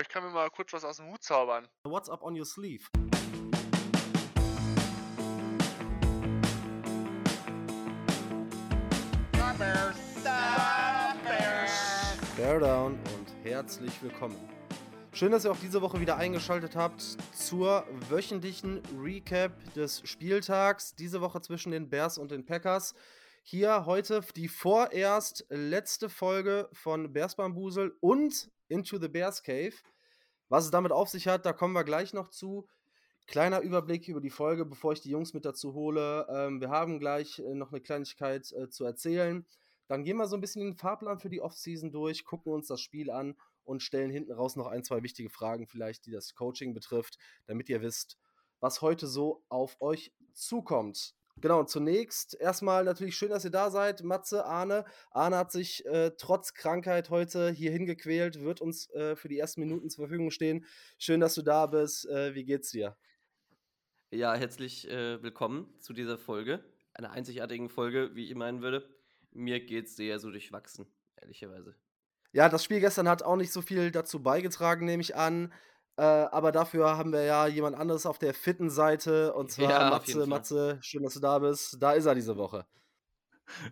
Ich 0.00 0.08
kann 0.08 0.22
mir 0.22 0.30
mal 0.30 0.48
kurz 0.50 0.72
was 0.72 0.84
aus 0.84 0.98
dem 0.98 1.10
Hut 1.10 1.24
zaubern. 1.24 1.66
What's 1.82 2.08
up 2.08 2.22
on 2.22 2.38
your 2.38 2.44
sleeve? 2.44 2.88
Bear 12.36 12.60
down 12.60 12.92
und 12.92 13.34
herzlich 13.42 14.00
willkommen. 14.00 14.36
Schön, 15.12 15.32
dass 15.32 15.44
ihr 15.44 15.50
auch 15.50 15.58
diese 15.60 15.82
Woche 15.82 16.00
wieder 16.00 16.16
eingeschaltet 16.16 16.76
habt 16.76 17.02
zur 17.34 17.84
wöchentlichen 18.08 18.80
Recap 19.02 19.52
des 19.74 20.02
Spieltags. 20.08 20.94
Diese 20.94 21.20
Woche 21.20 21.40
zwischen 21.40 21.72
den 21.72 21.90
Bears 21.90 22.18
und 22.18 22.30
den 22.30 22.46
Packers. 22.46 22.94
Hier 23.42 23.84
heute 23.84 24.20
die 24.36 24.46
vorerst 24.46 25.44
letzte 25.48 26.08
Folge 26.08 26.68
von 26.72 27.12
Bears 27.12 27.34
Bambusel 27.34 27.96
und 28.00 28.48
Into 28.68 28.98
the 28.98 29.08
Bears 29.08 29.42
Cave. 29.42 29.74
Was 30.48 30.64
es 30.64 30.70
damit 30.70 30.92
auf 30.92 31.08
sich 31.08 31.28
hat, 31.28 31.44
da 31.44 31.52
kommen 31.52 31.74
wir 31.74 31.84
gleich 31.84 32.12
noch 32.12 32.28
zu. 32.28 32.68
Kleiner 33.26 33.60
Überblick 33.60 34.08
über 34.08 34.20
die 34.20 34.30
Folge, 34.30 34.64
bevor 34.64 34.92
ich 34.92 35.02
die 35.02 35.10
Jungs 35.10 35.34
mit 35.34 35.44
dazu 35.44 35.74
hole. 35.74 36.26
Ähm, 36.30 36.60
wir 36.60 36.70
haben 36.70 36.98
gleich 36.98 37.38
äh, 37.38 37.54
noch 37.54 37.70
eine 37.70 37.82
Kleinigkeit 37.82 38.50
äh, 38.52 38.70
zu 38.70 38.84
erzählen. 38.84 39.46
Dann 39.86 40.04
gehen 40.04 40.16
wir 40.16 40.26
so 40.26 40.36
ein 40.36 40.40
bisschen 40.40 40.62
den 40.62 40.76
Fahrplan 40.76 41.18
für 41.18 41.28
die 41.28 41.42
Offseason 41.42 41.90
durch, 41.90 42.24
gucken 42.24 42.52
uns 42.52 42.68
das 42.68 42.80
Spiel 42.80 43.10
an 43.10 43.36
und 43.64 43.82
stellen 43.82 44.10
hinten 44.10 44.32
raus 44.32 44.56
noch 44.56 44.66
ein, 44.66 44.82
zwei 44.82 45.02
wichtige 45.02 45.28
Fragen, 45.28 45.66
vielleicht, 45.66 46.06
die 46.06 46.10
das 46.10 46.34
Coaching 46.34 46.72
betrifft, 46.72 47.18
damit 47.46 47.68
ihr 47.68 47.82
wisst, 47.82 48.18
was 48.60 48.80
heute 48.80 49.06
so 49.06 49.44
auf 49.48 49.76
euch 49.80 50.12
zukommt. 50.32 51.14
Genau, 51.40 51.62
zunächst 51.62 52.34
erstmal 52.34 52.82
natürlich 52.82 53.16
schön, 53.16 53.30
dass 53.30 53.44
ihr 53.44 53.52
da 53.52 53.70
seid. 53.70 54.02
Matze, 54.02 54.44
Arne. 54.44 54.84
Arne 55.12 55.36
hat 55.36 55.52
sich 55.52 55.86
äh, 55.86 56.10
trotz 56.18 56.52
Krankheit 56.52 57.10
heute 57.10 57.50
hier 57.50 57.70
hingequält, 57.70 58.40
wird 58.40 58.60
uns 58.60 58.90
äh, 58.90 59.14
für 59.14 59.28
die 59.28 59.38
ersten 59.38 59.60
Minuten 59.60 59.88
zur 59.88 60.06
Verfügung 60.06 60.32
stehen. 60.32 60.64
Schön, 60.98 61.20
dass 61.20 61.34
du 61.34 61.42
da 61.42 61.66
bist. 61.66 62.08
Äh, 62.08 62.34
wie 62.34 62.44
geht's 62.44 62.72
dir? 62.72 62.96
Ja, 64.10 64.34
herzlich 64.34 64.90
äh, 64.90 65.22
willkommen 65.22 65.72
zu 65.78 65.92
dieser 65.92 66.18
Folge. 66.18 66.64
Einer 66.92 67.12
einzigartigen 67.12 67.68
Folge, 67.68 68.10
wie 68.14 68.24
ich 68.24 68.34
meinen 68.34 68.60
würde. 68.60 68.88
Mir 69.30 69.64
geht's 69.64 69.94
sehr 69.94 70.18
so 70.18 70.30
durchwachsen, 70.30 70.86
ehrlicherweise. 71.20 71.76
Ja, 72.32 72.48
das 72.48 72.64
Spiel 72.64 72.80
gestern 72.80 73.08
hat 73.08 73.22
auch 73.22 73.36
nicht 73.36 73.52
so 73.52 73.62
viel 73.62 73.92
dazu 73.92 74.22
beigetragen, 74.22 74.86
nehme 74.86 75.02
ich 75.02 75.14
an. 75.14 75.52
Äh, 75.98 76.02
aber 76.02 76.52
dafür 76.52 76.96
haben 76.96 77.12
wir 77.12 77.24
ja 77.24 77.48
jemand 77.48 77.76
anderes 77.76 78.06
auf 78.06 78.20
der 78.20 78.32
fitten 78.32 78.70
Seite 78.70 79.34
und 79.34 79.50
zwar 79.50 79.68
Ja, 79.68 79.90
Matze. 79.90 80.26
Matze, 80.28 80.78
schön, 80.80 81.02
dass 81.02 81.14
du 81.14 81.20
da 81.20 81.40
bist. 81.40 81.82
Da 81.82 81.92
ist 81.92 82.06
er 82.06 82.14
diese 82.14 82.36
Woche. 82.36 82.66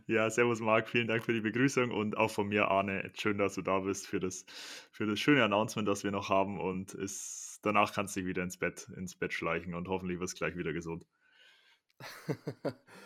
Ja, 0.06 0.28
servus 0.28 0.60
Marc, 0.60 0.88
vielen 0.88 1.06
Dank 1.06 1.24
für 1.24 1.32
die 1.32 1.40
Begrüßung 1.40 1.92
und 1.92 2.16
auch 2.16 2.30
von 2.30 2.48
mir, 2.48 2.68
Arne, 2.68 3.12
schön, 3.14 3.38
dass 3.38 3.54
du 3.54 3.62
da 3.62 3.80
bist 3.80 4.08
für 4.08 4.18
das, 4.18 4.44
für 4.90 5.06
das 5.06 5.20
schöne 5.20 5.44
Announcement, 5.44 5.86
das 5.86 6.02
wir 6.02 6.10
noch 6.10 6.28
haben 6.28 6.58
und 6.58 6.94
ist, 6.94 7.60
danach 7.62 7.92
kannst 7.92 8.16
du 8.16 8.20
dich 8.20 8.28
wieder 8.28 8.42
ins 8.42 8.56
Bett, 8.56 8.88
ins 8.96 9.14
Bett 9.14 9.32
schleichen 9.32 9.74
und 9.74 9.86
hoffentlich 9.86 10.18
wirst 10.18 10.34
du 10.34 10.38
gleich 10.38 10.56
wieder 10.56 10.72
gesund. 10.72 11.06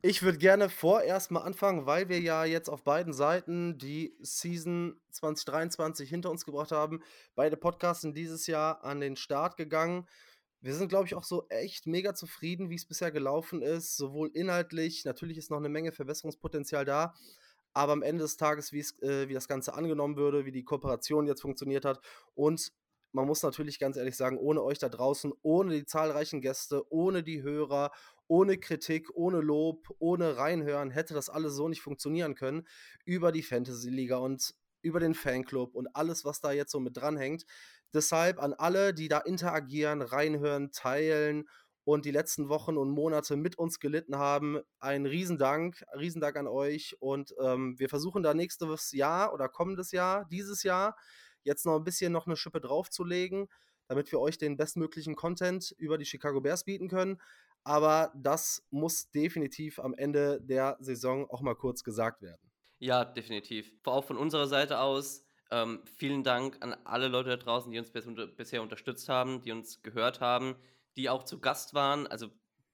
Ich 0.00 0.22
würde 0.22 0.38
gerne 0.38 0.68
vorerst 0.68 1.30
mal 1.30 1.40
anfangen, 1.40 1.86
weil 1.86 2.08
wir 2.08 2.20
ja 2.20 2.44
jetzt 2.44 2.68
auf 2.68 2.84
beiden 2.84 3.12
Seiten 3.12 3.78
die 3.78 4.16
Season 4.20 5.00
2023 5.10 6.08
hinter 6.08 6.30
uns 6.30 6.44
gebracht 6.44 6.72
haben. 6.72 7.02
Beide 7.34 7.56
Podcasts 7.56 8.02
sind 8.02 8.16
dieses 8.16 8.46
Jahr 8.46 8.84
an 8.84 9.00
den 9.00 9.16
Start 9.16 9.56
gegangen. 9.56 10.06
Wir 10.60 10.74
sind, 10.74 10.88
glaube 10.88 11.06
ich, 11.06 11.14
auch 11.14 11.24
so 11.24 11.46
echt 11.48 11.86
mega 11.86 12.14
zufrieden, 12.14 12.70
wie 12.70 12.76
es 12.76 12.86
bisher 12.86 13.10
gelaufen 13.10 13.62
ist. 13.62 13.96
Sowohl 13.96 14.30
inhaltlich, 14.32 15.04
natürlich 15.04 15.38
ist 15.38 15.50
noch 15.50 15.58
eine 15.58 15.68
Menge 15.68 15.92
Verbesserungspotenzial 15.92 16.84
da, 16.84 17.14
aber 17.72 17.92
am 17.92 18.02
Ende 18.02 18.22
des 18.22 18.36
Tages, 18.36 18.72
äh, 18.72 19.28
wie 19.28 19.34
das 19.34 19.48
Ganze 19.48 19.74
angenommen 19.74 20.16
würde, 20.16 20.44
wie 20.44 20.52
die 20.52 20.64
Kooperation 20.64 21.26
jetzt 21.26 21.42
funktioniert 21.42 21.84
hat 21.84 22.00
und 22.34 22.72
man 23.12 23.26
muss 23.26 23.42
natürlich 23.42 23.78
ganz 23.78 23.96
ehrlich 23.96 24.16
sagen, 24.16 24.38
ohne 24.38 24.62
euch 24.62 24.78
da 24.78 24.88
draußen, 24.88 25.32
ohne 25.42 25.74
die 25.74 25.84
zahlreichen 25.84 26.40
Gäste, 26.40 26.90
ohne 26.90 27.22
die 27.22 27.42
Hörer, 27.42 27.92
ohne 28.32 28.56
Kritik, 28.56 29.10
ohne 29.12 29.42
Lob, 29.42 29.94
ohne 29.98 30.38
Reinhören 30.38 30.90
hätte 30.90 31.12
das 31.12 31.28
alles 31.28 31.52
so 31.52 31.68
nicht 31.68 31.82
funktionieren 31.82 32.34
können. 32.34 32.66
Über 33.04 33.30
die 33.30 33.42
Fantasy 33.42 33.90
Liga 33.90 34.16
und 34.16 34.54
über 34.80 35.00
den 35.00 35.12
Fanclub 35.12 35.74
und 35.74 35.94
alles, 35.94 36.24
was 36.24 36.40
da 36.40 36.50
jetzt 36.50 36.72
so 36.72 36.80
mit 36.80 36.96
dranhängt. 36.96 37.44
Deshalb 37.92 38.42
an 38.42 38.54
alle, 38.54 38.94
die 38.94 39.08
da 39.08 39.18
interagieren, 39.18 40.00
reinhören, 40.00 40.72
teilen 40.72 41.46
und 41.84 42.06
die 42.06 42.10
letzten 42.10 42.48
Wochen 42.48 42.78
und 42.78 42.88
Monate 42.88 43.36
mit 43.36 43.58
uns 43.58 43.80
gelitten 43.80 44.16
haben, 44.16 44.62
ein 44.80 45.04
Riesendank, 45.04 45.84
Riesendank 45.94 46.36
an 46.38 46.46
euch. 46.46 46.96
Und 47.00 47.34
ähm, 47.38 47.78
wir 47.78 47.90
versuchen 47.90 48.22
da 48.22 48.32
nächstes 48.32 48.92
Jahr 48.92 49.34
oder 49.34 49.50
kommendes 49.50 49.92
Jahr, 49.92 50.24
dieses 50.30 50.62
Jahr, 50.62 50.96
jetzt 51.42 51.66
noch 51.66 51.76
ein 51.76 51.84
bisschen 51.84 52.14
noch 52.14 52.26
eine 52.26 52.36
Schippe 52.36 52.62
draufzulegen, 52.62 53.48
damit 53.88 54.10
wir 54.10 54.20
euch 54.20 54.38
den 54.38 54.56
bestmöglichen 54.56 55.16
Content 55.16 55.74
über 55.76 55.98
die 55.98 56.06
Chicago 56.06 56.40
Bears 56.40 56.64
bieten 56.64 56.88
können. 56.88 57.20
Aber 57.64 58.12
das 58.14 58.66
muss 58.70 59.10
definitiv 59.10 59.78
am 59.78 59.94
Ende 59.94 60.40
der 60.40 60.76
Saison 60.80 61.30
auch 61.30 61.42
mal 61.42 61.54
kurz 61.54 61.84
gesagt 61.84 62.22
werden. 62.22 62.50
Ja, 62.78 63.04
definitiv. 63.04 63.72
Auch 63.84 64.04
von 64.04 64.16
unserer 64.16 64.48
Seite 64.48 64.80
aus 64.80 65.24
ähm, 65.52 65.82
vielen 65.98 66.24
Dank 66.24 66.56
an 66.60 66.74
alle 66.84 67.08
Leute 67.08 67.28
da 67.28 67.36
draußen, 67.36 67.70
die 67.70 67.78
uns 67.78 67.92
bis, 67.92 68.06
unter, 68.06 68.26
bisher 68.26 68.62
unterstützt 68.62 69.08
haben, 69.08 69.42
die 69.42 69.52
uns 69.52 69.82
gehört 69.82 70.20
haben, 70.20 70.56
die 70.96 71.08
auch 71.08 71.22
zu 71.24 71.40
Gast 71.40 71.74
waren. 71.74 72.06
Also, 72.06 72.28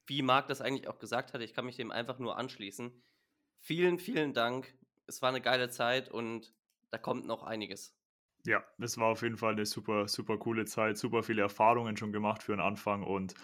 wie 0.07 0.23
Marc 0.23 0.47
das 0.47 0.63
eigentlich 0.63 0.89
auch 0.89 0.99
gesagt 0.99 1.35
hat, 1.35 1.43
ich 1.43 1.53
kann 1.53 1.67
mich 1.67 1.77
dem 1.77 1.91
einfach 1.91 2.19
nur 2.19 2.39
anschließen. 2.39 3.03
Vielen, 3.61 3.99
vielen 3.99 4.33
Dank. 4.33 4.75
Es 5.07 5.21
war 5.21 5.29
eine 5.29 5.41
geile 5.41 5.69
Zeit 5.69 6.09
und 6.09 6.55
da 6.91 6.99
kommt 6.99 7.27
noch 7.27 7.43
einiges. 7.43 7.95
Ja, 8.47 8.65
es 8.79 8.97
war 8.97 9.09
auf 9.09 9.23
jeden 9.23 9.37
Fall 9.37 9.53
eine 9.53 9.67
super, 9.67 10.09
super 10.09 10.39
coole 10.39 10.65
Zeit, 10.65 10.97
super 10.97 11.23
viele 11.23 11.43
Erfahrungen 11.43 11.97
schon 11.97 12.13
gemacht 12.13 12.43
für 12.43 12.53
den 12.53 12.61
Anfang 12.61 13.03
und 13.03 13.35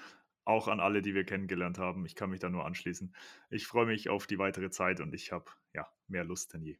auch 0.44 0.68
an 0.68 0.80
alle, 0.80 1.02
die 1.02 1.14
wir 1.14 1.24
kennengelernt 1.24 1.78
haben. 1.78 2.06
Ich 2.06 2.14
kann 2.14 2.30
mich 2.30 2.40
da 2.40 2.48
nur 2.48 2.66
anschließen. 2.66 3.14
Ich 3.50 3.66
freue 3.66 3.86
mich 3.86 4.08
auf 4.08 4.26
die 4.26 4.38
weitere 4.38 4.70
Zeit 4.70 5.00
und 5.00 5.14
ich 5.14 5.32
habe 5.32 5.46
ja 5.72 5.86
mehr 6.08 6.24
Lust 6.24 6.52
denn 6.54 6.62
je. 6.62 6.78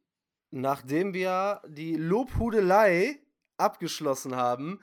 Nachdem 0.51 1.13
wir 1.13 1.61
die 1.67 1.95
Lobhudelei 1.95 3.19
abgeschlossen 3.57 4.35
haben, 4.35 4.79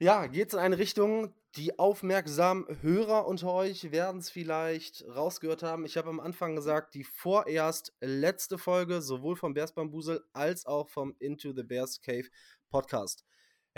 ja, 0.00 0.26
geht 0.26 0.48
es 0.48 0.54
in 0.54 0.60
eine 0.60 0.78
Richtung, 0.78 1.34
die 1.56 1.78
aufmerksamen 1.78 2.66
Hörer 2.82 3.26
unter 3.26 3.52
euch 3.52 3.90
werden 3.90 4.20
es 4.20 4.30
vielleicht 4.30 5.04
rausgehört 5.08 5.62
haben. 5.62 5.84
Ich 5.84 5.96
habe 5.96 6.08
am 6.08 6.20
Anfang 6.20 6.54
gesagt, 6.54 6.94
die 6.94 7.04
vorerst 7.04 7.94
letzte 8.00 8.58
Folge, 8.58 9.02
sowohl 9.02 9.34
vom 9.34 9.54
Bears 9.54 9.72
Bambusel 9.72 10.22
als 10.32 10.66
auch 10.66 10.88
vom 10.88 11.16
Into 11.18 11.52
the 11.52 11.64
Bears 11.64 12.00
Cave 12.00 12.28
Podcast. 12.70 13.24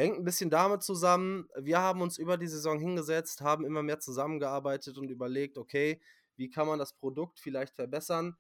Hängt 0.01 0.17
ein 0.17 0.25
bisschen 0.25 0.49
damit 0.49 0.83
zusammen. 0.83 1.47
Wir 1.59 1.79
haben 1.79 2.01
uns 2.01 2.17
über 2.17 2.39
die 2.39 2.47
Saison 2.47 2.79
hingesetzt, 2.79 3.43
haben 3.43 3.67
immer 3.67 3.83
mehr 3.83 4.01
zusammengearbeitet 4.01 4.97
und 4.97 5.11
überlegt, 5.11 5.59
okay, 5.59 6.01
wie 6.37 6.49
kann 6.49 6.67
man 6.67 6.79
das 6.79 6.95
Produkt 6.95 7.39
vielleicht 7.39 7.75
verbessern? 7.75 8.35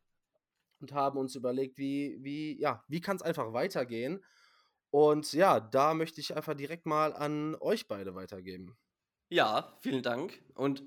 Und 0.81 0.93
haben 0.93 1.19
uns 1.19 1.34
überlegt, 1.34 1.76
wie, 1.76 2.16
wie, 2.22 2.59
ja, 2.59 2.82
wie 2.88 3.03
kann 3.03 3.16
es 3.16 3.22
einfach 3.22 3.53
weitergehen? 3.53 4.25
Und 4.88 5.34
ja, 5.34 5.60
da 5.60 5.93
möchte 5.93 6.22
ich 6.22 6.34
einfach 6.34 6.54
direkt 6.54 6.87
mal 6.87 7.12
an 7.12 7.54
euch 7.56 7.87
beide 7.87 8.15
weitergeben. 8.15 8.78
Ja, 9.28 9.76
vielen 9.81 10.03
Dank. 10.03 10.43
Und 10.54 10.82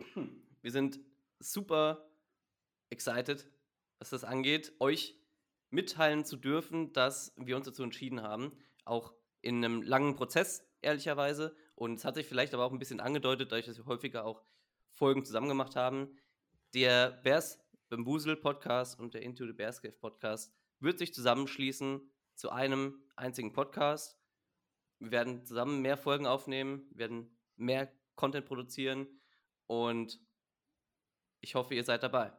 wir 0.60 0.72
sind 0.72 0.98
super 1.38 2.10
excited, 2.90 3.48
was 4.00 4.10
das 4.10 4.24
angeht, 4.24 4.72
euch 4.80 5.16
mitteilen 5.70 6.24
zu 6.24 6.36
dürfen, 6.36 6.92
dass 6.92 7.32
wir 7.36 7.56
uns 7.56 7.66
dazu 7.66 7.84
entschieden 7.84 8.22
haben, 8.22 8.58
auch 8.84 9.14
in 9.46 9.64
einem 9.64 9.80
langen 9.80 10.16
Prozess, 10.16 10.68
ehrlicherweise. 10.82 11.54
Und 11.76 11.94
es 11.94 12.04
hat 12.04 12.16
sich 12.16 12.26
vielleicht 12.26 12.52
aber 12.52 12.64
auch 12.64 12.72
ein 12.72 12.80
bisschen 12.80 12.98
angedeutet, 12.98 13.52
dadurch, 13.52 13.66
dass 13.66 13.78
wir 13.78 13.86
häufiger 13.86 14.24
auch 14.24 14.42
Folgen 14.90 15.24
zusammen 15.24 15.48
gemacht 15.48 15.76
haben. 15.76 16.18
Der 16.74 17.12
Bears 17.22 17.60
Bambusel 17.88 18.34
Podcast 18.36 18.98
und 18.98 19.14
der 19.14 19.22
Into 19.22 19.46
the 19.46 19.52
Bears 19.52 19.80
Cave 19.80 19.92
Podcast 19.92 20.52
wird 20.80 20.98
sich 20.98 21.14
zusammenschließen 21.14 22.00
zu 22.34 22.50
einem 22.50 23.00
einzigen 23.14 23.52
Podcast. 23.52 24.18
Wir 24.98 25.12
werden 25.12 25.44
zusammen 25.44 25.80
mehr 25.80 25.96
Folgen 25.96 26.26
aufnehmen, 26.26 26.90
werden 26.90 27.38
mehr 27.54 27.92
Content 28.16 28.46
produzieren 28.46 29.06
und 29.68 30.18
ich 31.40 31.54
hoffe, 31.54 31.74
ihr 31.76 31.84
seid 31.84 32.02
dabei. 32.02 32.32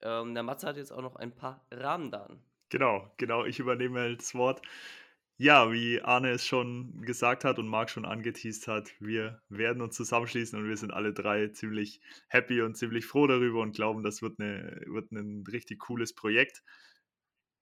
Ähm, 0.00 0.32
der 0.32 0.44
Matze 0.44 0.66
hat 0.66 0.78
jetzt 0.78 0.92
auch 0.92 1.02
noch 1.02 1.16
ein 1.16 1.34
paar 1.34 1.66
Rahmendaten. 1.70 2.42
Genau, 2.70 3.10
genau, 3.16 3.44
ich 3.44 3.58
übernehme 3.58 4.16
das 4.16 4.34
Wort. 4.34 4.62
Ja, 5.40 5.70
wie 5.70 6.00
Arne 6.02 6.30
es 6.30 6.44
schon 6.44 7.00
gesagt 7.02 7.44
hat 7.44 7.60
und 7.60 7.68
Marc 7.68 7.90
schon 7.90 8.04
angeteased 8.04 8.66
hat, 8.66 8.90
wir 8.98 9.40
werden 9.48 9.80
uns 9.82 9.94
zusammenschließen 9.94 10.58
und 10.58 10.68
wir 10.68 10.76
sind 10.76 10.92
alle 10.92 11.12
drei 11.12 11.46
ziemlich 11.46 12.00
happy 12.26 12.60
und 12.60 12.76
ziemlich 12.76 13.06
froh 13.06 13.28
darüber 13.28 13.60
und 13.60 13.76
glauben, 13.76 14.02
das 14.02 14.20
wird, 14.20 14.40
eine, 14.40 14.82
wird 14.86 15.12
ein 15.12 15.44
richtig 15.46 15.78
cooles 15.78 16.12
Projekt. 16.12 16.64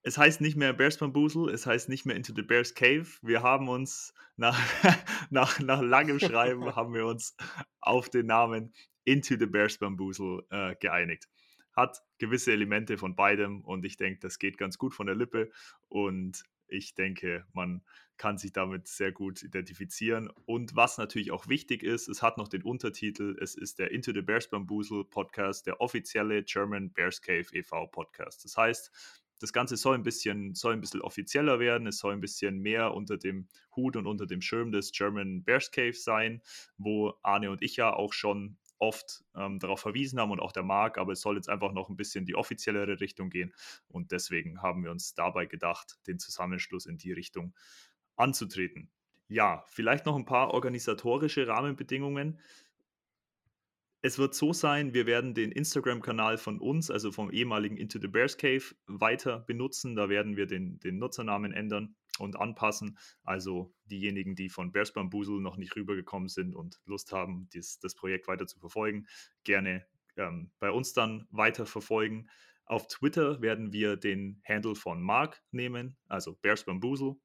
Es 0.01 0.17
heißt 0.17 0.41
nicht 0.41 0.57
mehr 0.57 0.73
Bears 0.73 0.97
Bamboozle, 0.97 1.51
es 1.51 1.67
heißt 1.67 1.87
nicht 1.87 2.03
mehr 2.07 2.15
Into 2.15 2.33
the 2.35 2.41
Bears 2.41 2.73
Cave. 2.73 3.05
Wir 3.21 3.43
haben 3.43 3.69
uns 3.69 4.11
nach, 4.37 4.57
nach, 5.29 5.59
nach 5.59 5.81
langem 5.83 6.19
Schreiben 6.19 6.65
haben 6.75 6.95
wir 6.95 7.05
uns 7.05 7.35
auf 7.79 8.09
den 8.09 8.25
Namen 8.25 8.73
Into 9.03 9.35
the 9.37 9.45
Bears 9.45 9.77
Bamboozle 9.77 10.43
äh, 10.49 10.75
geeinigt. 10.79 11.27
Hat 11.75 11.99
gewisse 12.17 12.53
Elemente 12.53 12.97
von 12.97 13.15
beidem 13.15 13.61
und 13.61 13.85
ich 13.85 13.97
denke, 13.97 14.19
das 14.21 14.39
geht 14.39 14.57
ganz 14.57 14.79
gut 14.79 14.95
von 14.95 15.05
der 15.05 15.15
Lippe 15.15 15.51
und 15.89 16.43
ich 16.69 16.95
denke, 16.95 17.45
man 17.53 17.81
kann 18.17 18.37
sich 18.37 18.51
damit 18.51 18.87
sehr 18.87 19.11
gut 19.11 19.43
identifizieren. 19.43 20.29
Und 20.45 20.75
was 20.75 20.97
natürlich 20.97 21.31
auch 21.31 21.47
wichtig 21.47 21.83
ist, 21.83 22.07
es 22.07 22.21
hat 22.21 22.37
noch 22.37 22.47
den 22.47 22.63
Untertitel, 22.63 23.37
es 23.39 23.55
ist 23.55 23.79
der 23.79 23.91
Into 23.91 24.11
the 24.11 24.21
Bears 24.21 24.49
Bamboozle 24.49 25.03
Podcast, 25.05 25.67
der 25.67 25.81
offizielle 25.81 26.43
German 26.43 26.91
Bears 26.91 27.21
Cave 27.21 27.45
e.V. 27.53 27.87
Podcast. 27.87 28.43
Das 28.43 28.57
heißt, 28.57 28.91
das 29.39 29.53
Ganze 29.53 29.77
soll 29.77 29.95
ein 29.95 30.03
bisschen, 30.03 30.55
soll 30.55 30.73
ein 30.73 30.81
bisschen 30.81 31.01
offizieller 31.01 31.59
werden, 31.59 31.87
es 31.87 31.99
soll 31.99 32.13
ein 32.13 32.21
bisschen 32.21 32.59
mehr 32.59 32.93
unter 32.93 33.17
dem 33.17 33.47
Hut 33.75 33.95
und 33.95 34.07
unter 34.07 34.25
dem 34.25 34.41
Schirm 34.41 34.71
des 34.71 34.91
German 34.91 35.43
Bears 35.43 35.71
Cave 35.71 35.93
sein, 35.93 36.41
wo 36.77 37.13
Arne 37.21 37.51
und 37.51 37.61
ich 37.61 37.75
ja 37.75 37.93
auch 37.93 38.13
schon 38.13 38.57
oft 38.79 39.23
ähm, 39.35 39.59
darauf 39.59 39.79
verwiesen 39.79 40.19
haben 40.19 40.31
und 40.31 40.39
auch 40.39 40.51
der 40.51 40.63
Marc, 40.63 40.97
aber 40.97 41.13
es 41.13 41.21
soll 41.21 41.35
jetzt 41.35 41.49
einfach 41.49 41.73
noch 41.73 41.89
ein 41.89 41.95
bisschen 41.95 42.25
die 42.25 42.35
offiziellere 42.35 42.99
Richtung 42.99 43.29
gehen 43.29 43.53
und 43.87 44.11
deswegen 44.11 44.61
haben 44.61 44.83
wir 44.83 44.91
uns 44.91 45.13
dabei 45.13 45.45
gedacht, 45.45 45.97
den 46.07 46.19
Zusammenschluss 46.19 46.85
in 46.85 46.97
die 46.97 47.11
Richtung 47.11 47.53
anzutreten. 48.15 48.89
Ja, 49.29 49.63
vielleicht 49.67 50.05
noch 50.05 50.15
ein 50.15 50.25
paar 50.25 50.53
organisatorische 50.53 51.47
Rahmenbedingungen. 51.47 52.39
Es 54.01 54.17
wird 54.17 54.35
so 54.35 54.53
sein, 54.53 54.93
wir 54.93 55.05
werden 55.05 55.33
den 55.33 55.51
Instagram-Kanal 55.51 56.37
von 56.37 56.59
uns, 56.59 56.89
also 56.89 57.11
vom 57.11 57.31
ehemaligen 57.31 57.77
Into 57.77 57.99
the 57.99 58.07
Bears 58.07 58.37
Cave, 58.37 58.63
weiter 58.85 59.39
benutzen. 59.39 59.95
Da 59.95 60.07
werden 60.07 60.37
wir 60.37 60.45
den, 60.45 60.79
den 60.79 60.97
Nutzernamen 60.97 61.51
ändern 61.51 61.95
und 62.19 62.35
anpassen. 62.35 62.97
Also 63.23 63.73
diejenigen, 63.85 64.35
die 64.35 64.49
von 64.49 64.71
Bears 64.71 64.93
Bamboozle 64.93 65.41
noch 65.41 65.57
nicht 65.57 65.75
rübergekommen 65.75 66.29
sind 66.29 66.55
und 66.55 66.79
Lust 66.85 67.11
haben, 67.11 67.49
dies, 67.53 67.79
das 67.79 67.95
Projekt 67.95 68.27
weiter 68.27 68.47
zu 68.47 68.59
verfolgen, 68.59 69.07
gerne 69.43 69.85
ähm, 70.17 70.51
bei 70.59 70.71
uns 70.71 70.93
dann 70.93 71.27
weiter 71.31 71.65
verfolgen. 71.65 72.29
Auf 72.65 72.87
Twitter 72.87 73.41
werden 73.41 73.71
wir 73.71 73.95
den 73.95 74.41
Handle 74.45 74.75
von 74.75 75.01
Mark 75.01 75.41
nehmen, 75.51 75.95
also 76.07 76.35
Bears 76.41 76.65
Bamboozle. 76.65 77.15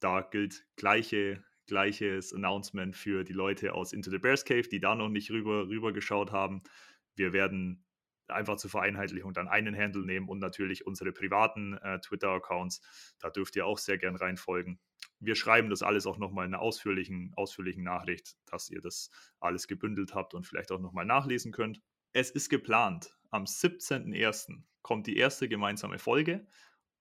Da 0.00 0.22
gilt 0.22 0.66
gleiche, 0.76 1.44
gleiches 1.66 2.32
Announcement 2.32 2.96
für 2.96 3.24
die 3.24 3.32
Leute 3.32 3.74
aus 3.74 3.92
Into 3.92 4.10
the 4.10 4.18
Bears 4.18 4.44
Cave, 4.44 4.62
die 4.62 4.80
da 4.80 4.94
noch 4.94 5.10
nicht 5.10 5.30
rüber, 5.30 5.68
rüber 5.68 5.92
geschaut 5.92 6.32
haben. 6.32 6.62
Wir 7.16 7.32
werden 7.32 7.84
einfach 8.30 8.56
zur 8.56 8.70
Vereinheitlichung 8.70 9.32
dann 9.32 9.48
einen 9.48 9.76
Handle 9.76 10.04
nehmen 10.04 10.28
und 10.28 10.38
natürlich 10.38 10.86
unsere 10.86 11.12
privaten 11.12 11.74
äh, 11.78 12.00
Twitter-Accounts. 12.00 12.80
Da 13.18 13.30
dürft 13.30 13.56
ihr 13.56 13.66
auch 13.66 13.78
sehr 13.78 13.98
gern 13.98 14.16
reinfolgen. 14.16 14.78
Wir 15.20 15.34
schreiben 15.34 15.70
das 15.70 15.82
alles 15.82 16.06
auch 16.06 16.18
nochmal 16.18 16.46
in 16.46 16.54
einer 16.54 16.62
ausführlichen, 16.62 17.32
ausführlichen 17.34 17.82
Nachricht, 17.82 18.36
dass 18.46 18.70
ihr 18.70 18.80
das 18.80 19.10
alles 19.40 19.66
gebündelt 19.66 20.14
habt 20.14 20.34
und 20.34 20.46
vielleicht 20.46 20.70
auch 20.70 20.80
nochmal 20.80 21.04
nachlesen 21.04 21.52
könnt. 21.52 21.80
Es 22.12 22.30
ist 22.30 22.48
geplant, 22.48 23.16
am 23.30 23.44
17.01. 23.44 24.62
kommt 24.82 25.06
die 25.06 25.16
erste 25.16 25.48
gemeinsame 25.48 25.98
Folge 25.98 26.46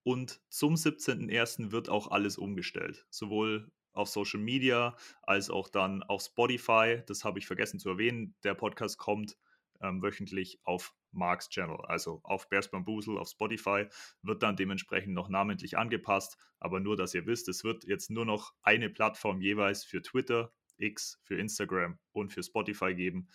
und 0.04 0.42
zum 0.50 0.76
17.01. 0.76 1.72
wird 1.72 1.90
auch 1.90 2.12
alles 2.12 2.38
umgestellt. 2.38 3.06
Sowohl 3.10 3.72
auf 3.94 4.10
Social 4.10 4.40
Media 4.40 4.96
als 5.24 5.50
auch 5.50 5.70
dann 5.70 6.04
auf 6.04 6.22
Spotify. 6.22 7.02
Das 7.08 7.24
habe 7.24 7.40
ich 7.40 7.48
vergessen 7.48 7.80
zu 7.80 7.90
erwähnen. 7.90 8.36
Der 8.44 8.54
Podcast 8.54 8.98
kommt 8.98 9.38
ähm, 9.82 10.02
wöchentlich 10.02 10.60
auf 10.64 10.94
Marks 11.18 11.50
Channel, 11.50 11.78
also 11.88 12.22
auf 12.24 12.48
Bears 12.50 12.70
Bamboozle, 12.72 13.20
auf 13.20 13.30
Spotify, 13.30 13.88
wird 14.22 14.44
dann 14.44 14.56
dementsprechend 14.56 15.14
noch 15.14 15.30
namentlich 15.30 15.78
angepasst. 15.78 16.38
Aber 16.60 16.80
nur, 16.80 16.96
dass 16.96 17.14
ihr 17.14 17.26
wisst, 17.26 17.50
es 17.50 17.64
wird 17.64 17.84
jetzt 17.84 18.10
nur 18.10 18.26
noch 18.26 18.54
eine 18.62 18.90
Plattform 18.90 19.42
jeweils 19.42 19.84
für 19.84 20.02
Twitter, 20.02 20.54
X, 20.78 21.20
für 21.24 21.38
Instagram 21.38 22.00
und 22.14 22.32
für 22.32 22.44
Spotify 22.44 22.94
geben. 22.94 23.28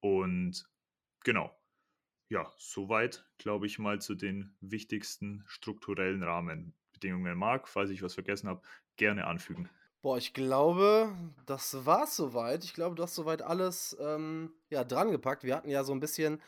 Und 0.00 0.64
genau, 1.24 1.56
ja, 2.28 2.50
soweit, 2.56 3.26
glaube 3.38 3.66
ich, 3.66 3.78
mal 3.78 4.00
zu 4.00 4.14
den 4.14 4.56
wichtigsten 4.60 5.44
strukturellen 5.46 6.22
Rahmenbedingungen. 6.22 7.36
Marc, 7.36 7.68
falls 7.68 7.90
ich 7.90 8.02
was 8.02 8.14
vergessen 8.14 8.48
habe, 8.48 8.62
gerne 8.96 9.26
anfügen. 9.26 9.68
Boah, 10.02 10.18
ich 10.18 10.34
glaube, 10.34 11.14
das 11.46 11.86
war's 11.86 12.16
soweit. 12.16 12.64
Ich 12.64 12.74
glaube, 12.74 12.96
du 12.96 13.04
hast 13.04 13.14
soweit 13.14 13.42
alles 13.42 13.96
ähm, 14.00 14.52
ja, 14.68 14.82
drangepackt. 14.82 15.44
Wir 15.44 15.54
hatten 15.54 15.68
ja 15.68 15.84
so 15.84 15.92
ein 15.92 16.00
bisschen 16.00 16.42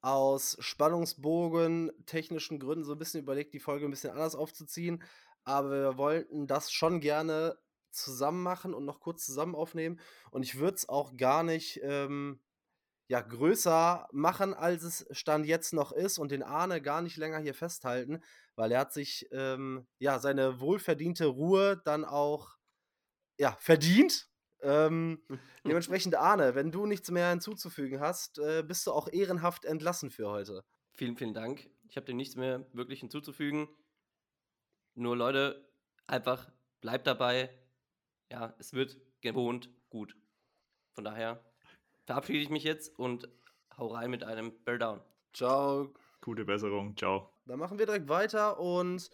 aus 0.00 0.56
Spannungsbogen, 0.60 1.90
technischen 2.06 2.58
Gründen 2.58 2.84
so 2.84 2.92
ein 2.92 2.98
bisschen 2.98 3.22
überlegt, 3.22 3.54
die 3.54 3.60
Folge 3.60 3.84
ein 3.84 3.90
bisschen 3.90 4.10
anders 4.10 4.34
aufzuziehen. 4.34 5.02
Aber 5.44 5.70
wir 5.70 5.98
wollten 5.98 6.46
das 6.46 6.70
schon 6.70 7.00
gerne 7.00 7.58
zusammen 7.90 8.42
machen 8.42 8.74
und 8.74 8.84
noch 8.84 9.00
kurz 9.00 9.24
zusammen 9.24 9.54
aufnehmen. 9.54 9.98
Und 10.30 10.42
ich 10.42 10.58
würde 10.58 10.76
es 10.76 10.88
auch 10.88 11.16
gar 11.16 11.42
nicht 11.42 11.80
ähm, 11.82 12.40
ja, 13.08 13.22
größer 13.22 14.06
machen, 14.12 14.54
als 14.54 14.82
es 14.82 15.06
Stand 15.10 15.46
jetzt 15.46 15.72
noch 15.72 15.92
ist 15.92 16.18
und 16.18 16.30
den 16.30 16.42
Arne 16.42 16.82
gar 16.82 17.00
nicht 17.00 17.16
länger 17.16 17.38
hier 17.38 17.54
festhalten, 17.54 18.22
weil 18.54 18.72
er 18.72 18.80
hat 18.80 18.92
sich 18.92 19.28
ähm, 19.32 19.86
ja 19.98 20.18
seine 20.18 20.60
wohlverdiente 20.60 21.26
Ruhe 21.26 21.80
dann 21.84 22.04
auch 22.04 22.56
ja, 23.38 23.56
verdient. 23.60 24.28
Ähm, 24.60 25.22
dementsprechend, 25.78 26.16
Arne, 26.16 26.56
wenn 26.56 26.72
du 26.72 26.86
nichts 26.86 27.08
mehr 27.08 27.30
hinzuzufügen 27.30 28.00
hast, 28.00 28.40
äh, 28.40 28.64
bist 28.66 28.84
du 28.84 28.90
auch 28.90 29.06
ehrenhaft 29.12 29.64
entlassen 29.64 30.10
für 30.10 30.28
heute. 30.28 30.64
Vielen, 30.96 31.16
vielen 31.16 31.34
Dank. 31.34 31.70
Ich 31.88 31.96
habe 31.96 32.04
dir 32.04 32.14
nichts 32.14 32.34
mehr 32.34 32.66
wirklich 32.72 32.98
hinzuzufügen. 32.98 33.68
Nur 34.96 35.16
Leute, 35.16 35.70
einfach 36.08 36.50
bleibt 36.80 37.06
dabei. 37.06 37.48
Ja, 38.28 38.56
es 38.58 38.72
wird 38.72 38.96
gewohnt 39.20 39.70
gut. 39.88 40.16
Von 40.96 41.04
daher 41.04 41.44
verabschiede 42.06 42.40
ich 42.40 42.50
mich 42.50 42.64
jetzt 42.64 42.98
und 42.98 43.28
hau 43.76 43.86
rein 43.86 44.10
mit 44.10 44.24
einem 44.24 44.52
Bear 44.64 44.78
Down. 44.78 45.00
Ciao. 45.32 45.94
Gute 46.20 46.44
Besserung. 46.44 46.96
Ciao. 46.96 47.32
Dann 47.46 47.60
machen 47.60 47.78
wir 47.78 47.86
direkt 47.86 48.08
weiter 48.08 48.58
und 48.58 49.08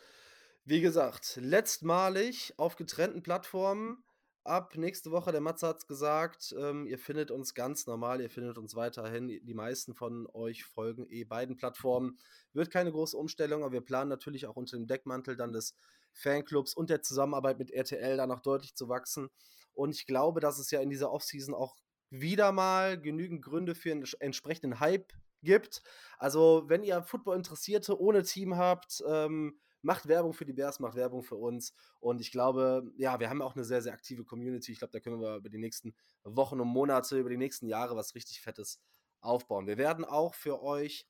wie 0.65 0.81
gesagt, 0.81 1.37
letztmalig 1.43 2.55
auf 2.57 2.77
getrennten 2.77 3.23
Plattformen 3.23 4.03
ab 4.45 4.77
nächste 4.77 5.11
Woche, 5.11 5.33
der 5.33 5.41
Matze 5.41 5.67
hat 5.67 5.79
es 5.79 5.87
gesagt, 5.87 6.55
ähm, 6.59 6.87
ihr 6.87 6.99
findet 6.99 7.31
uns 7.31 7.55
ganz 7.55 7.87
normal, 7.87 8.21
ihr 8.21 8.31
findet 8.31 8.59
uns 8.59 8.75
weiterhin. 8.75 9.29
Die 9.29 9.55
meisten 9.55 9.95
von 9.95 10.29
euch 10.33 10.65
folgen 10.65 11.07
eh 11.09 11.25
beiden 11.25 11.57
Plattformen. 11.57 12.19
Wird 12.53 12.71
keine 12.71 12.93
große 12.93 13.17
Umstellung, 13.17 13.63
aber 13.63 13.73
wir 13.73 13.81
planen 13.81 14.11
natürlich 14.11 14.47
auch 14.47 14.57
unter 14.57 14.77
dem 14.77 14.87
Deckmantel 14.87 15.37
dann 15.37 15.53
des 15.53 15.75
Fanclubs 16.13 16.75
und 16.75 16.91
der 16.91 17.03
Zusammenarbeit 17.03 17.59
mit 17.59 17.71
RTL 17.71 18.17
da 18.17 18.27
noch 18.27 18.41
deutlich 18.41 18.75
zu 18.75 18.89
wachsen. 18.89 19.31
Und 19.73 19.95
ich 19.95 20.07
glaube, 20.07 20.41
dass 20.41 20.59
es 20.59 20.71
ja 20.71 20.81
in 20.81 20.91
dieser 20.91 21.11
Offseason 21.11 21.55
auch 21.55 21.77
wieder 22.11 22.53
mal 22.53 23.01
genügend 23.01 23.43
Gründe 23.43 23.75
für 23.75 23.91
einen 23.91 24.05
entsprechenden 24.21 24.79
Hype 24.79 25.13
gibt. 25.43 25.83
Also, 26.19 26.65
wenn 26.67 26.85
ihr 26.85 27.03
Football-Interessierte 27.03 27.99
ohne 28.01 28.23
Team 28.23 28.57
habt, 28.57 29.03
ähm, 29.07 29.59
macht 29.85 30.09
Werbung 30.09 30.33
für 30.33 30.45
die 30.45 30.53
Bears, 30.53 30.81
macht 30.81 30.97
Werbung 30.97 31.23
für 31.23 31.37
uns. 31.37 31.73
Und 32.01 32.21
ich 32.21 32.33
glaube, 32.33 32.91
ja, 32.97 33.21
wir 33.21 33.31
haben 33.31 33.43
auch 33.43 33.55
eine 33.55 33.65
sehr, 33.65 33.83
sehr 33.83 33.93
aktive 33.93 34.25
Community. 34.25 34.73
Ich 34.73 34.79
glaube, 34.79 34.93
da 34.93 35.01
können 35.01 35.21
wir 35.21 35.37
über 35.37 35.49
die 35.49 35.59
nächsten 35.59 35.95
Wochen 36.25 36.61
und 36.61 36.69
Monate, 36.69 37.19
über 37.19 37.31
die 37.31 37.37
nächsten 37.37 37.67
Jahre 37.67 37.97
was 37.97 38.15
richtig 38.15 38.41
Fettes 38.41 38.81
aufbauen. 39.21 39.67
Wir 39.67 39.79
werden 39.79 40.05
auch 40.05 40.35
für 40.35 40.63
euch 40.63 41.07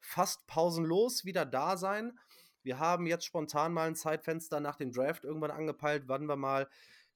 fast 0.00 0.46
pausenlos 0.46 1.24
wieder 1.24 1.44
da 1.44 1.76
sein. 1.76 2.18
Wir 2.62 2.78
haben 2.78 3.06
jetzt 3.06 3.24
spontan 3.24 3.72
mal 3.72 3.88
ein 3.88 3.96
Zeitfenster 3.96 4.60
nach 4.60 4.76
dem 4.76 4.92
Draft 4.92 5.24
irgendwann 5.24 5.50
angepeilt, 5.50 6.04
wann 6.06 6.26
wir 6.26 6.36
mal 6.36 6.68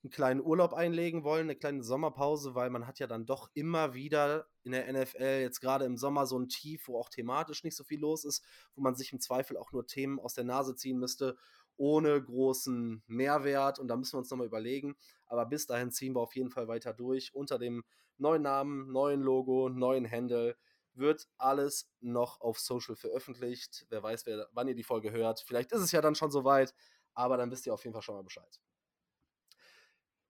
einen 0.02 0.10
kleinen 0.10 0.40
Urlaub 0.40 0.72
einlegen 0.74 1.22
wollen, 1.22 1.42
eine 1.42 1.56
kleine 1.56 1.82
Sommerpause, 1.82 2.54
weil 2.54 2.70
man 2.70 2.86
hat 2.86 2.98
ja 2.98 3.06
dann 3.06 3.24
doch 3.24 3.50
immer 3.54 3.94
wieder 3.94 4.48
in 4.64 4.72
der 4.72 4.92
NFL 4.92 5.40
jetzt 5.40 5.60
gerade 5.60 5.84
im 5.84 5.96
Sommer 5.96 6.26
so 6.26 6.38
ein 6.38 6.48
Tief, 6.48 6.88
wo 6.88 6.98
auch 6.98 7.08
thematisch 7.08 7.62
nicht 7.62 7.76
so 7.76 7.84
viel 7.84 8.00
los 8.00 8.24
ist, 8.24 8.44
wo 8.74 8.82
man 8.82 8.96
sich 8.96 9.12
im 9.12 9.20
Zweifel 9.20 9.56
auch 9.56 9.72
nur 9.72 9.86
Themen 9.86 10.18
aus 10.18 10.34
der 10.34 10.44
Nase 10.44 10.74
ziehen 10.74 10.98
müsste, 10.98 11.36
ohne 11.76 12.20
großen 12.20 13.02
Mehrwert. 13.06 13.78
Und 13.78 13.88
da 13.88 13.96
müssen 13.96 14.14
wir 14.14 14.18
uns 14.18 14.30
nochmal 14.30 14.46
überlegen. 14.46 14.96
Aber 15.26 15.46
bis 15.46 15.66
dahin 15.66 15.92
ziehen 15.92 16.14
wir 16.14 16.20
auf 16.20 16.34
jeden 16.34 16.50
Fall 16.50 16.66
weiter 16.66 16.92
durch. 16.92 17.34
Unter 17.34 17.58
dem 17.58 17.84
neuen 18.18 18.42
Namen, 18.42 18.90
neuen 18.90 19.22
Logo, 19.22 19.68
neuen 19.68 20.10
Handle 20.10 20.56
wird 20.94 21.28
alles 21.38 21.90
noch 22.00 22.40
auf 22.40 22.58
Social 22.58 22.96
veröffentlicht. 22.96 23.86
Wer 23.88 24.02
weiß, 24.02 24.26
wer, 24.26 24.48
wann 24.52 24.68
ihr 24.68 24.74
die 24.74 24.82
Folge 24.82 25.12
hört. 25.12 25.40
Vielleicht 25.40 25.72
ist 25.72 25.80
es 25.80 25.92
ja 25.92 26.00
dann 26.00 26.14
schon 26.14 26.30
soweit, 26.30 26.74
aber 27.14 27.36
dann 27.36 27.50
wisst 27.50 27.66
ihr 27.66 27.72
auf 27.72 27.84
jeden 27.84 27.94
Fall 27.94 28.02
schon 28.02 28.16
mal 28.16 28.22
Bescheid. 28.22 28.60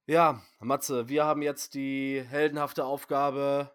Ja, 0.06 0.42
Matze, 0.58 1.08
wir 1.08 1.24
haben 1.24 1.42
jetzt 1.42 1.74
die 1.74 2.20
heldenhafte 2.26 2.84
Aufgabe, 2.84 3.70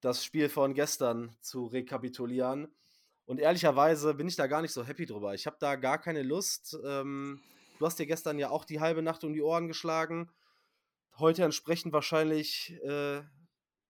das 0.00 0.24
Spiel 0.24 0.48
von 0.48 0.74
gestern 0.74 1.36
zu 1.42 1.66
rekapitulieren. 1.66 2.74
Und 3.24 3.38
ehrlicherweise 3.38 4.14
bin 4.14 4.26
ich 4.26 4.34
da 4.34 4.48
gar 4.48 4.62
nicht 4.62 4.72
so 4.72 4.84
happy 4.84 5.06
drüber. 5.06 5.32
Ich 5.34 5.46
habe 5.46 5.58
da 5.60 5.76
gar 5.76 5.98
keine 5.98 6.24
Lust. 6.24 6.76
Ähm, 6.84 7.40
du 7.78 7.86
hast 7.86 8.00
dir 8.00 8.06
gestern 8.06 8.40
ja 8.40 8.50
auch 8.50 8.64
die 8.64 8.80
halbe 8.80 9.00
Nacht 9.00 9.22
um 9.22 9.32
die 9.32 9.42
Ohren 9.42 9.68
geschlagen. 9.68 10.32
Heute 11.18 11.44
entsprechend 11.44 11.92
wahrscheinlich 11.92 12.76
äh, 12.82 13.22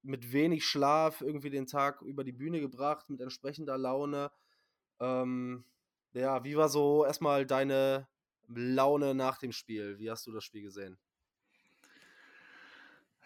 mit 0.03 0.33
wenig 0.35 0.67
Schlaf 0.67 1.23
irgendwie 1.23 1.49
den 1.49 1.67
Tag 1.67 2.03
über 2.03 2.25
die 2.25 2.33
Bühne 2.33 2.61
gebracht, 2.61 3.09
mit 3.09 3.23
entsprechender 3.23 3.79
Laune. 3.79 4.31
Ähm, 5.01 5.65
ja, 6.13 6.45
wie 6.45 6.59
war 6.59 6.69
so 6.69 7.07
erstmal 7.07 7.47
deine 7.47 8.07
Laune 8.49 9.15
nach 9.15 9.39
dem 9.39 9.53
Spiel? 9.53 9.99
Wie 9.99 10.11
hast 10.11 10.27
du 10.27 10.33
das 10.33 10.45
Spiel 10.45 10.63
gesehen? 10.63 10.99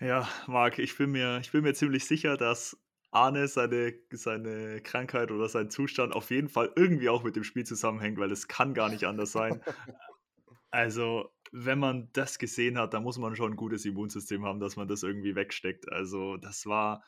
Ja, 0.00 0.28
Marc, 0.46 0.78
ich 0.78 0.96
bin 0.96 1.12
mir, 1.12 1.38
ich 1.40 1.52
bin 1.52 1.62
mir 1.62 1.74
ziemlich 1.74 2.04
sicher, 2.04 2.36
dass 2.36 2.76
Arne 3.12 3.46
seine, 3.46 3.94
seine 4.10 4.80
Krankheit 4.80 5.30
oder 5.30 5.48
sein 5.48 5.70
Zustand 5.70 6.12
auf 6.12 6.30
jeden 6.30 6.48
Fall 6.48 6.72
irgendwie 6.74 7.08
auch 7.08 7.22
mit 7.22 7.36
dem 7.36 7.44
Spiel 7.44 7.64
zusammenhängt, 7.64 8.18
weil 8.18 8.32
es 8.32 8.48
kann 8.48 8.74
gar 8.74 8.88
nicht 8.88 9.04
anders 9.04 9.30
sein. 9.32 9.62
Also, 10.72 11.32
wenn 11.52 11.78
man 11.78 12.08
das 12.12 12.40
gesehen 12.40 12.76
hat, 12.76 12.94
dann 12.94 13.04
muss 13.04 13.18
man 13.18 13.36
schon 13.36 13.52
ein 13.52 13.56
gutes 13.56 13.84
Immunsystem 13.84 14.44
haben, 14.44 14.58
dass 14.58 14.74
man 14.74 14.88
das 14.88 15.04
irgendwie 15.04 15.36
wegsteckt. 15.36 15.88
Also, 15.92 16.36
das 16.36 16.66
war, 16.66 17.04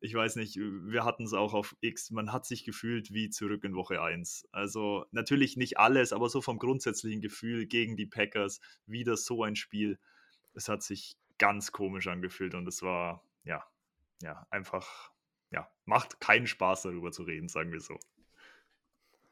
ich 0.00 0.12
weiß 0.12 0.34
nicht, 0.34 0.56
wir 0.56 1.04
hatten 1.04 1.22
es 1.22 1.32
auch 1.32 1.54
auf 1.54 1.76
X, 1.80 2.10
man 2.10 2.32
hat 2.32 2.44
sich 2.44 2.64
gefühlt 2.64 3.12
wie 3.12 3.30
zurück 3.30 3.62
in 3.62 3.76
Woche 3.76 4.02
1. 4.02 4.48
Also, 4.50 5.04
natürlich 5.12 5.56
nicht 5.56 5.78
alles, 5.78 6.12
aber 6.12 6.28
so 6.28 6.42
vom 6.42 6.58
grundsätzlichen 6.58 7.20
Gefühl 7.20 7.66
gegen 7.66 7.96
die 7.96 8.06
Packers, 8.06 8.60
wieder 8.86 9.16
so 9.16 9.44
ein 9.44 9.54
Spiel. 9.54 10.00
Es 10.54 10.68
hat 10.68 10.82
sich 10.82 11.16
ganz 11.38 11.72
komisch 11.72 12.06
angefühlt 12.06 12.54
und 12.54 12.66
es 12.68 12.82
war, 12.82 13.24
ja, 13.44 13.64
ja, 14.22 14.46
einfach, 14.50 15.10
ja, 15.50 15.68
macht 15.84 16.20
keinen 16.20 16.46
Spaß 16.46 16.82
darüber 16.82 17.12
zu 17.12 17.22
reden, 17.22 17.48
sagen 17.48 17.72
wir 17.72 17.80
so. 17.80 17.98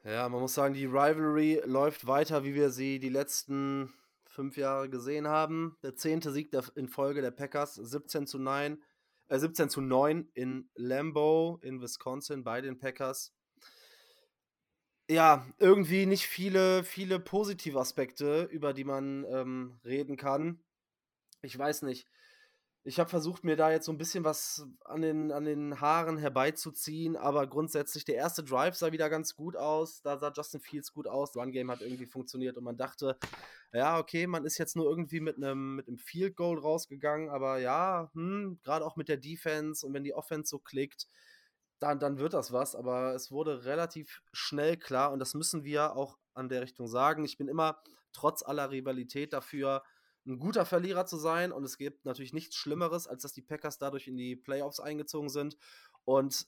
Ja, 0.03 0.27
man 0.27 0.41
muss 0.41 0.53
sagen, 0.53 0.73
die 0.73 0.85
Rivalry 0.85 1.61
läuft 1.65 2.07
weiter, 2.07 2.43
wie 2.43 2.55
wir 2.55 2.69
sie 2.69 2.99
die 2.99 3.09
letzten 3.09 3.93
fünf 4.25 4.57
Jahre 4.57 4.89
gesehen 4.89 5.27
haben. 5.27 5.77
Der 5.81 5.95
zehnte 5.95 6.31
Sieg 6.31 6.51
der, 6.51 6.63
in 6.75 6.89
Folge 6.89 7.21
der 7.21 7.31
Packers, 7.31 7.75
17 7.75 8.27
zu 8.27 8.37
9, 8.37 8.81
äh, 9.29 9.39
17 9.39 9.69
zu 9.69 9.79
9 9.79 10.27
in 10.33 10.69
Lambeau 10.75 11.59
in 11.61 11.81
Wisconsin 11.81 12.43
bei 12.43 12.59
den 12.59 12.79
Packers. 12.79 13.33
Ja, 15.09 15.45
irgendwie 15.59 16.05
nicht 16.05 16.27
viele, 16.27 16.83
viele 16.83 17.19
positive 17.19 17.79
Aspekte, 17.79 18.43
über 18.51 18.73
die 18.73 18.85
man 18.85 19.25
ähm, 19.29 19.79
reden 19.85 20.17
kann. 20.17 20.59
Ich 21.43 21.57
weiß 21.57 21.83
nicht. 21.83 22.07
Ich 22.85 22.99
habe 22.99 23.09
versucht, 23.09 23.45
mir 23.45 23.55
da 23.55 23.71
jetzt 23.71 23.85
so 23.85 23.93
ein 23.93 23.97
bisschen 23.97 24.25
was 24.25 24.65
an 24.83 25.01
den, 25.01 25.31
an 25.31 25.45
den 25.45 25.79
Haaren 25.79 26.17
herbeizuziehen, 26.17 27.15
aber 27.15 27.47
grundsätzlich 27.47 28.03
der 28.03 28.15
erste 28.15 28.43
Drive 28.43 28.75
sah 28.75 28.91
wieder 28.91 29.09
ganz 29.09 29.35
gut 29.35 29.55
aus. 29.55 30.01
Da 30.01 30.17
sah 30.17 30.33
Justin 30.35 30.59
Fields 30.59 30.91
gut 30.91 31.07
aus. 31.07 31.35
Run 31.35 31.53
Game 31.53 31.71
hat 31.71 31.81
irgendwie 31.81 32.05
funktioniert 32.05 32.57
und 32.57 32.65
man 32.65 32.75
dachte, 32.75 33.17
ja, 33.71 33.97
okay, 33.99 34.27
man 34.27 34.43
ist 34.45 34.57
jetzt 34.57 34.75
nur 34.75 34.89
irgendwie 34.89 35.21
mit 35.21 35.37
einem 35.37 35.77
mit 35.77 36.01
Field 36.01 36.35
Goal 36.35 36.59
rausgegangen, 36.59 37.29
aber 37.29 37.59
ja, 37.59 38.09
hm, 38.13 38.59
gerade 38.63 38.85
auch 38.85 38.97
mit 38.97 39.07
der 39.07 39.17
Defense 39.17 39.85
und 39.85 39.93
wenn 39.93 40.03
die 40.03 40.13
Offense 40.13 40.49
so 40.49 40.59
klickt, 40.59 41.07
dann, 41.79 41.99
dann 41.99 42.17
wird 42.17 42.33
das 42.33 42.51
was. 42.51 42.75
Aber 42.75 43.15
es 43.15 43.31
wurde 43.31 43.63
relativ 43.65 44.21
schnell 44.33 44.75
klar 44.75 45.13
und 45.13 45.19
das 45.19 45.33
müssen 45.33 45.63
wir 45.63 45.95
auch 45.95 46.17
an 46.33 46.49
der 46.49 46.61
Richtung 46.61 46.87
sagen. 46.87 47.23
Ich 47.23 47.37
bin 47.37 47.47
immer 47.47 47.81
trotz 48.11 48.43
aller 48.43 48.71
Rivalität 48.71 49.31
dafür, 49.31 49.83
ein 50.25 50.39
guter 50.39 50.65
Verlierer 50.65 51.05
zu 51.05 51.17
sein. 51.17 51.51
Und 51.51 51.63
es 51.63 51.77
gibt 51.77 52.05
natürlich 52.05 52.33
nichts 52.33 52.55
Schlimmeres, 52.55 53.07
als 53.07 53.23
dass 53.23 53.33
die 53.33 53.41
Packers 53.41 53.77
dadurch 53.77 54.07
in 54.07 54.17
die 54.17 54.35
Playoffs 54.35 54.79
eingezogen 54.79 55.29
sind. 55.29 55.57
Und 56.05 56.47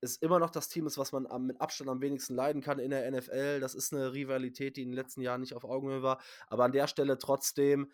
es 0.00 0.16
immer 0.16 0.38
noch 0.38 0.50
das 0.50 0.68
Team 0.68 0.86
ist, 0.86 0.98
was 0.98 1.12
man 1.12 1.26
am, 1.26 1.46
mit 1.46 1.60
Abstand 1.60 1.90
am 1.90 2.00
wenigsten 2.00 2.34
leiden 2.34 2.62
kann 2.62 2.78
in 2.78 2.90
der 2.90 3.10
NFL. 3.10 3.60
Das 3.60 3.74
ist 3.74 3.92
eine 3.92 4.12
Rivalität, 4.12 4.76
die 4.76 4.82
in 4.82 4.90
den 4.90 4.94
letzten 4.94 5.22
Jahren 5.22 5.40
nicht 5.40 5.54
auf 5.54 5.64
Augenhöhe 5.64 6.02
war. 6.02 6.20
Aber 6.46 6.64
an 6.64 6.72
der 6.72 6.86
Stelle 6.86 7.18
trotzdem 7.18 7.90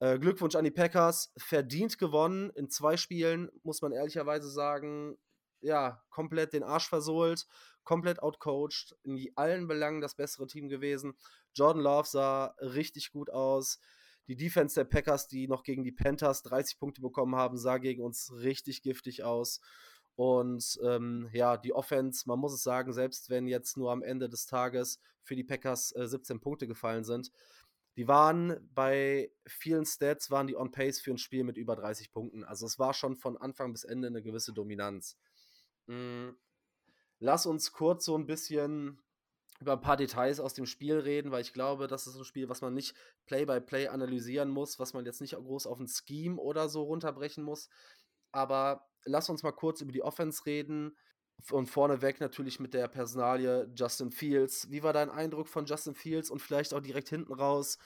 äh, 0.00 0.18
Glückwunsch 0.18 0.56
an 0.56 0.64
die 0.64 0.70
Packers. 0.70 1.32
Verdient 1.36 1.98
gewonnen 1.98 2.50
in 2.50 2.68
zwei 2.68 2.96
Spielen, 2.96 3.50
muss 3.62 3.82
man 3.82 3.92
ehrlicherweise 3.92 4.50
sagen. 4.50 5.16
Ja, 5.60 6.02
komplett 6.10 6.52
den 6.52 6.62
Arsch 6.62 6.88
versohlt, 6.88 7.46
komplett 7.84 8.22
outcoached, 8.22 8.96
in 9.02 9.30
allen 9.34 9.66
Belangen 9.66 10.02
das 10.02 10.14
bessere 10.14 10.46
Team 10.46 10.68
gewesen. 10.68 11.14
Jordan 11.54 11.82
Love 11.82 12.06
sah 12.06 12.54
richtig 12.60 13.12
gut 13.12 13.30
aus. 13.30 13.78
Die 14.28 14.36
Defense 14.36 14.74
der 14.74 14.84
Packers, 14.84 15.28
die 15.28 15.48
noch 15.48 15.62
gegen 15.62 15.84
die 15.84 15.92
Panthers 15.92 16.42
30 16.42 16.78
Punkte 16.78 17.00
bekommen 17.02 17.36
haben, 17.36 17.58
sah 17.58 17.78
gegen 17.78 18.02
uns 18.02 18.32
richtig 18.32 18.82
giftig 18.82 19.22
aus. 19.22 19.60
Und 20.16 20.78
ähm, 20.82 21.28
ja, 21.32 21.56
die 21.56 21.72
Offense, 21.72 22.24
man 22.26 22.38
muss 22.38 22.54
es 22.54 22.62
sagen, 22.62 22.92
selbst 22.92 23.30
wenn 23.30 23.46
jetzt 23.46 23.76
nur 23.76 23.90
am 23.90 24.02
Ende 24.02 24.28
des 24.28 24.46
Tages 24.46 25.00
für 25.22 25.34
die 25.34 25.44
Packers 25.44 25.94
äh, 25.96 26.06
17 26.06 26.40
Punkte 26.40 26.66
gefallen 26.66 27.04
sind, 27.04 27.32
die 27.96 28.08
waren 28.08 28.56
bei 28.74 29.30
vielen 29.46 29.84
Stats, 29.84 30.30
waren 30.30 30.46
die 30.46 30.56
on 30.56 30.72
pace 30.72 31.00
für 31.00 31.12
ein 31.12 31.18
Spiel 31.18 31.44
mit 31.44 31.56
über 31.56 31.76
30 31.76 32.10
Punkten. 32.10 32.44
Also 32.44 32.66
es 32.66 32.78
war 32.78 32.92
schon 32.92 33.16
von 33.16 33.36
Anfang 33.36 33.72
bis 33.72 33.84
Ende 33.84 34.08
eine 34.08 34.22
gewisse 34.22 34.52
Dominanz. 34.52 35.16
Mhm. 35.86 36.36
Lass 37.20 37.46
uns 37.46 37.72
kurz 37.72 38.04
so 38.04 38.16
ein 38.16 38.26
bisschen 38.26 38.98
über 39.60 39.72
ein 39.72 39.80
paar 39.80 39.96
Details 39.96 40.40
aus 40.40 40.54
dem 40.54 40.66
Spiel 40.66 40.98
reden, 40.98 41.30
weil 41.30 41.42
ich 41.42 41.52
glaube, 41.52 41.86
das 41.86 42.06
ist 42.06 42.16
ein 42.16 42.24
Spiel, 42.24 42.48
was 42.48 42.60
man 42.60 42.74
nicht 42.74 42.94
Play-by-Play 43.26 43.86
-play 43.86 43.90
analysieren 43.90 44.50
muss, 44.50 44.78
was 44.78 44.94
man 44.94 45.04
jetzt 45.06 45.20
nicht 45.20 45.34
groß 45.34 45.66
auf 45.66 45.78
ein 45.78 45.88
Scheme 45.88 46.40
oder 46.40 46.68
so 46.68 46.82
runterbrechen 46.82 47.44
muss. 47.44 47.68
Aber 48.32 48.88
lass 49.04 49.28
uns 49.30 49.42
mal 49.42 49.52
kurz 49.52 49.80
über 49.80 49.92
die 49.92 50.02
Offense 50.02 50.44
reden. 50.46 50.96
Und 51.50 51.66
vorneweg 51.66 52.20
natürlich 52.20 52.60
mit 52.60 52.74
der 52.74 52.88
Personalie 52.88 53.68
Justin 53.74 54.10
Fields. 54.12 54.70
Wie 54.70 54.82
war 54.82 54.92
dein 54.92 55.10
Eindruck 55.10 55.48
von 55.48 55.66
Justin 55.66 55.94
Fields 55.94 56.30
und 56.30 56.40
vielleicht 56.40 56.72
auch 56.72 56.80
direkt 56.80 57.08
hinten 57.08 57.32
raus? 57.32 57.78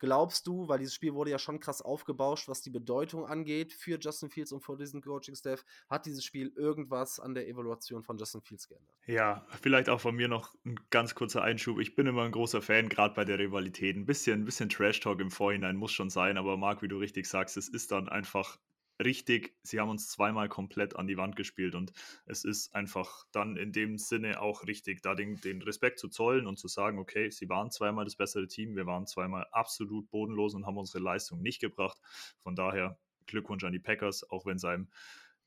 Glaubst 0.00 0.46
du, 0.46 0.66
weil 0.66 0.78
dieses 0.78 0.94
Spiel 0.94 1.14
wurde 1.14 1.30
ja 1.30 1.38
schon 1.38 1.60
krass 1.60 1.82
aufgebauscht, 1.82 2.48
was 2.48 2.62
die 2.62 2.70
Bedeutung 2.70 3.26
angeht 3.26 3.74
für 3.74 3.98
Justin 4.00 4.30
Fields 4.30 4.50
und 4.50 4.62
für 4.62 4.76
diesen 4.76 5.02
Coaching-Staff, 5.02 5.62
hat 5.90 6.06
dieses 6.06 6.24
Spiel 6.24 6.52
irgendwas 6.56 7.20
an 7.20 7.34
der 7.34 7.46
Evaluation 7.46 8.02
von 8.02 8.16
Justin 8.16 8.40
Fields 8.40 8.66
geändert? 8.66 8.96
Ja, 9.06 9.46
vielleicht 9.60 9.90
auch 9.90 10.00
von 10.00 10.16
mir 10.16 10.28
noch 10.28 10.54
ein 10.64 10.80
ganz 10.88 11.14
kurzer 11.14 11.42
Einschub. 11.42 11.78
Ich 11.80 11.94
bin 11.94 12.06
immer 12.06 12.22
ein 12.22 12.32
großer 12.32 12.62
Fan, 12.62 12.88
gerade 12.88 13.14
bei 13.14 13.26
der 13.26 13.38
Rivalität. 13.38 13.94
Ein 13.94 14.06
bisschen, 14.06 14.40
ein 14.40 14.44
bisschen 14.46 14.70
Trash-Talk 14.70 15.20
im 15.20 15.30
Vorhinein 15.30 15.76
muss 15.76 15.92
schon 15.92 16.08
sein, 16.08 16.38
aber 16.38 16.56
Marc, 16.56 16.80
wie 16.80 16.88
du 16.88 16.96
richtig 16.96 17.26
sagst, 17.26 17.58
es 17.58 17.68
ist 17.68 17.92
dann 17.92 18.08
einfach 18.08 18.58
richtig, 19.00 19.56
sie 19.62 19.80
haben 19.80 19.88
uns 19.88 20.08
zweimal 20.08 20.48
komplett 20.48 20.96
an 20.96 21.06
die 21.06 21.16
Wand 21.16 21.36
gespielt 21.36 21.74
und 21.74 21.92
es 22.26 22.44
ist 22.44 22.74
einfach 22.74 23.26
dann 23.32 23.56
in 23.56 23.72
dem 23.72 23.98
Sinne 23.98 24.40
auch 24.40 24.66
richtig, 24.66 25.02
da 25.02 25.14
den, 25.14 25.40
den 25.40 25.62
Respekt 25.62 25.98
zu 25.98 26.08
zollen 26.08 26.46
und 26.46 26.58
zu 26.58 26.68
sagen, 26.68 26.98
okay, 26.98 27.30
sie 27.30 27.48
waren 27.48 27.70
zweimal 27.70 28.04
das 28.04 28.16
bessere 28.16 28.46
Team, 28.46 28.76
wir 28.76 28.86
waren 28.86 29.06
zweimal 29.06 29.46
absolut 29.52 30.10
bodenlos 30.10 30.54
und 30.54 30.66
haben 30.66 30.76
unsere 30.76 31.02
Leistung 31.02 31.42
nicht 31.42 31.60
gebracht. 31.60 31.98
Von 32.42 32.54
daher 32.54 32.98
Glückwunsch 33.26 33.64
an 33.64 33.72
die 33.72 33.78
Packers, 33.78 34.28
auch 34.30 34.46
wenn 34.46 34.56
es 34.56 34.64
einem 34.64 34.88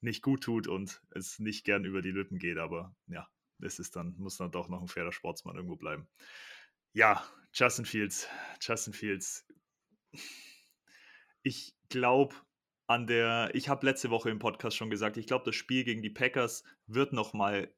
nicht 0.01 0.22
gut 0.22 0.43
tut 0.43 0.67
und 0.67 1.01
es 1.12 1.39
nicht 1.39 1.63
gern 1.63 1.86
über 1.86 2.01
die 2.01 2.12
Lippen 2.12 2.39
geht, 2.39 2.57
aber 2.57 2.95
ja, 3.07 3.27
es 3.62 3.79
ist 3.79 3.95
dann, 3.95 4.15
muss 4.17 4.38
dann 4.38 4.51
doch 4.51 4.67
noch 4.67 4.81
ein 4.81 4.88
fairer 4.88 5.12
Sportsmann 5.12 5.55
irgendwo 5.55 5.75
bleiben. 5.75 6.07
Ja, 6.93 7.24
Justin 7.53 7.86
Fields, 7.86 8.27
Justin 8.62 8.93
Fields. 8.93 9.45
Ich 11.43 11.75
glaube, 11.89 12.36
an 12.94 13.08
der, 13.08 13.50
ich 13.54 13.70
habe 13.70 13.86
letzte 13.88 14.12
Woche 14.12 14.30
im 14.30 14.38
Podcast 14.38 14.78
schon 14.78 14.92
gesagt, 14.92 15.18
ich 15.18 15.26
glaube, 15.26 15.46
das 15.46 15.56
Spiel 15.56 15.84
gegen 15.84 16.04
die 16.04 16.12
Packers 16.12 16.64
wird 16.86 17.12
nochmal 17.12 17.74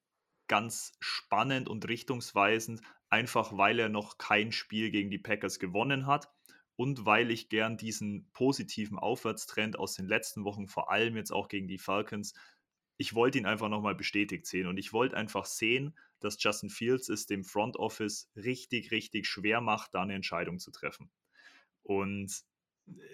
ganz 0.47 0.91
spannend 0.99 1.69
und 1.69 1.87
richtungsweisend, 1.87 2.81
einfach 3.09 3.57
weil 3.57 3.79
er 3.79 3.87
noch 3.87 4.17
kein 4.17 4.51
Spiel 4.51 4.91
gegen 4.91 5.09
die 5.09 5.17
Packers 5.17 5.57
gewonnen 5.59 6.05
hat 6.05 6.29
und 6.75 7.05
weil 7.05 7.31
ich 7.31 7.47
gern 7.47 7.77
diesen 7.77 8.29
positiven 8.33 8.99
Aufwärtstrend 8.99 9.79
aus 9.79 9.95
den 9.95 10.05
letzten 10.05 10.43
Wochen, 10.43 10.67
vor 10.67 10.91
allem 10.91 11.15
jetzt 11.15 11.31
auch 11.31 11.47
gegen 11.47 11.69
die 11.69 11.77
Falcons, 11.77 12.33
ich 12.97 13.13
wollte 13.13 13.37
ihn 13.37 13.45
einfach 13.45 13.69
nochmal 13.69 13.95
bestätigt 13.95 14.45
sehen 14.45 14.67
und 14.67 14.77
ich 14.77 14.91
wollte 14.91 15.15
einfach 15.15 15.45
sehen, 15.45 15.97
dass 16.19 16.41
Justin 16.41 16.69
Fields 16.69 17.07
es 17.07 17.25
dem 17.25 17.45
Front 17.45 17.77
Office 17.77 18.29
richtig, 18.35 18.91
richtig 18.91 19.27
schwer 19.27 19.61
macht, 19.61 19.93
da 19.93 20.01
eine 20.01 20.15
Entscheidung 20.15 20.59
zu 20.59 20.71
treffen. 20.71 21.09
Und 21.83 22.43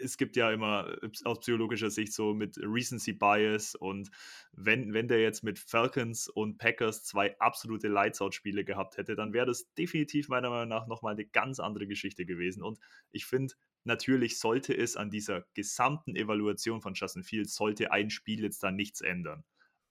es 0.01 0.17
gibt 0.17 0.35
ja 0.35 0.51
immer 0.51 0.97
äh, 1.01 1.09
aus 1.23 1.39
psychologischer 1.39 1.89
Sicht 1.89 2.13
so 2.13 2.33
mit 2.33 2.57
Recency 2.57 3.13
Bias 3.13 3.75
und 3.75 4.09
wenn, 4.51 4.93
wenn 4.93 5.07
der 5.07 5.21
jetzt 5.21 5.43
mit 5.43 5.59
Falcons 5.59 6.27
und 6.27 6.57
Packers 6.57 7.03
zwei 7.03 7.37
absolute 7.39 7.87
Lights-Out-Spiele 7.87 8.65
gehabt 8.65 8.97
hätte, 8.97 9.15
dann 9.15 9.33
wäre 9.33 9.45
das 9.45 9.73
definitiv 9.73 10.27
meiner 10.29 10.49
Meinung 10.49 10.69
nach 10.69 10.87
nochmal 10.87 11.13
eine 11.13 11.25
ganz 11.25 11.59
andere 11.59 11.87
Geschichte 11.87 12.25
gewesen. 12.25 12.63
Und 12.63 12.79
ich 13.11 13.25
finde, 13.25 13.53
natürlich 13.83 14.39
sollte 14.39 14.75
es 14.75 14.97
an 14.97 15.09
dieser 15.09 15.45
gesamten 15.53 16.15
Evaluation 16.15 16.81
von 16.81 16.93
Justin 16.93 17.23
Fields, 17.23 17.55
sollte 17.55 17.91
ein 17.91 18.09
Spiel 18.09 18.41
jetzt 18.41 18.61
da 18.63 18.71
nichts 18.71 19.01
ändern. 19.01 19.43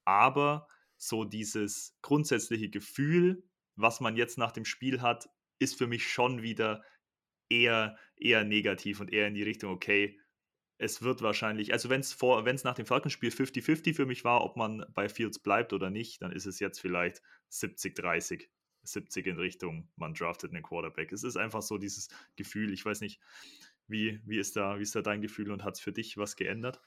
Aber 0.05 0.67
so 0.97 1.23
dieses 1.23 1.97
grundsätzliche 2.01 2.69
Gefühl, 2.69 3.43
was 3.75 3.99
man 3.99 4.15
jetzt 4.15 4.37
nach 4.37 4.51
dem 4.51 4.65
Spiel 4.65 5.01
hat, 5.01 5.29
ist 5.57 5.77
für 5.77 5.87
mich 5.87 6.07
schon 6.11 6.41
wieder 6.41 6.83
eher, 7.51 7.97
eher 8.15 8.43
negativ 8.43 8.99
und 8.99 9.11
eher 9.11 9.27
in 9.27 9.35
die 9.35 9.43
Richtung, 9.43 9.71
okay, 9.71 10.19
es 10.77 11.03
wird 11.03 11.21
wahrscheinlich, 11.21 11.73
also 11.73 11.89
wenn 11.89 11.99
es 12.01 12.63
nach 12.63 12.73
dem 12.73 12.85
Falkenspiel 12.87 13.29
50-50 13.29 13.93
für 13.93 14.07
mich 14.07 14.23
war, 14.23 14.43
ob 14.43 14.57
man 14.57 14.83
bei 14.95 15.09
Fields 15.09 15.37
bleibt 15.37 15.73
oder 15.73 15.91
nicht, 15.91 16.21
dann 16.23 16.31
ist 16.31 16.47
es 16.47 16.59
jetzt 16.59 16.79
vielleicht 16.79 17.21
70-30. 17.51 18.47
70 18.83 19.27
in 19.27 19.37
Richtung, 19.37 19.87
man 19.95 20.15
draftet 20.15 20.51
einen 20.51 20.63
Quarterback. 20.63 21.11
Es 21.11 21.23
ist 21.23 21.37
einfach 21.37 21.61
so 21.61 21.77
dieses 21.77 22.07
Gefühl, 22.35 22.73
ich 22.73 22.83
weiß 22.83 23.01
nicht, 23.01 23.21
wie, 23.87 24.19
wie, 24.25 24.39
ist, 24.39 24.55
da, 24.55 24.79
wie 24.79 24.81
ist 24.81 24.95
da 24.95 25.03
dein 25.03 25.21
Gefühl 25.21 25.51
und 25.51 25.63
hat 25.63 25.75
es 25.75 25.79
für 25.79 25.91
dich 25.91 26.17
was 26.17 26.35
geändert? 26.35 26.81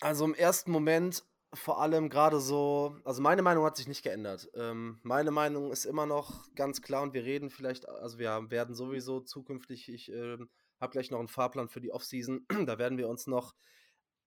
Also 0.00 0.24
im 0.24 0.34
ersten 0.34 0.70
Moment 0.70 1.22
vor 1.54 1.80
allem 1.80 2.08
gerade 2.10 2.40
so, 2.40 2.96
also 3.04 3.22
meine 3.22 3.42
Meinung 3.42 3.64
hat 3.64 3.76
sich 3.76 3.88
nicht 3.88 4.02
geändert. 4.02 4.48
Ähm, 4.54 5.00
meine 5.02 5.30
Meinung 5.30 5.72
ist 5.72 5.84
immer 5.84 6.06
noch 6.06 6.52
ganz 6.54 6.82
klar 6.82 7.02
und 7.02 7.14
wir 7.14 7.24
reden 7.24 7.50
vielleicht, 7.50 7.88
also 7.88 8.18
wir 8.18 8.50
werden 8.50 8.74
sowieso 8.74 9.20
zukünftig, 9.20 9.88
ich 9.88 10.12
äh, 10.12 10.38
habe 10.80 10.92
gleich 10.92 11.10
noch 11.10 11.18
einen 11.18 11.28
Fahrplan 11.28 11.68
für 11.68 11.80
die 11.80 11.92
Offseason, 11.92 12.46
da 12.66 12.78
werden 12.78 12.98
wir 12.98 13.08
uns 13.08 13.26
noch 13.26 13.54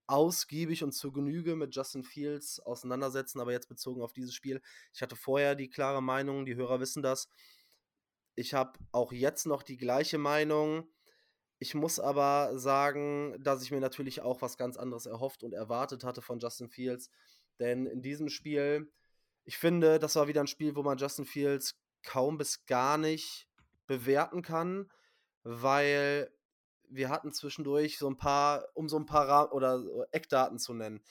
ausgiebig 0.07 0.83
und 0.83 0.93
zur 0.93 1.13
Genüge 1.13 1.55
mit 1.55 1.75
Justin 1.75 2.03
Fields 2.03 2.59
auseinandersetzen, 2.61 3.41
aber 3.41 3.51
jetzt 3.51 3.67
bezogen 3.67 4.01
auf 4.01 4.13
dieses 4.13 4.33
Spiel. 4.33 4.61
Ich 4.93 5.01
hatte 5.01 5.15
vorher 5.15 5.55
die 5.55 5.69
klare 5.69 6.01
Meinung, 6.01 6.45
die 6.45 6.55
Hörer 6.55 6.79
wissen 6.79 7.03
das. 7.03 7.29
Ich 8.35 8.53
habe 8.53 8.79
auch 8.91 9.11
jetzt 9.11 9.45
noch 9.45 9.63
die 9.63 9.77
gleiche 9.77 10.17
Meinung. 10.17 10.87
Ich 11.59 11.73
muss 11.73 11.99
aber 11.99 12.57
sagen, 12.59 13.35
dass 13.43 13.63
ich 13.63 13.71
mir 13.71 13.79
natürlich 13.79 14.21
auch 14.21 14.41
was 14.41 14.57
ganz 14.57 14.77
anderes 14.77 15.05
erhofft 15.05 15.43
und 15.43 15.53
erwartet 15.53 16.03
hatte 16.03 16.21
von 16.21 16.39
Justin 16.39 16.69
Fields. 16.69 17.09
Denn 17.59 17.87
in 17.87 18.01
diesem 18.01 18.29
Spiel, 18.29 18.91
ich 19.43 19.57
finde, 19.57 19.97
das 19.97 20.15
war 20.15 20.27
wieder 20.27 20.41
ein 20.41 20.47
Spiel, 20.47 20.75
wo 20.75 20.83
man 20.83 20.97
Justin 20.97 21.25
Fields 21.25 21.79
kaum 22.03 22.37
bis 22.37 22.65
gar 22.65 22.97
nicht 22.97 23.47
bewerten 23.87 24.41
kann, 24.41 24.91
weil 25.43 26.31
wir 26.89 27.09
hatten 27.09 27.31
zwischendurch 27.31 27.97
so 27.97 28.07
ein 28.07 28.17
paar, 28.17 28.67
um 28.73 28.87
so 28.87 28.97
ein 28.97 29.05
paar 29.05 29.27
Ra 29.27 29.51
oder 29.51 29.83
Eckdaten 30.11 30.59
zu 30.59 30.73
nennen. 30.73 31.01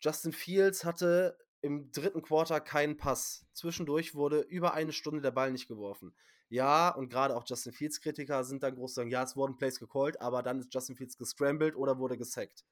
Justin 0.00 0.32
Fields 0.32 0.84
hatte 0.84 1.38
im 1.62 1.90
dritten 1.92 2.22
Quarter 2.22 2.60
keinen 2.60 2.96
Pass. 2.96 3.46
Zwischendurch 3.52 4.14
wurde 4.14 4.40
über 4.40 4.74
eine 4.74 4.92
Stunde 4.92 5.20
der 5.20 5.30
Ball 5.30 5.52
nicht 5.52 5.68
geworfen. 5.68 6.14
Ja, 6.48 6.90
und 6.90 7.08
gerade 7.08 7.34
auch 7.34 7.44
Justin 7.46 7.72
Fields 7.72 8.00
Kritiker 8.00 8.44
sind 8.44 8.62
dann 8.62 8.76
groß 8.76 8.94
sagen, 8.94 9.10
ja, 9.10 9.22
es 9.24 9.36
wurden 9.36 9.56
Plays 9.56 9.80
gecallt, 9.80 10.20
aber 10.20 10.42
dann 10.42 10.60
ist 10.60 10.72
Justin 10.72 10.96
Fields 10.96 11.16
gescrambled 11.16 11.74
oder 11.74 11.98
wurde 11.98 12.16
gesackt. 12.16 12.64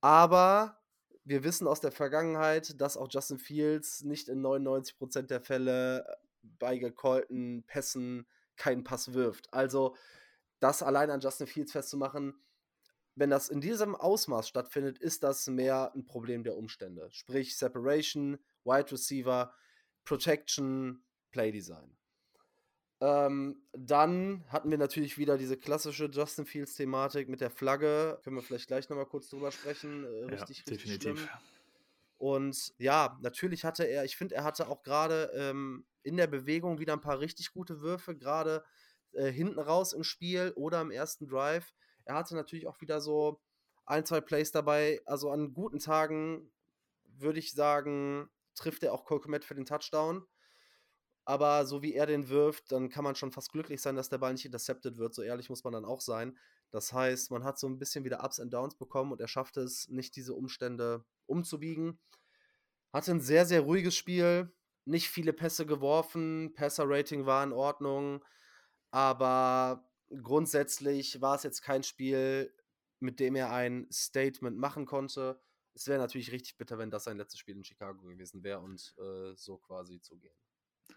Aber 0.00 0.80
wir 1.24 1.44
wissen 1.44 1.66
aus 1.68 1.80
der 1.80 1.92
Vergangenheit, 1.92 2.80
dass 2.80 2.96
auch 2.96 3.08
Justin 3.10 3.38
Fields 3.38 4.02
nicht 4.02 4.28
in 4.28 4.44
99% 4.44 5.22
der 5.22 5.40
Fälle 5.40 6.06
bei 6.42 6.78
gecallten 6.78 7.64
Pässen 7.66 8.26
keinen 8.56 8.84
Pass 8.84 9.12
wirft. 9.12 9.52
Also 9.52 9.96
das 10.60 10.82
allein 10.82 11.10
an 11.10 11.20
Justin 11.20 11.46
Fields 11.46 11.72
festzumachen, 11.72 12.40
wenn 13.14 13.30
das 13.30 13.48
in 13.48 13.60
diesem 13.60 13.94
Ausmaß 13.94 14.46
stattfindet, 14.46 14.98
ist 14.98 15.22
das 15.22 15.46
mehr 15.46 15.92
ein 15.94 16.04
Problem 16.04 16.44
der 16.44 16.56
Umstände. 16.56 17.08
Sprich 17.10 17.56
Separation, 17.56 18.38
Wide 18.64 18.92
Receiver, 18.92 19.54
Protection, 20.04 21.02
Playdesign. 21.30 21.96
Ähm, 23.00 23.62
dann 23.72 24.44
hatten 24.48 24.70
wir 24.70 24.78
natürlich 24.78 25.18
wieder 25.18 25.36
diese 25.36 25.56
klassische 25.56 26.06
Justin 26.06 26.46
Fields-Thematik 26.46 27.28
mit 27.28 27.40
der 27.40 27.50
Flagge. 27.50 28.18
Können 28.24 28.36
wir 28.36 28.42
vielleicht 28.42 28.68
gleich 28.68 28.88
nochmal 28.88 29.06
kurz 29.06 29.28
drüber 29.28 29.52
sprechen. 29.52 30.04
Äh, 30.04 30.24
richtig, 30.34 30.58
ja, 30.58 30.64
richtig 30.70 30.98
definitiv. 30.98 31.18
Schlimm. 31.18 31.28
Und 32.18 32.72
ja, 32.78 33.18
natürlich 33.20 33.64
hatte 33.64 33.84
er, 33.84 34.04
ich 34.04 34.16
finde, 34.16 34.36
er 34.36 34.44
hatte 34.44 34.68
auch 34.68 34.82
gerade 34.82 35.30
ähm, 35.34 35.84
in 36.02 36.16
der 36.16 36.26
Bewegung 36.26 36.78
wieder 36.78 36.94
ein 36.94 37.02
paar 37.02 37.20
richtig 37.20 37.52
gute 37.52 37.82
Würfe, 37.82 38.16
gerade 38.16 38.64
äh, 39.12 39.30
hinten 39.30 39.58
raus 39.58 39.92
im 39.92 40.02
Spiel 40.02 40.52
oder 40.56 40.80
im 40.80 40.90
ersten 40.90 41.28
Drive. 41.28 41.74
Er 42.04 42.14
hatte 42.14 42.34
natürlich 42.34 42.66
auch 42.66 42.80
wieder 42.80 43.02
so 43.02 43.40
ein, 43.84 44.06
zwei 44.06 44.22
Plays 44.22 44.50
dabei. 44.52 45.00
Also 45.04 45.30
an 45.30 45.52
guten 45.52 45.78
Tagen 45.78 46.50
würde 47.04 47.38
ich 47.38 47.52
sagen, 47.52 48.30
trifft 48.54 48.82
er 48.82 48.94
auch 48.94 49.04
Cole 49.04 49.40
für 49.42 49.54
den 49.54 49.66
Touchdown. 49.66 50.26
Aber 51.28 51.66
so 51.66 51.82
wie 51.82 51.92
er 51.94 52.06
den 52.06 52.28
wirft, 52.28 52.70
dann 52.70 52.88
kann 52.88 53.02
man 53.02 53.16
schon 53.16 53.32
fast 53.32 53.50
glücklich 53.50 53.82
sein, 53.82 53.96
dass 53.96 54.08
der 54.08 54.18
Ball 54.18 54.32
nicht 54.32 54.44
intercepted 54.44 54.96
wird. 54.96 55.12
So 55.12 55.22
ehrlich 55.22 55.50
muss 55.50 55.64
man 55.64 55.72
dann 55.72 55.84
auch 55.84 56.00
sein. 56.00 56.38
Das 56.70 56.92
heißt, 56.92 57.32
man 57.32 57.42
hat 57.42 57.58
so 57.58 57.66
ein 57.66 57.78
bisschen 57.80 58.04
wieder 58.04 58.24
Ups 58.24 58.38
and 58.38 58.54
Downs 58.54 58.76
bekommen 58.76 59.10
und 59.10 59.20
er 59.20 59.26
schafft 59.26 59.56
es, 59.56 59.88
nicht 59.88 60.14
diese 60.14 60.34
Umstände 60.34 61.04
umzubiegen. 61.26 61.98
Hatte 62.92 63.10
ein 63.10 63.20
sehr, 63.20 63.44
sehr 63.44 63.62
ruhiges 63.62 63.96
Spiel. 63.96 64.52
Nicht 64.84 65.08
viele 65.10 65.32
Pässe 65.32 65.66
geworfen. 65.66 66.54
Passer-Rating 66.54 67.26
war 67.26 67.42
in 67.42 67.52
Ordnung. 67.52 68.24
Aber 68.92 69.90
grundsätzlich 70.22 71.20
war 71.20 71.34
es 71.34 71.42
jetzt 71.42 71.60
kein 71.60 71.82
Spiel, 71.82 72.54
mit 73.00 73.18
dem 73.18 73.34
er 73.34 73.50
ein 73.50 73.88
Statement 73.90 74.58
machen 74.58 74.86
konnte. 74.86 75.40
Es 75.74 75.88
wäre 75.88 75.98
natürlich 75.98 76.30
richtig 76.30 76.56
bitter, 76.56 76.78
wenn 76.78 76.92
das 76.92 77.02
sein 77.02 77.18
letztes 77.18 77.40
Spiel 77.40 77.56
in 77.56 77.64
Chicago 77.64 78.06
gewesen 78.06 78.44
wäre 78.44 78.60
und 78.60 78.94
äh, 78.98 79.34
so 79.34 79.58
quasi 79.58 80.00
zu 80.00 80.16
gehen. 80.16 80.45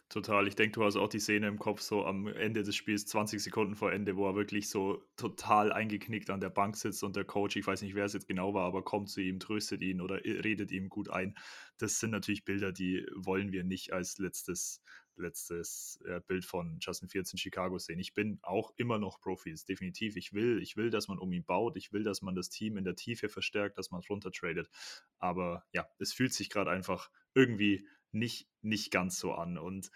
Total. 0.10 0.48
Ich 0.48 0.56
denke, 0.56 0.74
du 0.74 0.84
hast 0.84 0.96
auch 0.96 1.08
die 1.08 1.20
Szene 1.20 1.48
im 1.48 1.60
Kopf, 1.60 1.82
so 1.82 2.04
am 2.04 2.25
Ende 2.25 2.63
des 2.63 2.75
Spiels, 2.75 3.06
20 3.06 3.44
Sekunden 3.44 3.75
vor 3.75 3.92
Ende, 3.94 4.18
wo 4.18 4.28
er 4.28 4.36
wirklich 4.36 4.68
so 4.68 5.04
total 5.18 5.72
eingeknickt 5.72 6.32
an 6.32 6.42
der 6.42 6.50
Bank 6.50 6.78
sitzt 6.78 7.04
und 7.04 7.16
der 7.16 7.25
Coach, 7.25 7.56
ich 7.58 7.68
weiß 7.68 7.84
nicht, 7.84 7.94
wer 7.94 8.06
es 8.06 8.13
jetzt 8.13 8.28
genau 8.28 8.56
war, 8.56 8.66
aber 8.66 8.84
kommt 8.84 9.10
zu 9.10 9.22
ihm, 9.22 9.39
tröstet 9.39 9.84
ihn 9.84 10.01
oder 10.01 10.16
redet 10.24 10.72
ihm 10.72 10.89
gut 10.89 11.12
ein. 11.12 11.38
Das 11.78 12.00
sind 12.00 12.10
natürlich 12.10 12.44
Bilder, 12.44 12.72
die 12.72 13.05
wollen 13.14 13.51
wir 13.51 13.64
nicht 13.64 13.94
als 13.94 14.18
letztes, 14.18 14.81
letztes 15.16 16.00
äh, 16.05 16.22
Bild 16.25 16.44
von 16.44 16.79
Justin 16.81 17.07
Fields 17.07 17.31
in 17.31 17.38
Chicago 17.38 17.77
sehen. 17.77 18.00
Ich 18.00 18.16
bin 18.16 18.40
auch 18.42 18.74
immer 18.77 18.98
noch 18.98 19.22
Profis, 19.22 19.64
definitiv. 19.66 20.16
Ich 20.16 20.33
will, 20.33 20.60
ich 20.60 20.75
will, 20.75 20.90
dass 20.90 21.07
man 21.07 21.20
um 21.20 21.31
ihn 21.31 21.46
baut. 21.46 21.77
Ich 21.77 21.94
will, 21.94 22.01
dass 22.01 22.24
man 22.24 22.33
das 22.33 22.50
Team 22.50 22.77
in 22.77 22.83
der 22.83 22.96
Tiefe 22.96 23.29
verstärkt, 23.29 23.77
dass 23.77 23.92
man 23.92 24.00
es 24.00 24.10
runtertradet. 24.10 24.72
Aber 25.20 25.66
ja, 25.72 25.88
es 26.00 26.14
fühlt 26.14 26.33
sich 26.33 26.50
gerade 26.50 26.72
einfach 26.72 27.12
irgendwie 27.36 27.86
nicht, 28.11 28.48
nicht 28.61 28.91
ganz 28.91 29.19
so 29.19 29.33
an. 29.33 29.57
Und 29.57 29.91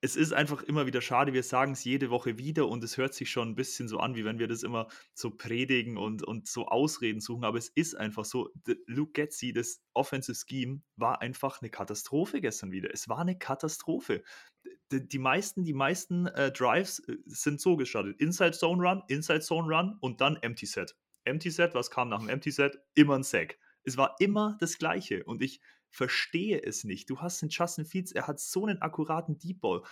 es 0.00 0.14
ist 0.14 0.32
einfach 0.32 0.62
immer 0.62 0.86
wieder 0.86 1.00
schade, 1.00 1.32
wir 1.32 1.42
sagen 1.42 1.72
es 1.72 1.82
jede 1.82 2.10
Woche 2.10 2.38
wieder 2.38 2.68
und 2.68 2.84
es 2.84 2.96
hört 2.96 3.14
sich 3.14 3.30
schon 3.30 3.48
ein 3.48 3.54
bisschen 3.56 3.88
so 3.88 3.98
an, 3.98 4.14
wie 4.14 4.24
wenn 4.24 4.38
wir 4.38 4.46
das 4.46 4.62
immer 4.62 4.86
so 5.12 5.30
predigen 5.30 5.96
und, 5.96 6.22
und 6.22 6.46
so 6.46 6.68
Ausreden 6.68 7.20
suchen, 7.20 7.44
aber 7.44 7.58
es 7.58 7.68
ist 7.70 7.96
einfach 7.96 8.24
so, 8.24 8.50
Luke 8.86 9.12
Getzi, 9.12 9.52
das 9.52 9.82
Offensive 9.94 10.38
Scheme, 10.38 10.82
war 10.96 11.20
einfach 11.20 11.60
eine 11.60 11.70
Katastrophe 11.70 12.40
gestern 12.40 12.70
wieder. 12.70 12.90
Es 12.92 13.08
war 13.08 13.18
eine 13.18 13.36
Katastrophe. 13.36 14.22
Die, 14.92 15.06
die 15.06 15.18
meisten, 15.18 15.64
die 15.64 15.74
meisten 15.74 16.26
äh, 16.26 16.52
Drives 16.52 17.00
äh, 17.00 17.16
sind 17.26 17.60
so 17.60 17.76
gestartet. 17.76 18.20
Inside 18.20 18.52
Zone 18.52 18.88
Run, 18.88 19.02
Inside 19.08 19.40
Zone 19.40 19.74
Run 19.74 19.96
und 20.00 20.20
dann 20.20 20.36
Empty 20.36 20.66
Set. 20.66 20.96
Empty 21.24 21.50
Set, 21.50 21.74
was 21.74 21.90
kam 21.90 22.08
nach 22.08 22.20
dem 22.20 22.28
Empty 22.28 22.52
Set? 22.52 22.78
Immer 22.94 23.16
ein 23.16 23.24
Sack. 23.24 23.58
Es 23.82 23.96
war 23.96 24.14
immer 24.20 24.56
das 24.60 24.78
Gleiche 24.78 25.24
und 25.24 25.42
ich 25.42 25.60
verstehe 25.90 26.62
es 26.62 26.84
nicht. 26.84 27.10
Du 27.10 27.20
hast 27.20 27.42
den 27.42 27.48
Justin 27.48 27.84
Fields, 27.84 28.12
er 28.12 28.26
hat 28.26 28.40
so 28.40 28.66
einen 28.66 28.82
akkuraten 28.82 29.38
Deep 29.38 29.60
Ball. 29.60 29.82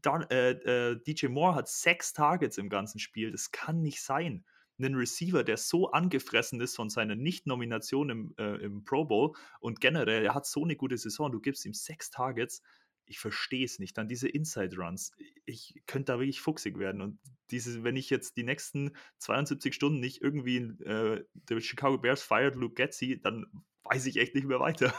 Dann, 0.00 0.22
äh, 0.30 0.50
äh, 0.50 1.00
DJ 1.02 1.28
Moore 1.28 1.54
hat 1.54 1.68
sechs 1.68 2.12
Targets 2.12 2.58
im 2.58 2.68
ganzen 2.68 2.98
Spiel. 2.98 3.30
Das 3.30 3.50
kann 3.50 3.80
nicht 3.82 4.02
sein. 4.02 4.44
Ein 4.80 4.94
Receiver, 4.96 5.44
der 5.44 5.58
so 5.58 5.92
angefressen 5.92 6.60
ist 6.60 6.74
von 6.74 6.90
seiner 6.90 7.14
Nicht-Nomination 7.14 8.10
im, 8.10 8.34
äh, 8.36 8.56
im 8.64 8.84
Pro 8.84 9.04
Bowl 9.04 9.32
und 9.60 9.80
generell, 9.80 10.24
er 10.24 10.34
hat 10.34 10.46
so 10.46 10.64
eine 10.64 10.74
gute 10.74 10.98
Saison, 10.98 11.30
du 11.30 11.40
gibst 11.40 11.64
ihm 11.64 11.74
sechs 11.74 12.10
Targets. 12.10 12.62
Ich 13.04 13.18
verstehe 13.18 13.64
es 13.64 13.78
nicht. 13.78 13.96
Dann 13.98 14.08
diese 14.08 14.28
Inside 14.28 14.76
Runs. 14.76 15.12
Ich 15.44 15.82
könnte 15.86 16.12
da 16.12 16.18
wirklich 16.18 16.40
fuchsig 16.40 16.78
werden. 16.78 17.00
Und 17.00 17.18
diese, 17.50 17.84
wenn 17.84 17.96
ich 17.96 18.10
jetzt 18.10 18.36
die 18.36 18.44
nächsten 18.44 18.92
72 19.18 19.74
Stunden 19.74 20.00
nicht 20.00 20.22
irgendwie 20.22 20.56
äh, 20.56 21.24
der 21.34 21.60
Chicago 21.60 21.98
Bears 21.98 22.22
fired 22.22 22.54
Luke 22.54 22.74
Getzi, 22.74 23.20
dann 23.20 23.46
weiß 23.84 24.06
ich 24.06 24.16
echt 24.16 24.34
nicht 24.34 24.46
mehr 24.46 24.60
weiter. 24.60 24.94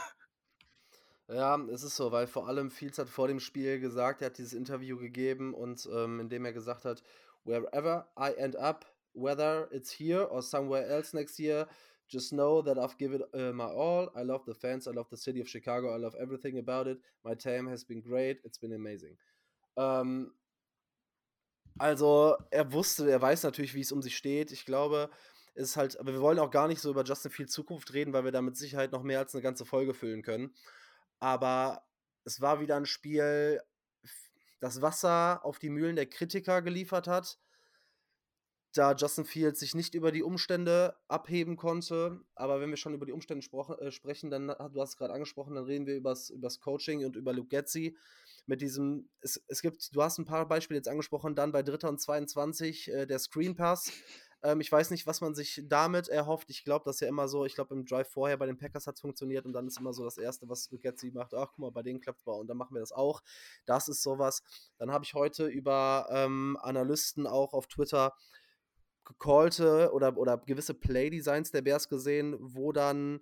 Ja, 1.28 1.58
es 1.72 1.82
ist 1.82 1.96
so, 1.96 2.12
weil 2.12 2.26
vor 2.26 2.48
allem 2.48 2.70
Fields 2.70 2.98
hat 2.98 3.08
vor 3.08 3.28
dem 3.28 3.40
Spiel 3.40 3.80
gesagt, 3.80 4.20
er 4.20 4.26
hat 4.26 4.38
dieses 4.38 4.52
Interview 4.52 4.98
gegeben 4.98 5.54
und 5.54 5.88
ähm, 5.90 6.20
in 6.20 6.28
dem 6.28 6.44
er 6.44 6.52
gesagt 6.52 6.84
hat, 6.84 7.02
wherever 7.44 8.06
I 8.18 8.32
end 8.36 8.56
up, 8.56 8.84
whether 9.14 9.68
it's 9.72 9.90
here 9.90 10.30
or 10.30 10.42
somewhere 10.42 10.86
else 10.86 11.16
next 11.16 11.38
year, 11.38 11.66
just 12.08 12.30
know 12.32 12.60
that 12.62 12.76
I've 12.76 12.98
given 12.98 13.22
uh, 13.32 13.52
my 13.52 13.64
all. 13.64 14.10
I 14.14 14.22
love 14.22 14.44
the 14.44 14.54
fans, 14.54 14.86
I 14.86 14.90
love 14.90 15.08
the 15.10 15.16
city 15.16 15.40
of 15.40 15.48
Chicago, 15.48 15.94
I 15.94 15.98
love 15.98 16.14
everything 16.16 16.58
about 16.58 16.86
it. 16.86 17.00
My 17.24 17.34
time 17.34 17.70
has 17.70 17.84
been 17.84 18.02
great, 18.02 18.40
it's 18.44 18.58
been 18.58 18.74
amazing. 18.74 19.16
Ähm, 19.76 20.34
also 21.78 22.36
er 22.50 22.70
wusste, 22.72 23.10
er 23.10 23.22
weiß 23.22 23.44
natürlich, 23.44 23.74
wie 23.74 23.80
es 23.80 23.92
um 23.92 24.02
sich 24.02 24.16
steht. 24.16 24.52
Ich 24.52 24.66
glaube, 24.66 25.08
es 25.54 25.70
ist 25.70 25.76
halt, 25.76 25.98
aber 25.98 26.12
wir 26.12 26.20
wollen 26.20 26.38
auch 26.38 26.50
gar 26.50 26.68
nicht 26.68 26.80
so 26.80 26.90
über 26.90 27.04
Justin 27.04 27.30
Fields 27.30 27.52
Zukunft 27.52 27.94
reden, 27.94 28.12
weil 28.12 28.24
wir 28.24 28.32
da 28.32 28.42
mit 28.42 28.56
Sicherheit 28.56 28.92
noch 28.92 29.02
mehr 29.02 29.20
als 29.20 29.34
eine 29.34 29.42
ganze 29.42 29.64
Folge 29.64 29.94
füllen 29.94 30.22
können. 30.22 30.54
Aber 31.24 31.82
es 32.24 32.42
war 32.42 32.60
wieder 32.60 32.76
ein 32.76 32.84
Spiel, 32.84 33.58
das 34.60 34.82
Wasser 34.82 35.42
auf 35.42 35.58
die 35.58 35.70
Mühlen 35.70 35.96
der 35.96 36.04
Kritiker 36.04 36.60
geliefert 36.60 37.06
hat, 37.08 37.38
da 38.74 38.92
Justin 38.92 39.24
Fields 39.24 39.60
sich 39.60 39.74
nicht 39.74 39.94
über 39.94 40.12
die 40.12 40.22
Umstände 40.22 40.98
abheben 41.08 41.56
konnte. 41.56 42.20
Aber 42.34 42.60
wenn 42.60 42.68
wir 42.68 42.76
schon 42.76 42.92
über 42.92 43.06
die 43.06 43.12
Umstände 43.12 43.46
äh, 43.80 43.90
sprechen, 43.90 44.30
dann, 44.30 44.48
du 44.48 44.80
hast 44.82 44.90
es 44.90 44.96
gerade 44.98 45.14
angesprochen, 45.14 45.54
dann 45.54 45.64
reden 45.64 45.86
wir 45.86 45.96
über 45.96 46.14
das 46.36 46.60
Coaching 46.60 47.06
und 47.06 47.16
über 47.16 47.32
Luke 47.32 47.48
Getzi. 47.48 47.96
Mit 48.44 48.60
diesem, 48.60 49.08
es, 49.22 49.42
es 49.48 49.62
gibt, 49.62 49.96
du 49.96 50.02
hast 50.02 50.18
ein 50.18 50.26
paar 50.26 50.46
Beispiele 50.46 50.76
jetzt 50.76 50.88
angesprochen, 50.88 51.34
dann 51.34 51.52
bei 51.52 51.62
Dritter 51.62 51.88
und 51.88 52.02
22 52.02 52.92
äh, 52.92 53.06
der 53.06 53.18
Screen 53.18 53.54
Pass, 53.54 53.90
ähm, 54.44 54.60
ich 54.60 54.70
weiß 54.70 54.90
nicht, 54.90 55.06
was 55.06 55.22
man 55.22 55.34
sich 55.34 55.62
damit 55.66 56.08
erhofft. 56.08 56.50
Ich 56.50 56.64
glaube, 56.64 56.84
das 56.84 56.96
ist 56.96 57.00
ja 57.00 57.08
immer 57.08 57.28
so, 57.28 57.46
ich 57.46 57.54
glaube, 57.54 57.74
im 57.74 57.86
Drive 57.86 58.08
vorher 58.10 58.36
bei 58.36 58.46
den 58.46 58.58
Packers 58.58 58.86
hat 58.86 58.96
es 58.96 59.00
funktioniert 59.00 59.46
und 59.46 59.54
dann 59.54 59.66
ist 59.66 59.80
immer 59.80 59.94
so 59.94 60.04
das 60.04 60.18
Erste, 60.18 60.48
was 60.48 60.68
Getzi 60.70 61.10
macht, 61.12 61.32
ach 61.34 61.48
guck 61.50 61.58
mal, 61.58 61.70
bei 61.70 61.82
denen 61.82 62.00
klappt 62.00 62.20
es 62.20 62.26
und 62.26 62.46
dann 62.46 62.58
machen 62.58 62.74
wir 62.74 62.80
das 62.80 62.92
auch. 62.92 63.22
Das 63.64 63.88
ist 63.88 64.02
sowas. 64.02 64.42
Dann 64.76 64.92
habe 64.92 65.04
ich 65.04 65.14
heute 65.14 65.46
über 65.46 66.06
ähm, 66.10 66.58
Analysten 66.60 67.26
auch 67.26 67.54
auf 67.54 67.66
Twitter 67.66 68.14
gecallte 69.04 69.92
oder, 69.92 70.16
oder 70.16 70.38
gewisse 70.38 70.74
Play-Designs 70.74 71.50
der 71.50 71.62
Bears 71.62 71.88
gesehen, 71.88 72.36
wo 72.38 72.72
dann, 72.72 73.20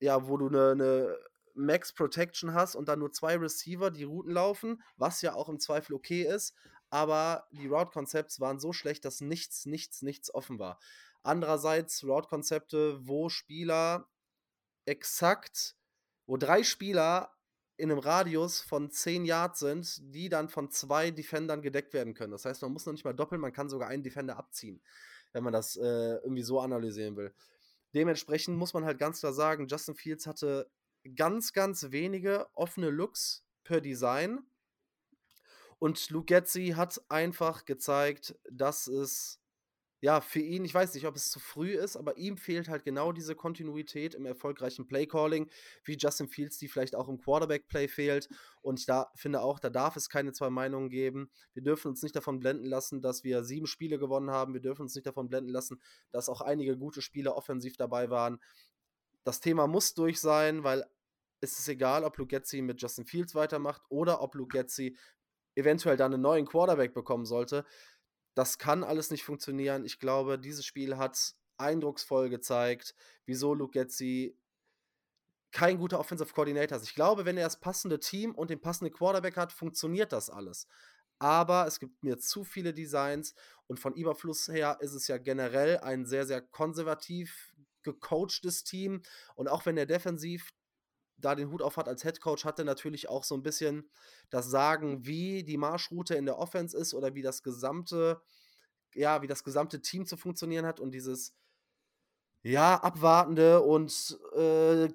ja, 0.00 0.28
wo 0.28 0.36
du 0.36 0.48
eine, 0.48 0.70
eine 0.72 1.18
Max 1.54 1.92
Protection 1.92 2.54
hast 2.54 2.76
und 2.76 2.88
dann 2.88 3.00
nur 3.00 3.12
zwei 3.12 3.36
Receiver, 3.36 3.90
die 3.90 4.04
Routen 4.04 4.32
laufen, 4.32 4.82
was 4.96 5.22
ja 5.22 5.34
auch 5.34 5.48
im 5.48 5.58
Zweifel 5.58 5.94
okay 5.94 6.22
ist, 6.22 6.54
aber 6.90 7.46
die 7.52 7.66
Route-Concepts 7.66 8.40
waren 8.40 8.60
so 8.60 8.72
schlecht, 8.72 9.04
dass 9.04 9.20
nichts, 9.20 9.66
nichts, 9.66 10.02
nichts 10.02 10.32
offen 10.34 10.58
war. 10.58 10.78
Andererseits 11.22 12.04
Route-Konzepte, 12.04 13.06
wo 13.06 13.28
Spieler 13.28 14.08
exakt, 14.86 15.76
wo 16.26 16.36
drei 16.36 16.62
Spieler 16.62 17.34
in 17.76 17.92
einem 17.92 18.00
Radius 18.00 18.60
von 18.60 18.90
10 18.90 19.24
Yards 19.24 19.60
sind, 19.60 20.14
die 20.14 20.28
dann 20.28 20.48
von 20.48 20.70
zwei 20.70 21.10
Defendern 21.10 21.62
gedeckt 21.62 21.94
werden 21.94 22.14
können. 22.14 22.32
Das 22.32 22.44
heißt, 22.44 22.62
man 22.62 22.72
muss 22.72 22.86
noch 22.86 22.92
nicht 22.92 23.04
mal 23.04 23.12
doppeln, 23.12 23.40
man 23.40 23.52
kann 23.52 23.68
sogar 23.68 23.88
einen 23.88 24.02
Defender 24.02 24.36
abziehen, 24.36 24.80
wenn 25.32 25.44
man 25.44 25.52
das 25.52 25.76
äh, 25.76 26.16
irgendwie 26.16 26.42
so 26.42 26.60
analysieren 26.60 27.16
will. 27.16 27.32
Dementsprechend 27.94 28.58
muss 28.58 28.74
man 28.74 28.84
halt 28.84 28.98
ganz 28.98 29.20
klar 29.20 29.32
sagen, 29.32 29.68
Justin 29.68 29.94
Fields 29.94 30.26
hatte 30.26 30.70
ganz, 31.14 31.52
ganz 31.52 31.90
wenige 31.90 32.48
offene 32.54 32.90
Looks 32.90 33.44
per 33.64 33.80
Design. 33.80 34.40
Und 35.78 36.10
Luke 36.10 36.26
Getzi 36.26 36.74
hat 36.76 37.00
einfach 37.08 37.64
gezeigt, 37.64 38.34
dass 38.50 38.86
es 38.86 39.40
ja, 40.00 40.20
für 40.20 40.40
ihn, 40.40 40.64
ich 40.64 40.74
weiß 40.74 40.94
nicht, 40.94 41.06
ob 41.06 41.16
es 41.16 41.30
zu 41.30 41.40
früh 41.40 41.72
ist, 41.72 41.96
aber 41.96 42.16
ihm 42.18 42.36
fehlt 42.36 42.68
halt 42.68 42.84
genau 42.84 43.10
diese 43.10 43.34
Kontinuität 43.34 44.14
im 44.14 44.26
erfolgreichen 44.26 44.86
Playcalling, 44.86 45.50
wie 45.84 45.96
Justin 45.96 46.28
Fields, 46.28 46.56
die 46.58 46.68
vielleicht 46.68 46.94
auch 46.94 47.08
im 47.08 47.18
Quarterback-Play 47.18 47.88
fehlt. 47.88 48.28
Und 48.62 48.78
ich 48.78 48.86
da 48.86 49.10
finde 49.16 49.40
auch, 49.40 49.58
da 49.58 49.70
darf 49.70 49.96
es 49.96 50.08
keine 50.08 50.32
zwei 50.32 50.50
Meinungen 50.50 50.88
geben. 50.88 51.30
Wir 51.52 51.64
dürfen 51.64 51.88
uns 51.88 52.02
nicht 52.02 52.14
davon 52.14 52.38
blenden 52.38 52.66
lassen, 52.66 53.00
dass 53.00 53.24
wir 53.24 53.42
sieben 53.42 53.66
Spiele 53.66 53.98
gewonnen 53.98 54.30
haben. 54.30 54.54
Wir 54.54 54.60
dürfen 54.60 54.82
uns 54.82 54.94
nicht 54.94 55.06
davon 55.06 55.28
blenden 55.28 55.50
lassen, 55.50 55.80
dass 56.12 56.28
auch 56.28 56.42
einige 56.42 56.76
gute 56.76 57.02
Spiele 57.02 57.34
offensiv 57.34 57.76
dabei 57.76 58.08
waren. 58.08 58.38
Das 59.24 59.40
Thema 59.40 59.66
muss 59.66 59.94
durch 59.94 60.20
sein, 60.20 60.62
weil 60.62 60.84
es 61.40 61.58
ist 61.58 61.68
egal, 61.68 62.04
ob 62.04 62.16
Lugetzi 62.18 62.62
mit 62.62 62.80
Justin 62.80 63.06
Fields 63.06 63.34
weitermacht 63.34 63.82
oder 63.88 64.22
ob 64.22 64.34
Lugetzi 64.34 64.96
eventuell 65.58 65.96
dann 65.96 66.14
einen 66.14 66.22
neuen 66.22 66.46
Quarterback 66.46 66.94
bekommen 66.94 67.26
sollte 67.26 67.64
das 68.38 68.56
kann 68.56 68.84
alles 68.84 69.10
nicht 69.10 69.24
funktionieren. 69.24 69.84
Ich 69.84 69.98
glaube, 69.98 70.38
dieses 70.38 70.64
Spiel 70.64 70.96
hat 70.96 71.34
eindrucksvoll 71.56 72.30
gezeigt, 72.30 72.94
wieso 73.26 73.52
Luke 73.52 73.72
Getzi 73.72 74.38
kein 75.50 75.78
guter 75.78 75.98
Offensive 75.98 76.32
Coordinator 76.32 76.78
ist. 76.78 76.84
Ich 76.84 76.94
glaube, 76.94 77.24
wenn 77.24 77.36
er 77.36 77.46
das 77.46 77.58
passende 77.58 77.98
Team 77.98 78.36
und 78.36 78.50
den 78.50 78.60
passenden 78.60 78.94
Quarterback 78.94 79.36
hat, 79.36 79.50
funktioniert 79.50 80.12
das 80.12 80.30
alles. 80.30 80.68
Aber 81.18 81.66
es 81.66 81.80
gibt 81.80 82.04
mir 82.04 82.18
zu 82.18 82.44
viele 82.44 82.72
Designs 82.72 83.34
und 83.66 83.80
von 83.80 83.92
Überfluss 83.94 84.46
her 84.46 84.78
ist 84.80 84.94
es 84.94 85.08
ja 85.08 85.18
generell 85.18 85.78
ein 85.78 86.06
sehr, 86.06 86.24
sehr 86.24 86.40
konservativ 86.40 87.56
gecoachtes 87.82 88.62
Team. 88.62 89.02
Und 89.34 89.48
auch 89.48 89.66
wenn 89.66 89.76
er 89.76 89.86
defensiv 89.86 90.52
da 91.18 91.34
den 91.34 91.50
Hut 91.50 91.62
auf 91.62 91.76
hat 91.76 91.88
als 91.88 92.02
Head 92.02 92.20
Coach, 92.20 92.44
hat 92.44 92.58
er 92.58 92.64
natürlich 92.64 93.08
auch 93.08 93.24
so 93.24 93.34
ein 93.34 93.42
bisschen 93.42 93.90
das 94.30 94.48
Sagen, 94.48 95.04
wie 95.04 95.44
die 95.44 95.56
Marschroute 95.56 96.14
in 96.14 96.26
der 96.26 96.38
Offense 96.38 96.76
ist 96.76 96.94
oder 96.94 97.14
wie 97.14 97.22
das 97.22 97.42
gesamte, 97.42 98.22
ja, 98.94 99.22
wie 99.22 99.26
das 99.26 99.44
gesamte 99.44 99.82
Team 99.82 100.06
zu 100.06 100.16
funktionieren 100.16 100.66
hat 100.66 100.80
und 100.80 100.92
dieses, 100.92 101.34
ja, 102.42 102.76
abwartende 102.76 103.60
und 103.62 104.18
äh, 104.34 104.88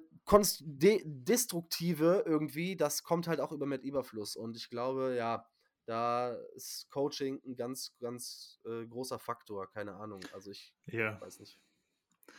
de 0.60 1.02
destruktive 1.04 2.24
irgendwie, 2.26 2.76
das 2.76 3.02
kommt 3.02 3.28
halt 3.28 3.40
auch 3.40 3.52
über 3.52 3.66
mit 3.66 3.82
Überfluss. 3.82 4.36
Und 4.36 4.56
ich 4.56 4.70
glaube, 4.70 5.14
ja, 5.16 5.46
da 5.84 6.32
ist 6.54 6.88
Coaching 6.90 7.42
ein 7.44 7.56
ganz, 7.56 7.94
ganz 8.00 8.58
äh, 8.64 8.86
großer 8.86 9.18
Faktor, 9.18 9.70
keine 9.70 9.94
Ahnung. 9.96 10.20
Also 10.32 10.50
ich 10.50 10.74
ja. 10.86 11.20
weiß 11.20 11.40
nicht. 11.40 11.60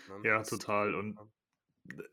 Ne? 0.09 0.27
Ja, 0.27 0.41
total. 0.41 0.95
Und 0.95 1.19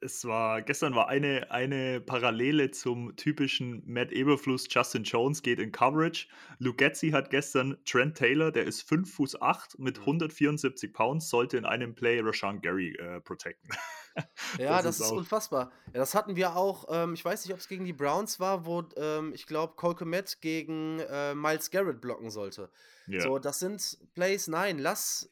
es 0.01 0.25
war, 0.25 0.63
gestern 0.63 0.95
war 0.95 1.09
eine, 1.09 1.51
eine 1.51 2.01
Parallele 2.01 2.71
zum 2.71 3.17
typischen 3.17 3.83
Matt 3.87 4.13
Eberfluss, 4.13 4.67
Justin 4.71 5.05
Jones 5.05 5.43
geht 5.43 5.59
in 5.59 5.73
Coverage. 5.73 6.27
Lugetzi 6.59 7.11
hat 7.11 7.31
gestern 7.31 7.77
Trent 7.85 8.17
Taylor, 8.17 8.53
der 8.53 8.65
ist 8.65 8.83
5 8.83 9.13
Fuß 9.15 9.41
8 9.41 9.79
mit 9.79 10.01
174 10.01 10.91
mhm. 10.91 10.93
Pounds, 10.93 11.29
sollte 11.29 11.57
in 11.57 11.65
einem 11.65 11.95
Play 11.95 12.21
Rashawn 12.21 12.61
Gary 12.61 12.95
äh, 12.97 13.21
protecten. 13.21 13.71
ja, 14.59 14.77
das, 14.77 14.85
das 14.85 15.01
ist, 15.01 15.07
ist 15.07 15.13
unfassbar. 15.13 15.73
Ja, 15.87 16.01
das 16.01 16.15
hatten 16.15 16.37
wir 16.37 16.57
auch, 16.57 16.87
ähm, 16.91 17.15
ich 17.15 17.25
weiß 17.25 17.45
nicht, 17.45 17.55
ob 17.55 17.61
es 17.61 17.69
gegen 17.69 17.85
die 17.85 17.93
Browns 17.93 18.41
war, 18.41 18.67
wo 18.67 18.85
ähm, 18.97 19.33
ich 19.35 19.47
glaube, 19.47 19.75
Cole 19.77 19.95
Komet 19.95 20.41
gegen 20.41 21.01
äh, 21.01 21.35
Miles 21.35 21.71
Garrett 21.71 22.01
blocken 22.01 22.31
sollte. 22.31 22.71
Ja. 23.07 23.23
So, 23.23 23.39
das 23.39 23.59
sind 23.59 23.99
Plays, 24.15 24.49
nein, 24.49 24.79
lass 24.79 25.31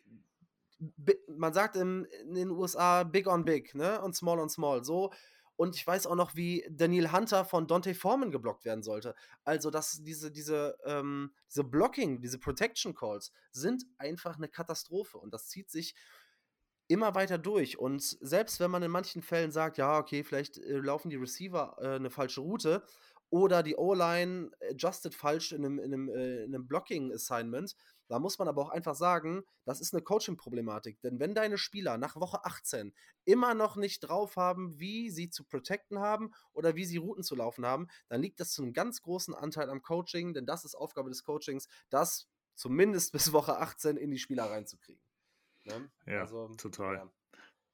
man 1.29 1.53
sagt 1.53 1.77
in, 1.77 2.05
in, 2.05 2.35
den 2.35 2.51
USA 2.51 3.05
Big 3.05 3.27
on 3.27 3.45
Big, 3.45 3.75
ne? 3.75 4.01
Und 4.01 4.17
Small 4.17 4.39
on 4.39 4.49
Small. 4.49 4.85
So. 4.85 5.13
Und 5.57 5.77
ich 5.77 5.87
weiß 5.87 6.07
auch 6.07 6.15
noch, 6.15 6.35
wie 6.37 6.67
Daniel 6.71 7.13
Hunter 7.13 7.45
von 7.45 7.67
Dante 7.67 7.95
Foreman 7.95 8.31
geblockt 8.31 8.65
werden 8.65 8.83
sollte. 8.83 9.15
Also, 9.45 9.71
dass 9.71 10.03
diese, 10.03 10.31
diese, 10.31 10.79
ähm, 10.87 11.33
diese 11.51 11.65
Blocking, 11.65 12.21
diese 12.23 12.39
Protection 12.39 12.95
Calls 12.95 13.31
sind 13.53 13.85
einfach 13.99 14.37
eine 14.37 14.49
Katastrophe. 14.49 15.19
Und 15.19 15.35
das 15.35 15.49
zieht 15.49 15.71
sich 15.71 15.95
immer 16.89 17.15
weiter 17.15 17.39
durch. 17.39 17.79
Und 17.79 18.03
selbst 18.03 18.59
wenn 18.59 18.71
man 18.71 18.83
in 18.83 18.91
manchen 18.91 19.23
Fällen 19.23 19.53
sagt, 19.53 19.79
ja, 19.79 19.99
okay, 19.99 20.25
vielleicht 20.25 20.59
äh, 20.59 20.79
laufen 20.79 21.11
die 21.11 21.17
Receiver 21.17 21.77
äh, 21.79 21.97
eine 21.97 22.11
falsche 22.11 22.41
Route 22.41 22.83
oder 23.31 23.63
die 23.63 23.77
O-Line 23.77 24.51
adjusted 24.71 25.15
falsch 25.15 25.53
in 25.53 25.65
einem, 25.65 25.79
in 25.79 25.93
einem, 25.93 26.09
äh, 26.09 26.45
in 26.45 26.55
einem 26.55 26.67
Blocking-Assignment, 26.67 27.77
da 28.09 28.19
muss 28.19 28.39
man 28.39 28.49
aber 28.49 28.63
auch 28.63 28.71
einfach 28.71 28.97
sagen, 28.97 29.45
das 29.65 29.81
ist 29.81 29.95
eine 29.95 30.03
Coaching-Problematik. 30.03 31.01
Denn 31.01 31.21
wenn 31.21 31.33
deine 31.35 31.59
Spieler 31.59 31.97
nach 31.97 32.17
Woche 32.17 32.45
18 32.45 32.93
immer 33.25 33.55
noch 33.55 33.77
nicht 33.77 34.01
drauf 34.01 34.37
haben, 34.37 34.81
wie 34.81 35.11
sie 35.11 35.31
zu 35.31 35.45
protecten 35.45 36.01
haben 36.01 36.33
oder 36.53 36.75
wie 36.75 36.85
sie 36.85 36.97
Routen 36.97 37.23
zu 37.23 37.37
laufen 37.37 37.65
haben, 37.65 37.87
dann 38.09 38.21
liegt 38.21 38.41
das 38.41 38.53
zu 38.53 38.63
einem 38.63 38.73
ganz 38.73 39.01
großen 39.03 39.33
Anteil 39.33 39.71
am 39.71 39.81
Coaching, 39.81 40.35
denn 40.35 40.45
das 40.45 40.65
ist 40.65 40.75
Aufgabe 40.75 41.09
des 41.09 41.23
Coachings, 41.23 41.69
das 41.89 42.29
zumindest 42.57 43.13
bis 43.13 43.33
Woche 43.33 43.59
18 43.59 43.97
in 43.97 44.11
die 44.11 44.19
Spieler 44.19 44.51
reinzukriegen. 44.51 45.03
Ne? 45.65 45.91
Ja, 46.07 46.23
also, 46.23 46.49
total. 46.57 46.97
Ja. 46.97 47.13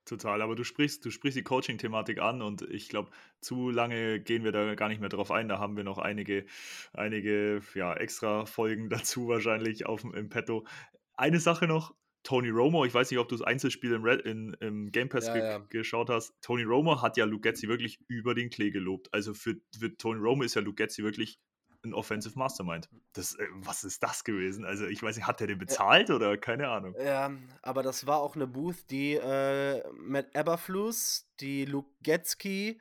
Total, 0.07 0.41
aber 0.41 0.55
du 0.55 0.63
sprichst, 0.63 1.05
du 1.05 1.11
sprichst 1.11 1.37
die 1.37 1.43
Coaching-Thematik 1.43 2.21
an 2.21 2.41
und 2.41 2.63
ich 2.63 2.89
glaube, 2.89 3.11
zu 3.41 3.71
lange 3.71 4.21
gehen 4.21 4.45
wir 4.45 4.53
da 4.53 4.77
gar 4.77 4.89
nicht 4.89 5.01
mehr 5.01 5.09
drauf 5.09 5.33
ein. 5.33 5.49
Da 5.49 5.59
haben 5.59 5.77
wir 5.77 5.83
noch 5.83 5.99
einige, 5.99 6.47
einige 6.93 7.61
ja, 7.75 7.93
extra 7.93 8.47
Folgen 8.47 8.89
dazu 8.91 9.27
wahrscheinlich 9.27 9.85
auf, 9.87 10.05
im 10.05 10.29
Petto. 10.29 10.65
Eine 11.17 11.41
Sache 11.41 11.67
noch, 11.67 11.93
Tony 12.23 12.51
Romo, 12.51 12.85
ich 12.85 12.95
weiß 12.95 13.11
nicht, 13.11 13.19
ob 13.19 13.29
du 13.29 13.37
das 13.37 13.45
Einzelspiel 13.45 13.95
im, 13.95 14.05
Red, 14.05 14.21
in, 14.23 14.57
im 14.61 14.93
Game 14.93 15.09
Pass 15.09 15.27
ja, 15.27 15.33
ge 15.35 15.43
ja. 15.43 15.59
geschaut 15.59 16.09
hast. 16.09 16.35
Tony 16.41 16.63
Romo 16.63 17.03
hat 17.03 17.17
ja 17.17 17.25
Lugetzi 17.25 17.67
wirklich 17.67 17.99
über 18.07 18.35
den 18.35 18.49
Klee 18.49 18.71
gelobt. 18.71 19.13
Also 19.13 19.35
für, 19.35 19.57
für 19.77 19.97
Tony 19.97 20.21
Romo 20.21 20.45
ist 20.45 20.55
ja 20.55 20.63
Lugetzi 20.63 21.03
wirklich 21.03 21.41
ein 21.87 21.95
Offensive 21.95 22.39
Mastermind. 22.39 22.89
Das, 23.13 23.35
äh, 23.35 23.47
was 23.55 23.85
ist 23.85 24.03
das 24.03 24.25
gewesen? 24.25 24.65
Also 24.65 24.87
ich 24.87 25.03
weiß 25.03 25.17
nicht, 25.17 25.27
hat 25.27 25.41
der 25.41 25.47
den 25.47 25.59
bezahlt 25.59 26.09
ja. 26.09 26.17
oder 26.17 26.37
keine 26.37 26.69
Ahnung? 26.69 26.95
Ja, 27.03 27.31
aber 27.63 27.83
das 27.83 28.07
war 28.07 28.21
auch 28.21 28.37
eine 28.37 28.47
Booth, 28.47 28.91
die 28.91 29.15
äh, 29.15 29.83
Matt 29.95 30.35
Eberflus, 30.35 31.29
die 31.41 31.65
Luke 31.65 31.91
Getzky 32.03 32.81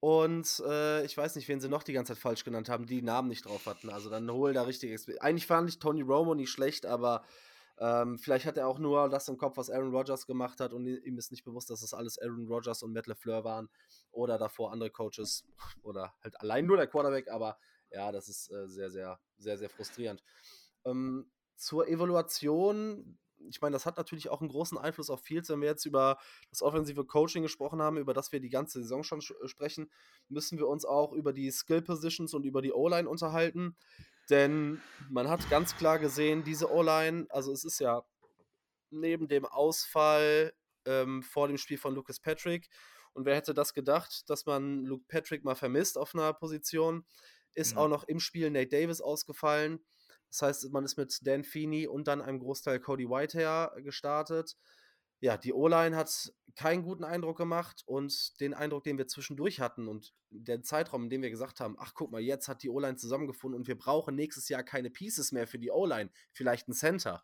und 0.00 0.60
äh, 0.66 1.04
ich 1.04 1.16
weiß 1.16 1.36
nicht, 1.36 1.46
wen 1.48 1.60
sie 1.60 1.68
noch 1.68 1.84
die 1.84 1.92
ganze 1.92 2.14
Zeit 2.14 2.20
falsch 2.20 2.44
genannt 2.44 2.68
haben, 2.68 2.86
die 2.86 3.02
Namen 3.02 3.28
nicht 3.28 3.46
drauf 3.46 3.66
hatten. 3.66 3.88
Also 3.88 4.10
dann 4.10 4.28
hol 4.30 4.52
da 4.52 4.62
richtig. 4.62 4.98
Eigentlich 5.22 5.46
fand 5.46 5.68
ich 5.68 5.78
Tony 5.78 6.02
Romo 6.02 6.34
nicht 6.34 6.50
schlecht, 6.50 6.86
aber 6.86 7.22
ähm, 7.78 8.18
vielleicht 8.18 8.44
hat 8.44 8.56
er 8.56 8.66
auch 8.66 8.78
nur 8.78 9.08
das 9.08 9.28
im 9.28 9.38
Kopf, 9.38 9.56
was 9.56 9.70
Aaron 9.70 9.94
Rodgers 9.94 10.26
gemacht 10.26 10.60
hat 10.60 10.72
und 10.72 10.86
ihm 10.86 11.18
ist 11.18 11.30
nicht 11.30 11.44
bewusst, 11.44 11.70
dass 11.70 11.80
das 11.80 11.94
alles 11.94 12.18
Aaron 12.18 12.46
Rodgers 12.46 12.82
und 12.82 12.92
Matt 12.92 13.06
LeFleur 13.06 13.44
waren 13.44 13.68
oder 14.10 14.38
davor 14.38 14.72
andere 14.72 14.90
Coaches 14.90 15.44
oder 15.82 16.12
halt 16.22 16.40
allein 16.40 16.66
nur 16.66 16.76
der 16.76 16.86
Quarterback, 16.86 17.30
aber 17.30 17.58
ja, 17.92 18.12
das 18.12 18.28
ist 18.28 18.50
äh, 18.50 18.68
sehr, 18.68 18.90
sehr, 18.90 19.18
sehr, 19.38 19.58
sehr 19.58 19.70
frustrierend. 19.70 20.22
Ähm, 20.84 21.30
zur 21.56 21.88
Evaluation, 21.88 23.18
ich 23.48 23.60
meine, 23.60 23.74
das 23.74 23.86
hat 23.86 23.96
natürlich 23.96 24.28
auch 24.28 24.40
einen 24.40 24.50
großen 24.50 24.78
Einfluss 24.78 25.10
auf 25.10 25.22
Fields, 25.22 25.48
wenn 25.48 25.60
wir 25.60 25.68
jetzt 25.68 25.84
über 25.84 26.18
das 26.50 26.62
offensive 26.62 27.04
Coaching 27.04 27.42
gesprochen 27.42 27.82
haben, 27.82 27.98
über 27.98 28.14
das 28.14 28.32
wir 28.32 28.40
die 28.40 28.50
ganze 28.50 28.82
Saison 28.82 29.02
schon 29.02 29.20
äh, 29.20 29.48
sprechen, 29.48 29.90
müssen 30.28 30.58
wir 30.58 30.68
uns 30.68 30.84
auch 30.84 31.12
über 31.12 31.32
die 31.32 31.50
Skill 31.50 31.82
Positions 31.82 32.34
und 32.34 32.44
über 32.44 32.62
die 32.62 32.72
O-Line 32.72 33.08
unterhalten. 33.08 33.76
Denn 34.30 34.80
man 35.10 35.28
hat 35.28 35.48
ganz 35.50 35.76
klar 35.76 35.98
gesehen, 35.98 36.44
diese 36.44 36.70
O-Line, 36.72 37.26
also 37.30 37.52
es 37.52 37.64
ist 37.64 37.80
ja 37.80 38.04
neben 38.90 39.28
dem 39.28 39.44
Ausfall 39.44 40.52
ähm, 40.84 41.22
vor 41.22 41.48
dem 41.48 41.58
Spiel 41.58 41.78
von 41.78 41.94
Lucas 41.94 42.20
Patrick, 42.20 42.68
und 43.14 43.26
wer 43.26 43.36
hätte 43.36 43.54
das 43.54 43.74
gedacht, 43.74 44.28
dass 44.30 44.46
man 44.46 44.84
Luke 44.84 45.04
Patrick 45.06 45.44
mal 45.44 45.54
vermisst 45.54 45.98
auf 45.98 46.14
einer 46.14 46.32
Position? 46.32 47.04
Ist 47.54 47.72
mhm. 47.72 47.78
auch 47.78 47.88
noch 47.88 48.04
im 48.04 48.20
Spiel 48.20 48.50
Nate 48.50 48.68
Davis 48.68 49.00
ausgefallen. 49.00 49.80
Das 50.30 50.42
heißt, 50.42 50.72
man 50.72 50.84
ist 50.84 50.96
mit 50.96 51.18
Dan 51.26 51.44
Feeney 51.44 51.86
und 51.86 52.08
dann 52.08 52.22
einem 52.22 52.40
Großteil 52.40 52.80
Cody 52.80 53.08
Whitehair 53.08 53.72
gestartet. 53.82 54.56
Ja, 55.20 55.36
die 55.36 55.52
O-Line 55.52 55.94
hat 55.94 56.32
keinen 56.56 56.82
guten 56.82 57.04
Eindruck 57.04 57.36
gemacht 57.36 57.82
und 57.86 58.40
den 58.40 58.54
Eindruck, 58.54 58.82
den 58.82 58.98
wir 58.98 59.06
zwischendurch 59.06 59.60
hatten 59.60 59.86
und 59.86 60.12
der 60.30 60.62
Zeitraum, 60.62 61.04
in 61.04 61.10
dem 61.10 61.22
wir 61.22 61.30
gesagt 61.30 61.60
haben, 61.60 61.76
ach 61.78 61.94
guck 61.94 62.10
mal, 62.10 62.20
jetzt 62.20 62.48
hat 62.48 62.62
die 62.62 62.70
O-Line 62.70 62.96
zusammengefunden 62.96 63.60
und 63.60 63.68
wir 63.68 63.78
brauchen 63.78 64.16
nächstes 64.16 64.48
Jahr 64.48 64.64
keine 64.64 64.90
Pieces 64.90 65.30
mehr 65.30 65.46
für 65.46 65.58
die 65.58 65.70
O-Line, 65.70 66.10
vielleicht 66.32 66.68
ein 66.68 66.72
Center. 66.72 67.22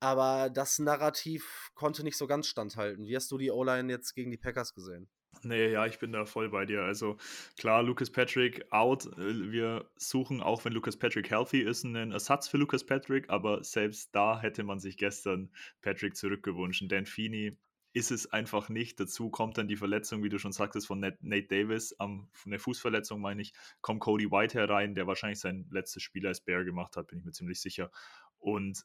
Aber 0.00 0.48
das 0.48 0.78
Narrativ 0.78 1.70
konnte 1.74 2.04
nicht 2.04 2.16
so 2.16 2.26
ganz 2.26 2.46
standhalten. 2.46 3.06
Wie 3.06 3.16
hast 3.16 3.30
du 3.30 3.36
die 3.36 3.50
O-Line 3.50 3.92
jetzt 3.92 4.14
gegen 4.14 4.30
die 4.30 4.38
Packers 4.38 4.72
gesehen? 4.72 5.10
Nee, 5.42 5.70
ja, 5.72 5.86
ich 5.86 5.98
bin 5.98 6.12
da 6.12 6.24
voll 6.24 6.48
bei 6.48 6.66
dir. 6.66 6.82
Also 6.82 7.16
klar, 7.56 7.82
Lucas 7.82 8.10
Patrick 8.10 8.66
out. 8.72 9.06
Äh, 9.18 9.50
wir 9.50 9.88
suchen, 9.96 10.40
auch 10.42 10.64
wenn 10.64 10.72
Lucas 10.72 10.96
Patrick 10.96 11.30
healthy 11.30 11.60
ist, 11.60 11.84
einen 11.84 12.12
Ersatz 12.12 12.48
für 12.48 12.56
Lucas 12.56 12.84
Patrick, 12.84 13.30
aber 13.30 13.62
selbst 13.62 14.14
da 14.14 14.40
hätte 14.40 14.64
man 14.64 14.80
sich 14.80 14.96
gestern 14.96 15.50
Patrick 15.80 16.16
zurückgewünscht. 16.16 16.84
Dan 16.90 17.06
Feeney 17.06 17.56
ist 17.92 18.10
es 18.10 18.30
einfach 18.32 18.68
nicht. 18.68 19.00
Dazu 19.00 19.30
kommt 19.30 19.58
dann 19.58 19.68
die 19.68 19.76
Verletzung, 19.76 20.22
wie 20.22 20.28
du 20.28 20.38
schon 20.38 20.52
sagtest, 20.52 20.86
von 20.86 21.00
Nate 21.00 21.48
Davis, 21.48 21.92
um, 21.92 22.28
eine 22.44 22.58
Fußverletzung 22.58 23.20
meine 23.20 23.42
ich, 23.42 23.52
kommt 23.80 24.00
Cody 24.00 24.30
White 24.30 24.58
herein, 24.58 24.94
der 24.94 25.06
wahrscheinlich 25.06 25.40
sein 25.40 25.66
letztes 25.70 26.02
Spiel 26.02 26.26
als 26.26 26.40
Bear 26.40 26.64
gemacht 26.64 26.96
hat, 26.96 27.08
bin 27.08 27.18
ich 27.18 27.24
mir 27.24 27.32
ziemlich 27.32 27.60
sicher. 27.60 27.90
Und 28.38 28.84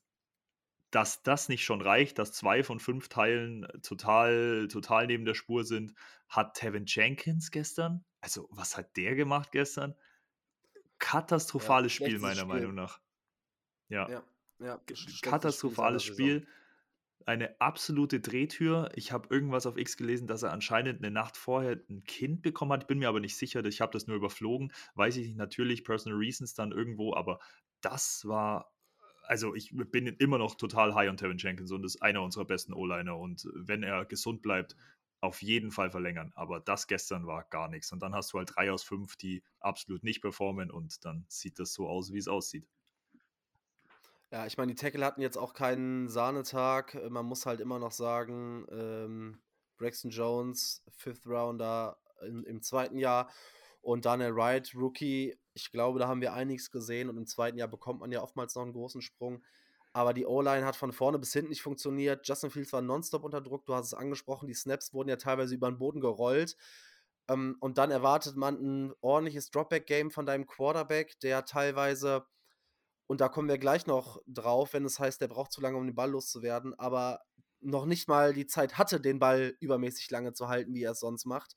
dass 0.93 1.23
das 1.23 1.49
nicht 1.49 1.63
schon 1.63 1.81
reicht, 1.81 2.19
dass 2.19 2.33
zwei 2.33 2.63
von 2.63 2.79
fünf 2.79 3.09
Teilen 3.09 3.67
total, 3.81 4.67
total 4.71 5.07
neben 5.07 5.25
der 5.25 5.33
Spur 5.33 5.63
sind, 5.63 5.95
hat 6.29 6.53
Tevin 6.53 6.85
Jenkins 6.85 7.49
gestern, 7.49 8.05
also 8.21 8.47
was 8.51 8.77
hat 8.77 8.95
der 8.95 9.15
gemacht 9.15 9.51
gestern? 9.51 9.95
Katastrophales 10.99 11.97
ja, 11.97 12.05
Spiel, 12.05 12.19
meiner 12.19 12.41
Spiel. 12.41 12.47
Meinung 12.47 12.75
nach. 12.75 13.01
Ja. 13.89 14.07
ja, 14.07 14.23
ja 14.59 14.81
Katastrophales 15.23 16.03
Spiel 16.03 16.47
eine 17.25 17.59
absolute 17.59 18.19
Drehtür. 18.19 18.91
Ich 18.95 19.11
habe 19.11 19.33
irgendwas 19.33 19.65
auf 19.65 19.77
X 19.77 19.97
gelesen, 19.97 20.27
dass 20.27 20.43
er 20.43 20.51
anscheinend 20.51 20.99
eine 20.99 21.11
Nacht 21.11 21.37
vorher 21.37 21.79
ein 21.89 22.03
Kind 22.03 22.41
bekommen 22.41 22.71
hat. 22.73 22.83
Ich 22.83 22.87
bin 22.87 22.99
mir 22.99 23.09
aber 23.09 23.19
nicht 23.19 23.37
sicher, 23.37 23.63
ich 23.65 23.81
habe 23.81 23.91
das 23.93 24.07
nur 24.07 24.17
überflogen. 24.17 24.71
Weiß 24.95 25.15
ich 25.17 25.27
nicht, 25.27 25.37
natürlich 25.37 25.83
Personal 25.83 26.19
Reasons 26.19 26.53
dann 26.53 26.71
irgendwo, 26.71 27.15
aber 27.15 27.39
das 27.81 28.27
war, 28.27 28.72
also 29.23 29.55
ich 29.55 29.71
bin 29.73 30.07
immer 30.07 30.37
noch 30.37 30.55
total 30.55 30.93
high 30.95 31.09
on 31.09 31.17
Tevin 31.17 31.37
Jenkins 31.37 31.71
und 31.71 31.83
ist 31.83 32.01
einer 32.01 32.21
unserer 32.21 32.45
besten 32.45 32.73
O-Liner 32.73 33.17
und 33.17 33.47
wenn 33.53 33.83
er 33.83 34.05
gesund 34.05 34.41
bleibt, 34.41 34.75
auf 35.21 35.41
jeden 35.41 35.71
Fall 35.71 35.89
verlängern. 35.89 36.33
Aber 36.35 36.59
das 36.59 36.87
gestern 36.87 37.25
war 37.25 37.45
gar 37.45 37.69
nichts. 37.69 37.93
Und 37.93 38.03
dann 38.03 38.13
hast 38.13 38.33
du 38.33 38.39
halt 38.39 38.51
drei 38.53 38.71
aus 38.71 38.83
fünf, 38.83 39.15
die 39.15 39.41
absolut 39.61 40.03
nicht 40.03 40.21
performen 40.21 40.69
und 40.69 41.05
dann 41.05 41.25
sieht 41.29 41.59
das 41.59 41.73
so 41.73 41.87
aus, 41.87 42.11
wie 42.11 42.17
es 42.17 42.27
aussieht. 42.27 42.67
Ja, 44.31 44.45
ich 44.45 44.57
meine, 44.57 44.73
die 44.73 44.75
Tackle 44.75 45.05
hatten 45.05 45.21
jetzt 45.21 45.37
auch 45.37 45.53
keinen 45.53 46.09
Sahnetag. 46.09 46.95
Äh, 46.95 47.09
man 47.09 47.25
muss 47.25 47.45
halt 47.45 47.61
immer 47.61 47.79
noch 47.79 47.91
sagen, 47.91 48.65
ähm, 48.69 49.39
Braxton 49.77 50.11
Jones, 50.11 50.83
Fifth 50.89 51.25
Rounder 51.25 51.97
in, 52.21 52.43
im 52.43 52.61
zweiten 52.61 52.97
Jahr 52.97 53.29
und 53.83 54.05
Daniel 54.05 54.35
Wright, 54.35 54.73
Rookie. 54.73 55.37
Ich 55.53 55.71
glaube, 55.71 55.99
da 55.99 56.07
haben 56.07 56.21
wir 56.21 56.33
einiges 56.33 56.71
gesehen 56.71 57.09
und 57.09 57.17
im 57.17 57.27
zweiten 57.27 57.57
Jahr 57.57 57.67
bekommt 57.67 57.99
man 57.99 58.11
ja 58.11 58.23
oftmals 58.23 58.55
noch 58.55 58.63
einen 58.63 58.73
großen 58.73 59.01
Sprung. 59.01 59.43
Aber 59.91 60.13
die 60.13 60.25
O-Line 60.25 60.65
hat 60.65 60.75
von 60.75 60.91
vorne 60.91 61.19
bis 61.19 61.33
hinten 61.33 61.49
nicht 61.49 61.61
funktioniert. 61.61 62.27
Justin 62.27 62.49
Fields 62.49 62.73
war 62.73 62.81
nonstop 62.81 63.23
unter 63.23 63.41
Druck. 63.41 63.67
Du 63.67 63.75
hast 63.75 63.85
es 63.87 63.93
angesprochen, 63.93 64.47
die 64.47 64.55
Snaps 64.55 64.93
wurden 64.93 65.09
ja 65.09 65.17
teilweise 65.17 65.53
über 65.53 65.69
den 65.69 65.77
Boden 65.77 66.01
gerollt. 66.01 66.57
Ähm, 67.27 67.57
und 67.59 67.77
dann 67.77 67.91
erwartet 67.91 68.35
man 68.35 68.55
ein 68.55 68.93
ordentliches 69.01 69.51
Dropback-Game 69.51 70.09
von 70.09 70.25
deinem 70.25 70.47
Quarterback, 70.47 71.19
der 71.19 71.45
teilweise 71.45 72.25
und 73.05 73.21
da 73.21 73.29
kommen 73.29 73.49
wir 73.49 73.57
gleich 73.57 73.85
noch 73.85 74.21
drauf, 74.27 74.73
wenn 74.73 74.85
es 74.85 74.99
heißt, 74.99 75.21
der 75.21 75.27
braucht 75.27 75.51
zu 75.51 75.61
lange, 75.61 75.77
um 75.77 75.85
den 75.85 75.93
Ball 75.93 76.09
loszuwerden, 76.09 76.73
aber 76.79 77.19
noch 77.59 77.85
nicht 77.85 78.07
mal 78.07 78.33
die 78.33 78.47
Zeit 78.47 78.77
hatte, 78.77 78.99
den 78.99 79.19
Ball 79.19 79.55
übermäßig 79.59 80.09
lange 80.09 80.33
zu 80.33 80.47
halten, 80.47 80.73
wie 80.73 80.83
er 80.83 80.91
es 80.91 80.99
sonst 80.99 81.25
macht. 81.25 81.55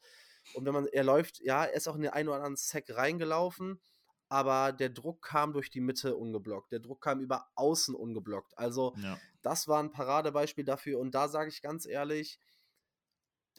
Und 0.54 0.64
wenn 0.64 0.74
man, 0.74 0.86
er 0.86 1.04
läuft, 1.04 1.40
ja, 1.40 1.64
er 1.64 1.74
ist 1.74 1.88
auch 1.88 1.96
in 1.96 2.02
den 2.02 2.12
einen 2.12 2.28
oder 2.28 2.38
anderen 2.38 2.56
Sack 2.56 2.84
reingelaufen, 2.88 3.80
aber 4.28 4.72
der 4.72 4.90
Druck 4.90 5.22
kam 5.22 5.52
durch 5.52 5.70
die 5.70 5.80
Mitte 5.80 6.16
ungeblockt. 6.16 6.72
Der 6.72 6.80
Druck 6.80 7.02
kam 7.02 7.20
über 7.20 7.46
außen 7.54 7.94
ungeblockt. 7.94 8.56
Also, 8.58 8.94
ja. 9.02 9.18
das 9.42 9.68
war 9.68 9.82
ein 9.82 9.92
Paradebeispiel 9.92 10.64
dafür. 10.64 10.98
Und 10.98 11.14
da 11.14 11.28
sage 11.28 11.48
ich 11.48 11.62
ganz 11.62 11.86
ehrlich, 11.86 12.40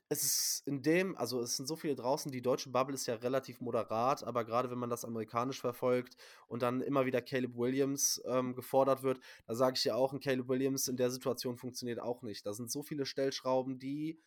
es 0.09 0.23
ist 0.23 0.63
in 0.65 0.81
dem, 0.81 1.17
also 1.17 1.41
es 1.41 1.57
sind 1.57 1.67
so 1.67 1.75
viele 1.75 1.95
draußen, 1.95 2.31
die 2.31 2.41
deutsche 2.41 2.69
Bubble 2.69 2.95
ist 2.95 3.07
ja 3.07 3.15
relativ 3.15 3.59
moderat, 3.59 4.23
aber 4.23 4.45
gerade 4.45 4.71
wenn 4.71 4.77
man 4.77 4.89
das 4.89 5.03
amerikanisch 5.03 5.59
verfolgt 5.59 6.15
und 6.47 6.61
dann 6.61 6.81
immer 6.81 7.05
wieder 7.05 7.21
Caleb 7.21 7.57
Williams 7.57 8.21
ähm, 8.25 8.55
gefordert 8.55 9.03
wird, 9.03 9.19
da 9.47 9.55
sage 9.55 9.75
ich 9.77 9.83
ja 9.83 9.95
auch, 9.95 10.13
ein 10.13 10.21
Caleb 10.21 10.47
Williams 10.47 10.87
in 10.87 10.95
der 10.95 11.11
Situation 11.11 11.57
funktioniert 11.57 11.99
auch 11.99 12.21
nicht. 12.21 12.45
Da 12.45 12.53
sind 12.53 12.71
so 12.71 12.83
viele 12.83 13.05
Stellschrauben, 13.05 13.79
die, 13.79 14.19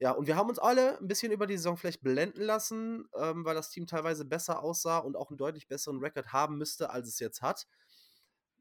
ja, 0.00 0.12
und 0.12 0.26
wir 0.26 0.36
haben 0.36 0.48
uns 0.48 0.58
alle 0.58 0.98
ein 0.98 1.08
bisschen 1.08 1.30
über 1.30 1.46
die 1.46 1.58
Saison 1.58 1.76
vielleicht 1.76 2.02
blenden 2.02 2.40
lassen, 2.40 3.06
ähm, 3.14 3.44
weil 3.44 3.54
das 3.54 3.68
Team 3.68 3.86
teilweise 3.86 4.24
besser 4.24 4.62
aussah 4.62 4.98
und 4.98 5.14
auch 5.14 5.28
einen 5.28 5.36
deutlich 5.36 5.68
besseren 5.68 5.98
Rekord 5.98 6.32
haben 6.32 6.56
müsste, 6.56 6.88
als 6.88 7.06
es 7.06 7.18
jetzt 7.18 7.42
hat. 7.42 7.66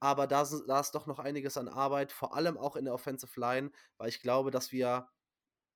Aber 0.01 0.27
da, 0.27 0.45
da 0.67 0.79
ist 0.81 0.91
doch 0.91 1.07
noch 1.07 1.19
einiges 1.19 1.55
an 1.55 1.69
Arbeit, 1.69 2.11
vor 2.11 2.35
allem 2.35 2.57
auch 2.57 2.75
in 2.75 2.83
der 2.85 2.93
Offensive 2.93 3.39
Line, 3.39 3.71
weil 3.97 4.09
ich 4.09 4.21
glaube, 4.21 4.51
dass 4.51 4.73
wir 4.73 5.07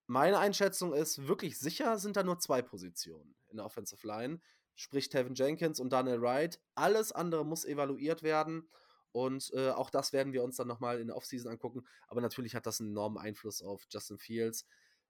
meine 0.06 0.38
Einschätzung 0.38 0.94
ist, 0.94 1.28
wirklich 1.30 1.58
sicher 1.58 1.98
sind 1.98 2.18
da 2.18 2.24
nur 2.24 2.40
zwei 2.40 2.62
Positionen 2.62 3.34
in 3.48 3.56
der 3.56 3.66
Offensive 3.66 4.06
Line. 4.06 4.42
Sprich 4.76 5.08
Tevin 5.08 5.36
Jenkins 5.36 5.80
und 5.80 5.94
Daniel 5.94 6.22
Wright. 6.22 6.60
Alles 6.76 7.14
andere 7.14 7.46
muss 7.46 7.64
evaluiert 7.64 8.22
werden. 8.22 8.70
Und 9.14 9.52
äh, 9.54 9.70
auch 9.70 9.90
das 9.90 10.12
werden 10.12 10.34
wir 10.34 10.44
uns 10.44 10.58
dann 10.58 10.68
nochmal 10.68 11.00
in 11.00 11.08
der 11.08 11.16
Offseason 11.16 11.52
angucken. 11.52 11.86
Aber 12.08 12.20
natürlich 12.20 12.54
hat 12.56 12.66
das 12.66 12.82
einen 12.82 12.90
enormen 12.90 13.18
Einfluss 13.18 13.62
auf 13.62 13.86
Justin 13.90 14.18
Fields. 14.18 14.66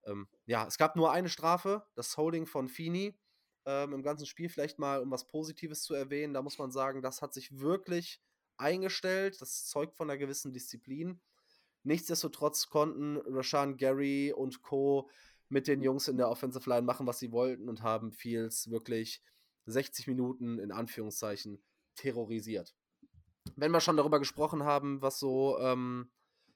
Ähm, 0.06 0.28
ja, 0.46 0.66
es 0.68 0.78
gab 0.78 0.96
nur 0.96 1.12
eine 1.12 1.30
Strafe, 1.30 1.86
das 1.96 2.18
Holding 2.18 2.46
von 2.46 2.68
Feeney 2.68 3.18
ähm, 3.66 3.94
im 3.94 4.04
ganzen 4.04 4.26
Spiel. 4.26 4.50
Vielleicht 4.50 4.80
mal, 4.80 5.02
um 5.02 5.12
was 5.12 5.28
Positives 5.28 5.84
zu 5.84 5.94
erwähnen, 5.94 6.34
da 6.34 6.42
muss 6.42 6.58
man 6.58 6.72
sagen, 6.72 7.02
das 7.02 7.22
hat 7.22 7.34
sich 7.34 7.60
wirklich 7.60 8.22
eingestellt. 8.58 9.42
Das 9.42 9.66
zeugt 9.66 9.96
von 9.96 10.10
einer 10.10 10.18
gewissen 10.18 10.54
Disziplin. 10.54 11.22
Nichtsdestotrotz 11.84 12.70
konnten 12.70 13.18
Rashan 13.26 13.78
Gary 13.78 14.34
und 14.34 14.62
Co. 14.62 15.10
mit 15.50 15.68
den 15.68 15.82
Jungs 15.82 16.08
in 16.08 16.18
der 16.18 16.30
Offensive 16.30 16.70
Line 16.70 16.84
machen, 16.84 17.08
was 17.08 17.20
sie 17.20 17.32
wollten 17.32 17.68
und 17.68 17.84
haben 17.84 18.12
Fields 18.12 18.70
wirklich 18.70 19.22
60 19.66 20.08
Minuten 20.08 20.60
in 20.60 20.72
Anführungszeichen 20.72 21.62
terrorisiert. 21.96 22.74
Wenn 23.56 23.72
wir 23.72 23.82
schon 23.82 23.98
darüber 23.98 24.20
gesprochen 24.20 24.64
haben, 24.64 25.02
was 25.02 25.20
so 25.20 25.58
ähm, 25.60 26.10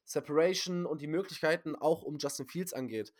Separation 0.08 0.86
und 0.86 1.02
die 1.02 1.08
Möglichkeiten 1.08 1.76
auch 1.76 2.02
um 2.02 2.17
Justin 2.17 2.48
Fields 2.48 2.74
angeht, 2.74 3.13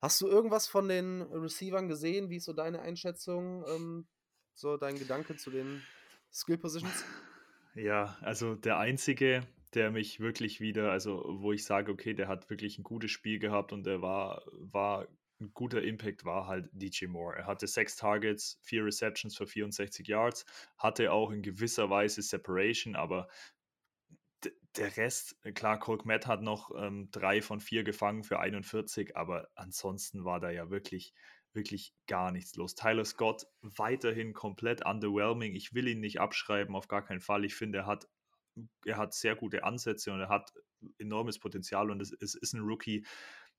hast 0.00 0.20
du 0.20 0.26
irgendwas 0.26 0.66
von 0.66 0.88
den 0.88 1.22
Receivern 1.22 1.86
gesehen? 1.86 2.30
Wie 2.30 2.36
ist 2.36 2.46
so 2.46 2.54
deine 2.54 2.80
Einschätzung, 2.80 3.64
ähm, 3.68 4.08
so 4.54 4.76
dein 4.76 4.98
Gedanke 4.98 5.36
zu 5.36 5.50
den 5.50 5.82
Skill 6.32 6.58
Positions? 6.58 7.04
Ja, 7.76 8.18
also 8.20 8.56
der 8.56 8.78
einzige, 8.78 9.46
der 9.74 9.92
mich 9.92 10.18
wirklich 10.18 10.60
wieder, 10.60 10.90
also 10.90 11.22
wo 11.38 11.52
ich 11.52 11.64
sage, 11.64 11.92
okay, 11.92 12.14
der 12.14 12.26
hat 12.26 12.50
wirklich 12.50 12.78
ein 12.78 12.82
gutes 12.82 13.12
Spiel 13.12 13.38
gehabt 13.38 13.72
und 13.72 13.86
der 13.86 14.02
war, 14.02 14.42
war 14.58 15.06
ein 15.40 15.52
guter 15.54 15.82
Impact 15.82 16.24
war 16.24 16.46
halt 16.46 16.68
DJ 16.72 17.06
Moore. 17.06 17.36
Er 17.36 17.46
hatte 17.46 17.66
sechs 17.66 17.96
Targets, 17.96 18.58
vier 18.62 18.84
Receptions 18.84 19.36
für 19.36 19.46
64 19.46 20.06
Yards, 20.06 20.44
hatte 20.76 21.12
auch 21.12 21.30
in 21.30 21.42
gewisser 21.42 21.88
Weise 21.88 22.22
Separation, 22.22 22.96
aber 22.96 23.28
der 24.76 24.96
Rest, 24.96 25.36
klar, 25.54 25.78
Cole 25.78 26.02
Matt 26.04 26.26
hat 26.26 26.42
noch 26.42 26.70
ähm, 26.76 27.10
drei 27.10 27.42
von 27.42 27.60
vier 27.60 27.84
gefangen 27.84 28.24
für 28.24 28.38
41, 28.38 29.16
aber 29.16 29.48
ansonsten 29.54 30.24
war 30.24 30.40
da 30.40 30.50
ja 30.50 30.70
wirklich, 30.70 31.12
wirklich 31.52 31.94
gar 32.06 32.30
nichts 32.30 32.54
los. 32.56 32.74
Tyler 32.74 33.04
Scott 33.04 33.46
weiterhin 33.62 34.32
komplett 34.32 34.86
underwhelming. 34.86 35.54
Ich 35.54 35.74
will 35.74 35.88
ihn 35.88 36.00
nicht 36.00 36.20
abschreiben, 36.20 36.76
auf 36.76 36.88
gar 36.88 37.04
keinen 37.04 37.20
Fall. 37.20 37.44
Ich 37.44 37.54
finde, 37.54 37.78
er 37.78 37.86
hat 37.86 38.06
er 38.84 38.96
hat 38.96 39.14
sehr 39.14 39.36
gute 39.36 39.64
Ansätze 39.64 40.12
und 40.12 40.20
er 40.20 40.28
hat 40.28 40.52
enormes 40.98 41.38
Potenzial 41.38 41.90
und 41.90 42.00
es, 42.00 42.12
es 42.20 42.34
ist 42.34 42.52
ein 42.52 42.62
Rookie, 42.62 43.04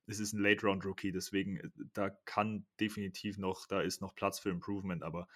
es 0.08 0.20
ist 0.20 0.34
ein 0.34 0.42
Late-Round-Rookie, 0.42 1.12
deswegen 1.12 1.58
äh, 1.58 1.70
da 1.94 2.10
kann 2.26 2.66
definitiv 2.80 3.38
noch, 3.38 3.68
da 3.68 3.82
ist 3.82 4.02
noch 4.02 4.16
Platz 4.16 4.40
für 4.40 4.50
Improvement, 4.50 5.04
aber 5.04 5.28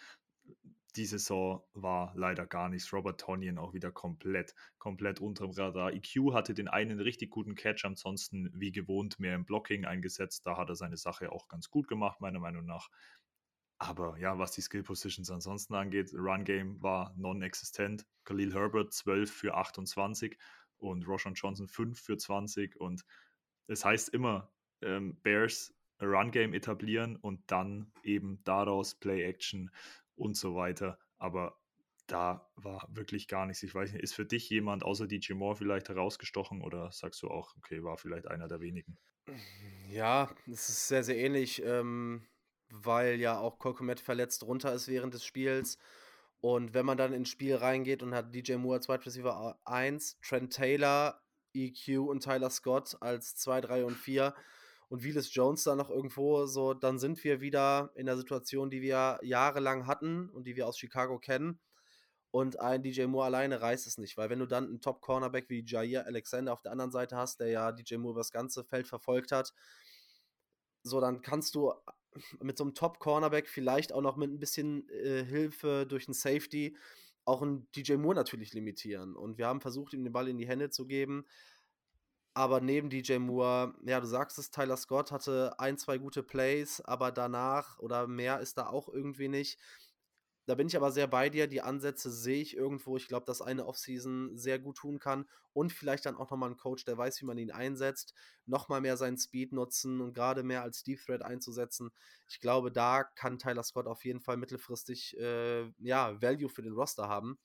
die 0.96 1.06
Saison 1.06 1.64
war 1.74 2.14
leider 2.16 2.46
gar 2.46 2.70
nichts. 2.70 2.92
Robert 2.94 3.20
Tonyan 3.20 3.58
auch 3.58 3.74
wieder 3.74 3.92
komplett, 3.92 4.56
komplett 4.78 5.20
unterm 5.20 5.52
Radar. 5.52 5.94
EQ 5.94 6.34
hatte 6.34 6.54
den 6.54 6.68
einen 6.68 7.00
richtig 7.00 7.30
guten 7.30 7.56
Catch, 7.56 7.86
ansonsten 7.86 8.50
wie 8.54 8.72
gewohnt 8.72 9.20
mehr 9.20 9.36
im 9.36 9.46
Blocking 9.46 9.86
eingesetzt. 9.86 10.46
Da 10.46 10.58
hat 10.58 10.70
er 10.70 10.76
seine 10.76 10.98
Sache 10.98 11.32
auch 11.32 11.48
ganz 11.48 11.70
gut 11.70 11.88
gemacht, 11.88 12.22
meiner 12.22 12.40
Meinung 12.40 12.66
nach. 12.66 12.90
Aber 13.78 14.18
ja, 14.18 14.40
was 14.40 14.52
die 14.52 14.62
Skill 14.62 14.84
Positions 14.84 15.30
ansonsten 15.30 15.76
angeht, 15.76 16.14
Run 16.14 16.46
Game 16.46 16.82
war 16.82 17.14
non-existent. 17.18 18.06
Khalil 18.24 18.54
Herbert 18.54 18.94
12 18.94 19.32
für 19.32 19.56
28 19.56 20.38
und 20.78 21.08
Roshan 21.08 21.34
Johnson 21.34 21.68
5 21.68 22.00
für 22.00 22.18
20. 22.18 22.80
Und 22.80 23.06
es 23.68 23.84
heißt 23.84 24.10
immer, 24.10 24.54
ähm, 24.82 25.20
Bears 25.22 25.74
Run 26.02 26.32
Game 26.32 26.54
etablieren 26.54 27.16
und 27.18 27.40
dann 27.48 27.92
eben 28.04 28.42
daraus 28.44 28.96
Play 28.96 29.24
Action 29.24 29.72
und 30.16 30.36
so 30.36 30.56
weiter. 30.56 31.00
Aber 31.18 31.58
da 32.08 32.50
war 32.56 32.88
wirklich 32.92 33.28
gar 33.28 33.46
nichts. 33.46 33.64
Ich 33.64 33.74
weiß 33.74 33.92
nicht, 33.92 34.04
ist 34.04 34.14
für 34.14 34.26
dich 34.26 34.50
jemand 34.50 34.84
außer 34.84 35.08
DJ 35.08 35.34
Moore 35.34 35.56
vielleicht 35.56 35.90
herausgestochen 35.90 36.62
oder 36.62 36.92
sagst 36.92 37.22
du 37.24 37.30
auch, 37.30 37.56
okay, 37.58 37.84
war 37.84 37.98
vielleicht 37.98 38.28
einer 38.28 38.48
der 38.48 38.60
wenigen? 38.60 38.98
Ja, 39.90 40.30
es 40.46 40.70
ist 40.70 40.88
sehr, 40.88 41.04
sehr 41.04 41.18
ähnlich. 41.18 41.64
Ähm 41.64 42.28
weil 42.70 43.20
ja 43.20 43.40
auch 43.40 43.60
Kolkomet 43.60 44.00
verletzt 44.00 44.44
runter 44.44 44.74
ist 44.74 44.88
während 44.88 45.14
des 45.14 45.26
Spiels. 45.26 45.78
Und 46.42 46.74
wenn 46.74 46.86
man 46.86 46.98
dann 46.98 47.14
ins 47.14 47.30
Spiel 47.30 47.56
reingeht 47.56 48.04
und 48.04 48.14
hat 48.14 48.34
DJ 48.34 48.56
Moore 48.56 48.78
als 48.78 48.90
Wide 48.90 49.06
Receiver 49.06 49.60
1, 49.66 50.20
Trent 50.22 50.54
Taylor, 50.54 51.22
EQ 51.54 52.00
und 52.00 52.24
Tyler 52.24 52.50
Scott 52.50 52.98
als 53.02 53.36
2, 53.38 53.62
3 53.62 53.86
und 53.86 53.96
4 53.96 54.36
und 54.90 55.04
Willis 55.04 55.34
Jones 55.34 55.64
da 55.64 55.76
noch 55.76 55.90
irgendwo, 55.90 56.46
so, 56.46 56.74
dann 56.74 57.00
sind 57.00 57.24
wir 57.24 57.42
wieder 57.42 57.92
in 57.96 58.06
der 58.06 58.18
Situation, 58.18 58.70
die 58.70 58.82
wir 58.82 59.20
jahrelang 59.22 59.88
hatten 59.88 60.30
und 60.30 60.46
die 60.48 60.56
wir 60.56 60.68
aus 60.68 60.78
Chicago 60.78 61.20
kennen. 61.20 61.60
Und 62.32 62.60
ein 62.60 62.84
DJ 62.84 63.06
Moore 63.06 63.28
alleine 63.28 63.62
reißt 63.62 63.88
es 63.88 63.98
nicht, 63.98 64.18
weil 64.18 64.30
wenn 64.30 64.40
du 64.40 64.46
dann 64.46 64.66
einen 64.66 64.82
Top-Cornerback 64.82 65.50
wie 65.50 65.64
Jair 65.66 66.06
Alexander 66.06 66.52
auf 66.52 66.62
der 66.62 66.74
anderen 66.74 66.92
Seite 66.92 67.16
hast, 67.16 67.40
der 67.40 67.48
ja 67.48 67.72
DJ 67.72 67.96
Moore 67.96 68.12
über 68.12 68.20
das 68.20 68.32
ganze 68.32 68.66
Feld 68.66 68.88
verfolgt 68.88 69.32
hat, 69.32 69.54
so, 70.84 71.00
dann 71.00 71.22
kannst 71.22 71.56
du 71.56 71.74
mit 72.42 72.58
so 72.58 72.66
einem 72.66 72.74
Top-Cornerback 72.74 73.48
vielleicht 73.48 73.94
auch 73.94 74.02
noch 74.02 74.18
mit 74.18 74.32
ein 74.32 74.40
bisschen 74.40 74.90
äh, 74.90 75.24
Hilfe 75.24 75.86
durch 75.88 76.08
einen 76.08 76.14
Safety 76.14 76.76
auch 77.26 77.42
einen 77.42 77.68
DJ 77.76 77.96
Moore 77.96 78.16
natürlich 78.16 78.54
limitieren. 78.54 79.16
Und 79.16 79.38
wir 79.38 79.48
haben 79.48 79.62
versucht, 79.62 79.94
ihm 79.94 80.04
den 80.04 80.14
Ball 80.14 80.28
in 80.28 80.38
die 80.38 80.48
Hände 80.48 80.70
zu 80.70 80.86
geben. 80.86 81.26
Aber 82.38 82.60
neben 82.60 82.90
DJ 82.90 83.18
Moore, 83.20 83.74
ja, 83.86 84.02
du 84.02 84.08
sagst 84.08 84.38
es, 84.38 84.52
Tyler 84.52 84.76
Scott 84.76 85.12
hatte 85.12 85.58
ein, 85.58 85.78
zwei 85.78 85.98
gute 85.98 86.22
Plays, 86.22 86.82
aber 86.82 87.14
danach 87.14 87.80
oder 87.80 88.08
mehr 88.08 88.42
ist 88.42 88.58
da 88.58 88.68
auch 88.68 88.90
irgendwie 88.90 89.30
nicht. 89.30 89.58
Da 90.46 90.54
bin 90.56 90.68
ich 90.68 90.76
aber 90.76 90.92
sehr 90.92 91.08
bei 91.08 91.30
dir. 91.30 91.48
Die 91.48 91.62
Ansätze 91.62 92.12
sehe 92.12 92.42
ich 92.42 92.56
irgendwo. 92.56 92.98
Ich 92.98 93.08
glaube, 93.08 93.26
dass 93.26 93.42
eine 93.42 93.66
Offseason 93.66 94.38
sehr 94.38 94.60
gut 94.60 94.78
tun 94.78 95.00
kann. 95.00 95.26
Und 95.54 95.72
vielleicht 95.72 96.06
dann 96.06 96.18
auch 96.18 96.30
nochmal 96.30 96.52
ein 96.52 96.58
Coach, 96.58 96.84
der 96.86 96.98
weiß, 96.98 97.22
wie 97.22 97.26
man 97.26 97.38
ihn 97.38 97.52
einsetzt. 97.52 98.14
Nochmal 98.46 98.82
mehr 98.82 98.98
seinen 98.98 99.18
Speed 99.18 99.54
nutzen 99.54 100.02
und 100.02 100.14
gerade 100.14 100.44
mehr 100.44 100.62
als 100.62 100.84
Deep 100.84 101.00
Threat 101.04 101.24
einzusetzen. 101.24 101.90
Ich 102.28 102.42
glaube, 102.42 102.70
da 102.72 103.04
kann 103.06 103.40
Tyler 103.40 103.64
Scott 103.64 103.88
auf 103.88 104.04
jeden 104.06 104.20
Fall 104.20 104.38
mittelfristig 104.38 105.18
äh, 105.18 105.72
ja, 105.80 106.22
Value 106.22 106.50
für 106.50 106.62
den 106.62 106.74
Roster 106.74 107.08
haben. 107.08 107.40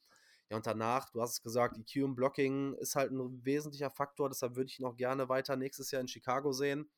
Ja, 0.51 0.57
und 0.57 0.67
danach, 0.67 1.11
du 1.11 1.23
hast 1.23 1.33
es 1.33 1.43
gesagt, 1.43 1.79
EQ 1.79 2.05
und 2.05 2.17
Blocking 2.17 2.75
ist 2.75 2.97
halt 2.97 3.13
ein 3.13 3.45
wesentlicher 3.45 3.91
Faktor. 3.91 4.29
Deshalb 4.29 4.57
würde 4.57 4.69
ich 4.69 4.81
ihn 4.81 4.87
auch 4.87 4.97
gerne 4.97 5.29
weiter 5.29 5.57
nächstes 5.57 5.91
Jahr 5.93 6.01
in 6.03 6.09
Chicago 6.09 6.53
sehen 6.53 6.91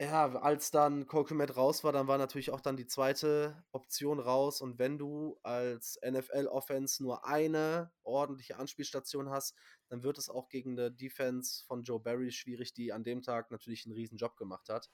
ja, 0.00 0.34
als 0.36 0.70
dann 0.70 1.06
Colquimet 1.06 1.58
raus 1.58 1.84
war, 1.84 1.92
dann 1.92 2.08
war 2.08 2.16
natürlich 2.16 2.50
auch 2.50 2.62
dann 2.62 2.78
die 2.78 2.86
zweite 2.86 3.62
Option 3.70 4.18
raus. 4.18 4.62
Und 4.62 4.78
wenn 4.78 4.96
du 4.96 5.38
als 5.42 6.00
NFL-Offense 6.02 7.02
nur 7.02 7.26
eine 7.26 7.92
ordentliche 8.02 8.56
Anspielstation 8.56 9.28
hast, 9.28 9.54
dann 9.88 10.02
wird 10.02 10.16
es 10.16 10.30
auch 10.30 10.48
gegen 10.48 10.78
eine 10.78 10.90
Defense 10.90 11.64
von 11.66 11.82
Joe 11.82 12.00
Barry 12.00 12.30
schwierig, 12.32 12.72
die 12.72 12.94
an 12.94 13.04
dem 13.04 13.20
Tag 13.20 13.50
natürlich 13.50 13.84
einen 13.84 13.94
riesen 13.94 14.16
Job 14.16 14.38
gemacht 14.38 14.70
hat. 14.70 14.88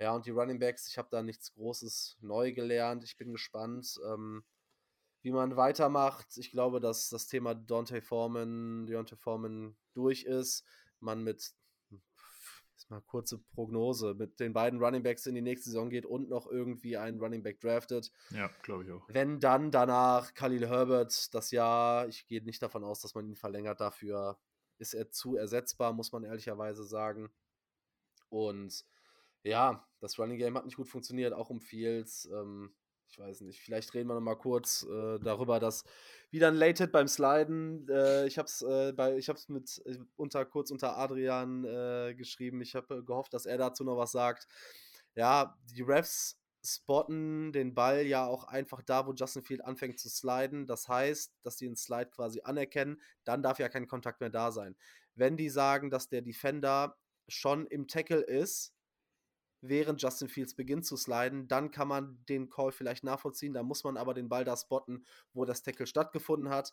Ja, 0.00 0.12
und 0.16 0.26
die 0.26 0.30
Running 0.30 0.58
Backs, 0.58 0.88
ich 0.88 0.98
habe 0.98 1.08
da 1.12 1.22
nichts 1.22 1.52
Großes 1.52 2.18
neu 2.20 2.52
gelernt. 2.52 3.04
Ich 3.04 3.16
bin 3.16 3.30
gespannt, 3.32 4.00
ähm, 4.04 4.42
wie 5.22 5.32
man 5.32 5.56
weitermacht. 5.56 6.36
Ich 6.36 6.50
glaube, 6.50 6.80
dass 6.80 7.08
das 7.08 7.26
Thema 7.26 7.54
Dante 7.54 8.00
Foreman, 8.00 8.86
Deontay 8.86 9.16
Foreman 9.16 9.76
durch 9.94 10.24
ist. 10.24 10.64
Man 11.00 11.22
mit 11.22 11.54
mal 12.90 13.00
kurze 13.00 13.38
Prognose, 13.38 14.14
mit 14.14 14.40
den 14.40 14.52
beiden 14.52 14.82
Running 14.82 15.02
Backs 15.02 15.26
in 15.26 15.34
die 15.34 15.40
nächste 15.40 15.70
Saison 15.70 15.90
geht 15.90 16.04
und 16.04 16.28
noch 16.28 16.46
irgendwie 16.46 16.96
einen 16.96 17.20
Running 17.20 17.42
Back 17.42 17.60
draftet. 17.60 18.10
Ja, 18.30 18.50
glaube 18.62 18.84
ich 18.84 18.90
auch. 18.90 19.08
Wenn 19.08 19.40
dann 19.40 19.70
danach 19.70 20.34
Khalil 20.34 20.68
Herbert 20.68 21.32
das 21.34 21.50
Jahr, 21.50 22.08
ich 22.08 22.26
gehe 22.26 22.42
nicht 22.42 22.62
davon 22.62 22.84
aus, 22.84 23.00
dass 23.00 23.14
man 23.14 23.28
ihn 23.28 23.36
verlängert, 23.36 23.80
dafür 23.80 24.38
ist 24.78 24.94
er 24.94 25.10
zu 25.10 25.36
ersetzbar, 25.36 25.92
muss 25.92 26.12
man 26.12 26.24
ehrlicherweise 26.24 26.84
sagen. 26.84 27.30
Und 28.28 28.84
ja, 29.42 29.86
das 30.00 30.18
Running 30.18 30.38
Game 30.38 30.56
hat 30.56 30.64
nicht 30.64 30.76
gut 30.76 30.88
funktioniert, 30.88 31.32
auch 31.32 31.50
um 31.50 31.60
Fields. 31.60 32.26
Ähm, 32.26 32.74
ich 33.10 33.18
weiß 33.18 33.40
nicht, 33.42 33.60
vielleicht 33.60 33.92
reden 33.94 34.08
wir 34.08 34.14
noch 34.14 34.20
mal 34.20 34.36
kurz 34.36 34.86
äh, 34.88 35.18
darüber, 35.18 35.58
dass 35.58 35.84
wieder 36.30 36.48
ein 36.48 36.54
Late 36.54 36.84
Hit 36.84 36.92
beim 36.92 37.08
Sliden. 37.08 37.88
Äh, 37.88 38.26
ich 38.26 38.38
habe 38.38 38.46
es 38.46 38.62
äh, 38.62 38.92
bei, 38.92 39.16
ich 39.16 39.28
habe 39.28 39.38
es 39.38 39.48
mit 39.48 39.82
äh, 39.84 39.98
unter 40.16 40.44
kurz 40.44 40.70
unter 40.70 40.96
Adrian 40.96 41.64
äh, 41.64 42.14
geschrieben. 42.14 42.60
Ich 42.60 42.74
habe 42.74 43.04
gehofft, 43.04 43.34
dass 43.34 43.46
er 43.46 43.58
dazu 43.58 43.84
noch 43.84 43.96
was 43.96 44.12
sagt. 44.12 44.46
Ja, 45.14 45.58
die 45.64 45.82
Refs 45.82 46.38
spotten 46.64 47.52
den 47.52 47.74
Ball 47.74 48.06
ja 48.06 48.26
auch 48.26 48.44
einfach 48.44 48.82
da, 48.82 49.06
wo 49.06 49.12
Justin 49.12 49.42
Field 49.42 49.64
anfängt 49.64 49.98
zu 49.98 50.08
sliden. 50.08 50.66
Das 50.66 50.88
heißt, 50.88 51.32
dass 51.42 51.56
die 51.56 51.66
den 51.66 51.76
Slide 51.76 52.10
quasi 52.10 52.42
anerkennen, 52.44 53.00
dann 53.24 53.42
darf 53.42 53.58
ja 53.58 53.68
kein 53.68 53.88
Kontakt 53.88 54.20
mehr 54.20 54.30
da 54.30 54.52
sein. 54.52 54.76
Wenn 55.14 55.36
die 55.36 55.48
sagen, 55.48 55.90
dass 55.90 56.08
der 56.08 56.22
Defender 56.22 56.96
schon 57.28 57.66
im 57.66 57.88
Tackle 57.88 58.20
ist, 58.20 58.74
während 59.60 60.00
Justin 60.02 60.28
Fields 60.28 60.54
beginnt 60.54 60.86
zu 60.86 60.96
sliden, 60.96 61.48
dann 61.48 61.70
kann 61.70 61.88
man 61.88 62.24
den 62.28 62.48
Call 62.48 62.72
vielleicht 62.72 63.04
nachvollziehen. 63.04 63.52
Da 63.52 63.62
muss 63.62 63.84
man 63.84 63.96
aber 63.96 64.14
den 64.14 64.28
Ball 64.28 64.44
da 64.44 64.56
spotten, 64.56 65.04
wo 65.32 65.44
das 65.44 65.62
Tackle 65.62 65.86
stattgefunden 65.86 66.48
hat. 66.48 66.72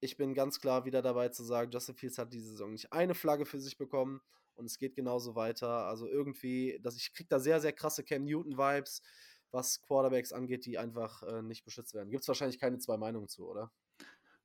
Ich 0.00 0.16
bin 0.16 0.34
ganz 0.34 0.60
klar 0.60 0.84
wieder 0.84 1.02
dabei 1.02 1.28
zu 1.30 1.42
sagen, 1.42 1.70
Justin 1.70 1.96
Fields 1.96 2.18
hat 2.18 2.32
diese 2.32 2.50
Saison 2.50 2.70
nicht 2.70 2.92
eine 2.92 3.14
Flagge 3.14 3.46
für 3.46 3.60
sich 3.60 3.78
bekommen 3.78 4.20
und 4.54 4.66
es 4.66 4.78
geht 4.78 4.94
genauso 4.94 5.34
weiter. 5.34 5.86
Also 5.86 6.06
irgendwie, 6.06 6.78
dass 6.82 6.96
ich 6.96 7.12
kriege 7.12 7.28
da 7.28 7.40
sehr, 7.40 7.60
sehr 7.60 7.72
krasse 7.72 8.04
Cam 8.04 8.24
Newton-Vibes, 8.24 9.02
was 9.50 9.80
Quarterbacks 9.82 10.32
angeht, 10.32 10.66
die 10.66 10.78
einfach 10.78 11.22
äh, 11.22 11.42
nicht 11.42 11.64
beschützt 11.64 11.94
werden. 11.94 12.10
Gibt 12.10 12.22
es 12.22 12.28
wahrscheinlich 12.28 12.60
keine 12.60 12.78
zwei 12.78 12.96
Meinungen 12.96 13.28
zu, 13.28 13.48
oder? 13.48 13.72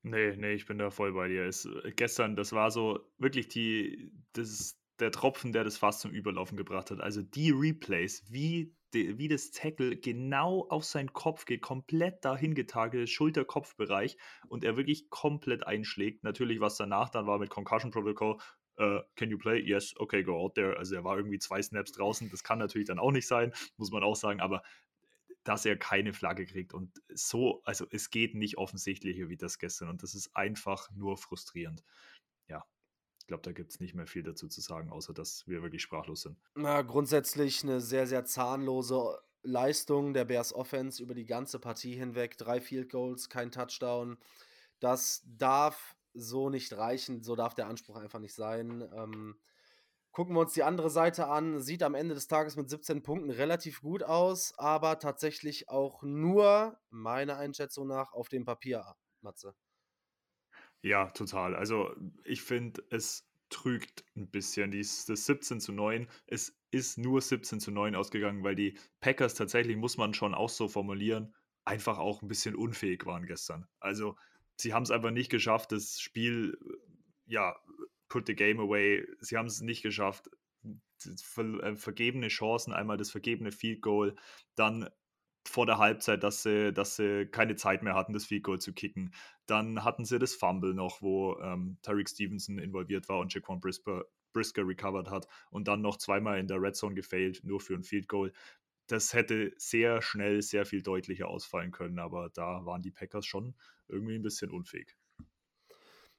Nee, 0.02 0.36
nee, 0.36 0.52
ich 0.52 0.66
bin 0.66 0.78
da 0.78 0.90
voll 0.90 1.12
bei 1.12 1.28
dir. 1.28 1.44
Es, 1.44 1.64
äh, 1.64 1.92
gestern, 1.94 2.36
das 2.36 2.52
war 2.52 2.70
so 2.70 3.00
wirklich 3.18 3.48
die, 3.48 4.12
das, 4.32 4.78
der 5.00 5.10
Tropfen, 5.10 5.52
der 5.52 5.64
das 5.64 5.76
Fass 5.76 6.00
zum 6.00 6.12
Überlaufen 6.12 6.56
gebracht 6.56 6.90
hat. 6.90 7.00
Also 7.00 7.22
die 7.22 7.50
Replays, 7.50 8.24
wie, 8.30 8.74
de, 8.92 9.18
wie 9.18 9.28
das 9.28 9.50
Tackle 9.50 9.96
genau 9.96 10.66
auf 10.68 10.84
seinen 10.84 11.12
Kopf 11.12 11.44
geht, 11.44 11.62
komplett 11.62 12.24
dahin 12.24 12.54
getagelt, 12.54 13.10
Schulter-Kopf-Bereich 13.10 14.16
und 14.48 14.64
er 14.64 14.76
wirklich 14.76 15.10
komplett 15.10 15.66
einschlägt. 15.66 16.22
Natürlich, 16.22 16.60
was 16.60 16.76
danach 16.76 17.10
dann 17.10 17.26
war 17.26 17.38
mit 17.38 17.50
Concussion 17.50 17.90
Protocol, 17.90 18.38
Uh, 18.76 19.02
can 19.14 19.30
you 19.30 19.38
play? 19.38 19.60
Yes, 19.60 19.94
okay, 19.98 20.24
go 20.24 20.36
out 20.36 20.56
there. 20.56 20.76
Also 20.76 20.96
er 20.96 21.04
war 21.04 21.16
irgendwie 21.16 21.38
zwei 21.38 21.62
Snaps 21.62 21.92
draußen. 21.92 22.28
Das 22.30 22.42
kann 22.42 22.58
natürlich 22.58 22.88
dann 22.88 22.98
auch 22.98 23.12
nicht 23.12 23.28
sein, 23.28 23.52
muss 23.76 23.92
man 23.92 24.02
auch 24.02 24.16
sagen. 24.16 24.40
Aber 24.40 24.64
dass 25.44 25.66
er 25.66 25.76
keine 25.76 26.12
Flagge 26.12 26.46
kriegt 26.46 26.74
und 26.74 26.90
so, 27.08 27.62
also 27.64 27.86
es 27.90 28.10
geht 28.10 28.34
nicht 28.34 28.58
offensichtlicher 28.58 29.28
wie 29.28 29.36
das 29.36 29.58
gestern 29.58 29.90
und 29.90 30.02
das 30.02 30.14
ist 30.14 30.34
einfach 30.34 30.90
nur 30.90 31.18
frustrierend. 31.18 31.84
Ich 33.24 33.28
glaube, 33.28 33.42
da 33.42 33.52
gibt 33.52 33.70
es 33.70 33.80
nicht 33.80 33.94
mehr 33.94 34.06
viel 34.06 34.22
dazu 34.22 34.48
zu 34.48 34.60
sagen, 34.60 34.90
außer 34.90 35.14
dass 35.14 35.48
wir 35.48 35.62
wirklich 35.62 35.80
sprachlos 35.80 36.20
sind. 36.20 36.36
Na, 36.56 36.82
grundsätzlich 36.82 37.62
eine 37.62 37.80
sehr, 37.80 38.06
sehr 38.06 38.26
zahnlose 38.26 39.18
Leistung 39.42 40.12
der 40.12 40.26
Bears 40.26 40.52
Offense 40.52 41.02
über 41.02 41.14
die 41.14 41.24
ganze 41.24 41.58
Partie 41.58 41.94
hinweg. 41.94 42.36
Drei 42.36 42.60
Field 42.60 42.90
Goals, 42.90 43.30
kein 43.30 43.50
Touchdown. 43.50 44.18
Das 44.78 45.22
darf 45.24 45.96
so 46.12 46.50
nicht 46.50 46.74
reichen, 46.74 47.22
so 47.22 47.34
darf 47.34 47.54
der 47.54 47.66
Anspruch 47.66 47.96
einfach 47.96 48.18
nicht 48.18 48.34
sein. 48.34 48.86
Ähm, 48.94 49.38
gucken 50.12 50.36
wir 50.36 50.40
uns 50.40 50.52
die 50.52 50.62
andere 50.62 50.90
Seite 50.90 51.26
an. 51.26 51.60
Sieht 51.60 51.82
am 51.82 51.94
Ende 51.94 52.14
des 52.14 52.26
Tages 52.26 52.56
mit 52.56 52.68
17 52.68 53.02
Punkten 53.02 53.30
relativ 53.30 53.80
gut 53.80 54.02
aus, 54.02 54.52
aber 54.58 54.98
tatsächlich 54.98 55.70
auch 55.70 56.02
nur, 56.02 56.78
meiner 56.90 57.38
Einschätzung 57.38 57.86
nach, 57.86 58.12
auf 58.12 58.28
dem 58.28 58.44
Papier, 58.44 58.96
Matze. 59.22 59.54
Ja, 60.84 61.06
total. 61.06 61.56
Also 61.56 61.96
ich 62.24 62.42
finde, 62.42 62.84
es 62.90 63.26
trügt 63.48 64.04
ein 64.16 64.28
bisschen. 64.30 64.70
Dies, 64.70 65.06
das 65.06 65.24
17 65.24 65.58
zu 65.58 65.72
9, 65.72 66.06
es 66.26 66.60
ist 66.72 66.98
nur 66.98 67.22
17 67.22 67.58
zu 67.58 67.70
9 67.70 67.94
ausgegangen, 67.94 68.44
weil 68.44 68.54
die 68.54 68.76
Packers 69.00 69.34
tatsächlich, 69.34 69.78
muss 69.78 69.96
man 69.96 70.12
schon 70.12 70.34
auch 70.34 70.50
so 70.50 70.68
formulieren, 70.68 71.34
einfach 71.64 71.96
auch 71.96 72.20
ein 72.20 72.28
bisschen 72.28 72.54
unfähig 72.54 73.06
waren 73.06 73.24
gestern. 73.24 73.66
Also 73.80 74.16
sie 74.58 74.74
haben 74.74 74.82
es 74.82 74.90
einfach 74.90 75.10
nicht 75.10 75.30
geschafft, 75.30 75.72
das 75.72 75.98
Spiel, 76.00 76.58
ja, 77.24 77.56
put 78.10 78.26
the 78.26 78.34
game 78.34 78.60
away. 78.60 79.06
Sie 79.20 79.38
haben 79.38 79.46
es 79.46 79.62
nicht 79.62 79.82
geschafft, 79.82 80.28
ver 80.98 81.62
äh, 81.62 81.76
vergebene 81.76 82.28
Chancen, 82.28 82.74
einmal 82.74 82.98
das 82.98 83.10
vergebene 83.10 83.52
Field 83.52 83.80
Goal, 83.80 84.16
dann 84.54 84.90
vor 85.46 85.66
der 85.66 85.78
Halbzeit, 85.78 86.22
dass 86.22 86.42
sie, 86.42 86.72
dass 86.72 86.96
sie 86.96 87.26
keine 87.26 87.56
Zeit 87.56 87.82
mehr 87.82 87.94
hatten, 87.94 88.12
das 88.12 88.24
Field 88.24 88.44
Goal 88.44 88.60
zu 88.60 88.72
kicken. 88.72 89.14
Dann 89.46 89.84
hatten 89.84 90.04
sie 90.04 90.18
das 90.18 90.34
Fumble 90.34 90.74
noch, 90.74 91.02
wo 91.02 91.38
ähm, 91.40 91.78
Tyreek 91.82 92.08
Stevenson 92.08 92.58
involviert 92.58 93.08
war 93.08 93.20
und 93.20 93.32
Jaquan 93.32 93.60
Brisker, 93.60 94.06
Brisker 94.32 94.66
recovered 94.66 95.10
hat 95.10 95.28
und 95.50 95.68
dann 95.68 95.82
noch 95.82 95.98
zweimal 95.98 96.38
in 96.38 96.48
der 96.48 96.60
Red 96.60 96.76
Zone 96.76 96.94
gefailt, 96.94 97.42
nur 97.44 97.60
für 97.60 97.74
ein 97.74 97.84
Field 97.84 98.08
Goal. 98.08 98.32
Das 98.86 99.14
hätte 99.14 99.52
sehr 99.56 100.02
schnell, 100.02 100.42
sehr 100.42 100.66
viel 100.66 100.82
deutlicher 100.82 101.28
ausfallen 101.28 101.70
können, 101.70 101.98
aber 101.98 102.30
da 102.30 102.66
waren 102.66 102.82
die 102.82 102.90
Packers 102.90 103.24
schon 103.26 103.54
irgendwie 103.88 104.16
ein 104.16 104.22
bisschen 104.22 104.50
unfähig. 104.50 104.96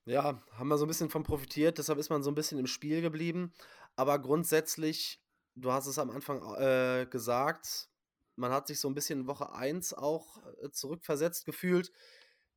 Ja, 0.05 0.43
haben 0.51 0.67
wir 0.67 0.77
so 0.77 0.85
ein 0.85 0.87
bisschen 0.87 1.09
von 1.09 1.23
profitiert, 1.23 1.79
deshalb 1.79 1.97
ist 1.97 2.09
man 2.09 2.21
so 2.21 2.29
ein 2.29 2.35
bisschen 2.35 2.59
im 2.59 2.67
Spiel 2.67 3.01
geblieben. 3.01 3.51
Aber 3.95 4.19
grundsätzlich, 4.19 5.19
du 5.55 5.71
hast 5.71 5.87
es 5.87 5.97
am 5.97 6.11
Anfang 6.11 6.41
äh, 6.55 7.07
gesagt, 7.09 7.89
man 8.35 8.51
hat 8.51 8.67
sich 8.67 8.79
so 8.79 8.89
ein 8.89 8.95
bisschen 8.95 9.21
in 9.21 9.27
Woche 9.27 9.53
1 9.53 9.93
auch 9.93 10.37
äh, 10.61 10.69
zurückversetzt 10.71 11.45
gefühlt. 11.45 11.91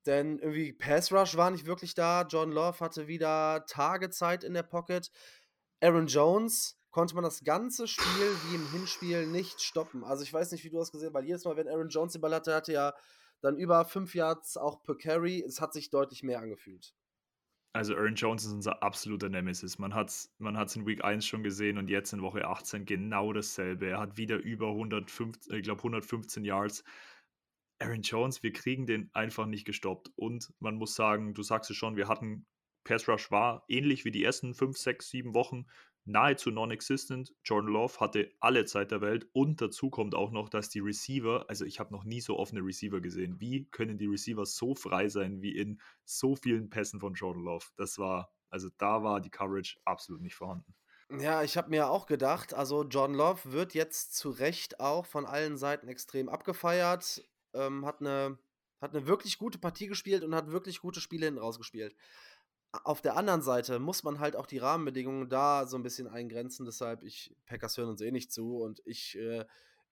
Denn 0.06 0.38
irgendwie 0.38 0.72
Pass 0.72 1.12
Rush 1.12 1.36
war 1.36 1.50
nicht 1.50 1.66
wirklich 1.66 1.94
da. 1.94 2.22
John 2.22 2.52
Love 2.52 2.80
hatte 2.80 3.08
wieder 3.08 3.66
Tagezeit 3.66 4.44
in 4.44 4.54
der 4.54 4.62
Pocket. 4.62 5.10
Aaron 5.80 6.06
Jones 6.06 6.78
konnte 6.90 7.14
man 7.14 7.24
das 7.24 7.44
ganze 7.44 7.86
Spiel 7.86 8.36
wie 8.48 8.54
im 8.54 8.70
Hinspiel 8.70 9.26
nicht 9.26 9.60
stoppen. 9.60 10.04
Also 10.04 10.22
ich 10.22 10.32
weiß 10.32 10.50
nicht, 10.52 10.64
wie 10.64 10.70
du 10.70 10.78
das 10.78 10.90
gesehen 10.90 11.08
hast, 11.08 11.14
weil 11.14 11.26
jedes 11.26 11.44
Mal, 11.44 11.56
wenn 11.56 11.68
Aaron 11.68 11.90
Jones 11.90 12.12
den 12.12 12.20
Ball 12.20 12.34
hatte, 12.34 12.54
hatte 12.54 12.72
er 12.72 12.94
dann 13.40 13.56
über 13.56 13.84
5 13.84 14.14
Yards 14.14 14.56
auch 14.56 14.82
per 14.82 14.96
Carry. 14.96 15.44
Es 15.46 15.60
hat 15.60 15.72
sich 15.72 15.90
deutlich 15.90 16.22
mehr 16.22 16.40
angefühlt. 16.40 16.94
Also 17.74 17.94
Aaron 17.94 18.14
Jones 18.14 18.44
ist 18.44 18.52
unser 18.52 18.82
absoluter 18.82 19.28
Nemesis. 19.28 19.78
Man 19.78 19.94
hat 19.94 20.08
es 20.08 20.34
man 20.38 20.56
hat's 20.56 20.74
in 20.74 20.86
Week 20.86 21.04
1 21.04 21.26
schon 21.26 21.42
gesehen 21.42 21.78
und 21.78 21.88
jetzt 21.90 22.12
in 22.12 22.22
Woche 22.22 22.46
18 22.46 22.86
genau 22.86 23.32
dasselbe. 23.32 23.88
Er 23.88 24.00
hat 24.00 24.16
wieder 24.16 24.38
über 24.38 24.68
115, 24.68 25.54
ich 25.54 25.62
glaube 25.62 25.80
115 25.80 26.44
Yards. 26.44 26.82
Aaron 27.80 28.02
Jones, 28.02 28.42
wir 28.42 28.52
kriegen 28.52 28.86
den 28.86 29.10
einfach 29.12 29.46
nicht 29.46 29.64
gestoppt. 29.64 30.10
Und 30.16 30.52
man 30.58 30.76
muss 30.76 30.94
sagen, 30.94 31.34
du 31.34 31.42
sagst 31.42 31.70
es 31.70 31.76
schon, 31.76 31.96
wir 31.96 32.08
hatten, 32.08 32.46
Pass 32.84 33.08
Rush 33.08 33.30
war 33.30 33.64
ähnlich 33.68 34.04
wie 34.04 34.10
die 34.10 34.24
ersten 34.24 34.54
5, 34.54 34.76
6, 34.76 35.10
7 35.10 35.34
Wochen 35.34 35.66
nahezu 36.08 36.50
non-existent. 36.50 37.34
Jordan 37.44 37.72
Love 37.72 38.00
hatte 38.00 38.32
alle 38.40 38.64
Zeit 38.64 38.90
der 38.90 39.00
Welt 39.00 39.28
und 39.32 39.60
dazu 39.60 39.90
kommt 39.90 40.14
auch 40.14 40.30
noch, 40.30 40.48
dass 40.48 40.70
die 40.70 40.80
Receiver, 40.80 41.44
also 41.48 41.64
ich 41.64 41.78
habe 41.78 41.92
noch 41.92 42.04
nie 42.04 42.20
so 42.20 42.38
offene 42.38 42.60
Receiver 42.60 43.00
gesehen. 43.00 43.40
Wie 43.40 43.66
können 43.70 43.98
die 43.98 44.06
Receiver 44.06 44.44
so 44.46 44.74
frei 44.74 45.08
sein 45.08 45.42
wie 45.42 45.56
in 45.56 45.80
so 46.04 46.34
vielen 46.34 46.70
Pässen 46.70 46.98
von 47.00 47.14
Jordan 47.14 47.44
Love? 47.44 47.66
Das 47.76 47.98
war, 47.98 48.32
also 48.50 48.68
da 48.78 49.02
war 49.02 49.20
die 49.20 49.30
Coverage 49.30 49.78
absolut 49.84 50.22
nicht 50.22 50.34
vorhanden. 50.34 50.74
Ja, 51.10 51.42
ich 51.42 51.56
habe 51.56 51.70
mir 51.70 51.88
auch 51.88 52.06
gedacht, 52.06 52.52
also 52.52 52.84
Jordan 52.84 53.16
Love 53.16 53.52
wird 53.52 53.74
jetzt 53.74 54.16
zu 54.16 54.30
Recht 54.30 54.80
auch 54.80 55.06
von 55.06 55.26
allen 55.26 55.56
Seiten 55.56 55.88
extrem 55.88 56.28
abgefeiert, 56.28 57.22
ähm, 57.54 57.86
hat 57.86 58.00
eine 58.00 58.38
hat 58.80 58.94
eine 58.94 59.08
wirklich 59.08 59.38
gute 59.38 59.58
Partie 59.58 59.88
gespielt 59.88 60.22
und 60.22 60.36
hat 60.36 60.52
wirklich 60.52 60.80
gute 60.80 61.00
Spiele 61.00 61.26
hinten 61.26 61.40
rausgespielt 61.40 61.96
auf 62.72 63.00
der 63.00 63.16
anderen 63.16 63.42
Seite 63.42 63.78
muss 63.78 64.02
man 64.02 64.20
halt 64.20 64.36
auch 64.36 64.46
die 64.46 64.58
Rahmenbedingungen 64.58 65.28
da 65.28 65.66
so 65.66 65.76
ein 65.76 65.82
bisschen 65.82 66.06
eingrenzen. 66.06 66.66
Deshalb, 66.66 67.02
ich, 67.02 67.34
Packers 67.46 67.76
hören 67.76 67.88
uns 67.88 68.00
eh 68.00 68.10
nicht 68.10 68.32
zu 68.32 68.58
und 68.58 68.82
ich, 68.84 69.16
äh, 69.18 69.44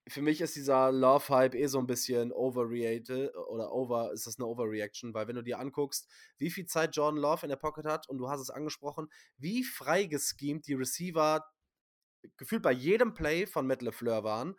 für 0.07 0.21
mich 0.21 0.41
ist 0.41 0.55
dieser 0.55 0.91
Love-Hype 0.91 1.55
eh 1.55 1.67
so 1.67 1.79
ein 1.79 1.87
bisschen 1.87 2.31
overreated 2.31 3.35
oder 3.35 3.73
over, 3.73 4.13
ist 4.13 4.27
das 4.27 4.37
eine 4.39 4.45
Overreaction, 4.47 5.13
weil 5.13 5.27
wenn 5.27 5.35
du 5.35 5.43
dir 5.43 5.59
anguckst, 5.59 6.07
wie 6.37 6.49
viel 6.49 6.65
Zeit 6.65 6.95
Jordan 6.95 7.19
Love 7.19 7.43
in 7.43 7.49
der 7.49 7.57
Pocket 7.57 7.85
hat 7.85 8.07
und 8.07 8.17
du 8.17 8.29
hast 8.29 8.39
es 8.39 8.49
angesprochen, 8.49 9.09
wie 9.37 9.63
frei 9.63 10.05
geschemt 10.05 10.67
die 10.67 10.75
Receiver 10.75 11.45
gefühlt 12.37 12.61
bei 12.61 12.71
jedem 12.71 13.13
Play 13.13 13.47
von 13.47 13.67
Matt 13.67 13.81
LeFleur 13.81 14.23
waren 14.23 14.55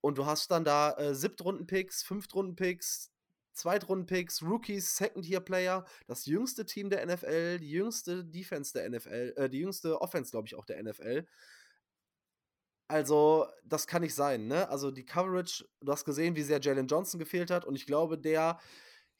und 0.00 0.18
du 0.18 0.26
hast 0.26 0.50
dann 0.50 0.64
da 0.64 0.92
äh, 0.92 1.14
Siebtrunden-Picks, 1.14 2.02
Fünftrunden-Picks, 2.02 3.12
Zweitrunden-Picks, 3.60 4.42
Rookies, 4.42 4.96
Second-Tier-Player, 4.96 5.84
das 6.06 6.26
jüngste 6.26 6.64
Team 6.64 6.90
der 6.90 7.06
NFL, 7.06 7.58
die 7.58 7.70
jüngste 7.70 8.24
Defense 8.24 8.72
der 8.72 8.88
NFL, 8.90 9.34
äh, 9.36 9.48
die 9.48 9.60
jüngste 9.60 10.00
Offense, 10.00 10.30
glaube 10.30 10.46
ich, 10.46 10.54
auch 10.54 10.64
der 10.64 10.82
NFL. 10.82 11.26
Also, 12.88 13.46
das 13.64 13.86
kann 13.86 14.02
nicht 14.02 14.14
sein, 14.14 14.48
ne? 14.48 14.68
Also, 14.68 14.90
die 14.90 15.04
Coverage, 15.04 15.64
du 15.80 15.92
hast 15.92 16.04
gesehen, 16.04 16.34
wie 16.34 16.42
sehr 16.42 16.60
Jalen 16.60 16.88
Johnson 16.88 17.20
gefehlt 17.20 17.50
hat 17.50 17.64
und 17.64 17.76
ich 17.76 17.86
glaube, 17.86 18.18
der 18.18 18.58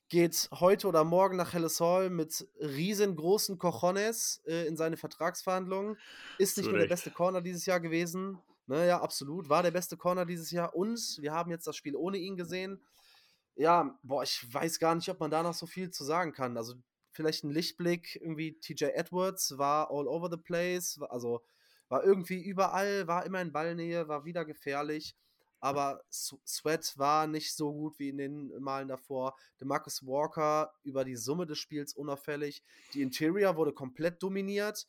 geht 0.09 0.49
heute 0.53 0.89
oder 0.89 1.05
morgen 1.05 1.37
nach 1.37 1.53
Helles 1.53 1.81
Hall 1.81 2.11
mit 2.11 2.49
riesengroßen 2.61 3.59
Cojones 3.59 4.43
äh, 4.45 4.67
in 4.67 4.77
seine 4.77 4.97
Vertragsverhandlungen. 4.97 5.97
Ist 6.39 6.57
nicht 6.57 6.65
Zurecht. 6.65 6.71
nur 6.71 6.81
der 6.81 6.89
beste 6.89 7.11
Corner 7.13 7.41
dieses 7.41 7.65
Jahr 7.65 7.79
gewesen. 7.79 8.39
Ne, 8.67 8.89
ja, 8.89 9.01
absolut. 9.01 9.49
War 9.49 9.63
der 9.63 9.71
beste 9.71 9.97
Corner 9.97 10.27
dieses 10.27 10.51
Jahr. 10.51 10.75
Und 10.75 11.19
wir 11.21 11.33
haben 11.33 11.51
jetzt 11.51 11.67
das 11.67 11.77
Spiel 11.77 11.95
ohne 11.95 12.19
ihn 12.19 12.37
gesehen 12.37 12.81
ja, 13.57 13.99
boah, 14.03 14.23
ich 14.23 14.47
weiß 14.53 14.79
gar 14.79 14.95
nicht, 14.95 15.09
ob 15.09 15.21
man 15.21 15.31
da 15.31 15.43
noch 15.43 15.55
so 15.55 15.67
viel 15.67 15.91
zu 15.91 16.05
sagen 16.05 16.33
kann. 16.33 16.57
Also 16.57 16.75
vielleicht 17.13 17.45
ein 17.45 17.51
Lichtblick, 17.51 18.17
irgendwie 18.17 18.59
TJ 18.59 18.85
Edwards 18.95 19.59
war 19.59 19.91
all 19.91 20.07
over 20.09 20.29
the 20.31 20.37
place, 20.37 21.01
also 21.09 21.43
war 21.89 22.05
irgendwie 22.05 22.43
überall, 22.43 23.07
war 23.09 23.27
immer 23.27 23.41
in 23.41 23.53
Ballnähe, 23.53 24.09
war 24.09 24.25
wieder 24.25 24.45
gefährlich. 24.45 25.17
Aber 25.63 26.03
Sweat 26.11 26.97
war 26.97 27.27
nicht 27.27 27.55
so 27.55 27.73
gut 27.73 27.99
wie 27.99 28.09
in 28.09 28.17
den 28.17 28.63
Malen 28.63 28.89
davor. 28.89 29.37
DeMarcus 29.61 30.07
Walker 30.07 30.73
über 30.83 31.05
die 31.05 31.17
Summe 31.17 31.47
des 31.47 31.59
Spiels 31.59 31.93
unauffällig. 31.93 32.63
Die 32.95 33.03
Interior 33.03 33.57
wurde 33.57 33.75
komplett 33.75 34.23
dominiert. 34.23 34.89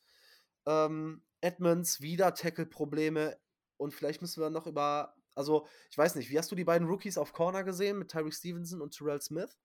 Ähm, 0.64 1.22
Edmonds 1.42 2.00
wieder 2.00 2.32
Tackle-Probleme. 2.32 3.36
Und 3.76 3.92
vielleicht 3.92 4.22
müssen 4.22 4.40
wir 4.40 4.48
noch 4.48 4.66
über 4.66 5.14
also, 5.34 5.66
ich 5.90 5.98
weiß 5.98 6.14
nicht, 6.14 6.30
wie 6.30 6.38
hast 6.38 6.50
du 6.50 6.56
die 6.56 6.64
beiden 6.64 6.88
Rookies 6.88 7.18
auf 7.18 7.32
Corner 7.32 7.64
gesehen 7.64 7.98
mit 7.98 8.10
Tyreek 8.10 8.34
Stevenson 8.34 8.80
und 8.80 8.96
Terrell 8.96 9.20
Smith? 9.20 9.56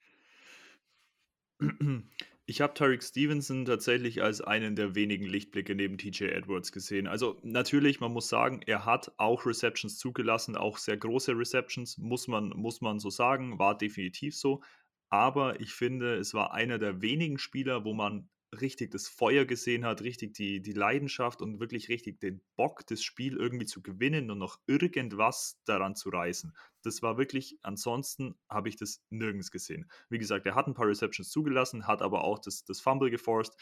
Ich 2.49 2.61
habe 2.61 2.73
Tyreek 2.73 3.03
Stevenson 3.03 3.65
tatsächlich 3.65 4.23
als 4.23 4.39
einen 4.39 4.75
der 4.75 4.95
wenigen 4.95 5.25
Lichtblicke 5.25 5.75
neben 5.75 5.97
TJ 5.97 6.25
Edwards 6.25 6.71
gesehen. 6.71 7.07
Also 7.07 7.37
natürlich, 7.43 7.99
man 7.99 8.13
muss 8.13 8.29
sagen, 8.29 8.61
er 8.65 8.85
hat 8.85 9.11
auch 9.17 9.45
Receptions 9.45 9.97
zugelassen, 9.97 10.55
auch 10.55 10.77
sehr 10.77 10.95
große 10.95 11.37
Receptions, 11.37 11.97
muss 11.97 12.27
man, 12.27 12.49
muss 12.49 12.79
man 12.79 12.99
so 12.99 13.09
sagen, 13.09 13.59
war 13.59 13.77
definitiv 13.77 14.35
so. 14.35 14.61
Aber 15.09 15.59
ich 15.59 15.73
finde, 15.73 16.15
es 16.15 16.33
war 16.33 16.53
einer 16.53 16.79
der 16.79 17.01
wenigen 17.01 17.37
Spieler, 17.37 17.83
wo 17.83 17.93
man 17.93 18.29
richtig 18.53 18.91
das 18.91 19.07
Feuer 19.07 19.45
gesehen 19.45 19.85
hat, 19.85 20.01
richtig 20.01 20.33
die, 20.33 20.61
die 20.61 20.73
Leidenschaft 20.73 21.41
und 21.41 21.59
wirklich 21.59 21.89
richtig 21.89 22.19
den 22.19 22.41
Bock, 22.55 22.85
das 22.87 23.03
Spiel 23.03 23.35
irgendwie 23.35 23.65
zu 23.65 23.81
gewinnen 23.81 24.31
und 24.31 24.39
noch 24.39 24.59
irgendwas 24.67 25.59
daran 25.65 25.95
zu 25.95 26.09
reißen. 26.09 26.55
Das 26.83 27.01
war 27.01 27.17
wirklich, 27.17 27.57
ansonsten 27.61 28.35
habe 28.49 28.69
ich 28.69 28.77
das 28.77 29.03
nirgends 29.09 29.51
gesehen. 29.51 29.89
Wie 30.09 30.17
gesagt, 30.17 30.45
er 30.45 30.55
hat 30.55 30.67
ein 30.67 30.73
paar 30.73 30.87
Receptions 30.87 31.29
zugelassen, 31.29 31.87
hat 31.87 32.01
aber 32.01 32.23
auch 32.23 32.39
das, 32.39 32.63
das 32.63 32.79
Fumble 32.79 33.09
geforst. 33.09 33.55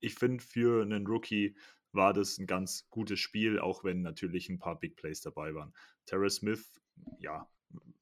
Ich 0.00 0.14
finde, 0.14 0.44
für 0.44 0.82
einen 0.82 1.06
Rookie 1.06 1.56
war 1.92 2.12
das 2.12 2.38
ein 2.38 2.46
ganz 2.46 2.86
gutes 2.90 3.18
Spiel, 3.18 3.58
auch 3.58 3.82
wenn 3.82 4.02
natürlich 4.02 4.48
ein 4.48 4.58
paar 4.58 4.78
Big 4.78 4.96
Plays 4.96 5.22
dabei 5.22 5.54
waren. 5.54 5.72
Terra 6.04 6.28
Smith, 6.28 6.80
ja, 7.18 7.48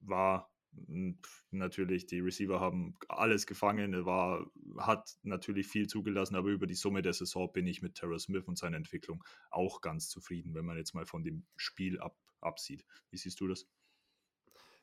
war 0.00 0.50
natürlich, 1.50 2.06
die 2.06 2.20
Receiver 2.20 2.60
haben 2.60 2.96
alles 3.08 3.46
gefangen. 3.46 3.94
Er 3.94 4.06
war, 4.06 4.50
hat 4.78 5.16
natürlich 5.22 5.66
viel 5.66 5.86
zugelassen, 5.86 6.36
aber 6.36 6.48
über 6.48 6.66
die 6.66 6.74
Summe 6.74 7.02
der 7.02 7.12
Saison 7.12 7.52
bin 7.52 7.66
ich 7.66 7.82
mit 7.82 7.94
Terrell 7.94 8.18
Smith 8.18 8.44
und 8.46 8.58
seiner 8.58 8.76
Entwicklung 8.76 9.24
auch 9.50 9.80
ganz 9.80 10.08
zufrieden, 10.08 10.54
wenn 10.54 10.64
man 10.64 10.76
jetzt 10.76 10.94
mal 10.94 11.06
von 11.06 11.24
dem 11.24 11.46
Spiel 11.56 12.00
ab, 12.00 12.16
absieht. 12.40 12.84
Wie 13.10 13.16
siehst 13.16 13.40
du 13.40 13.48
das? 13.48 13.66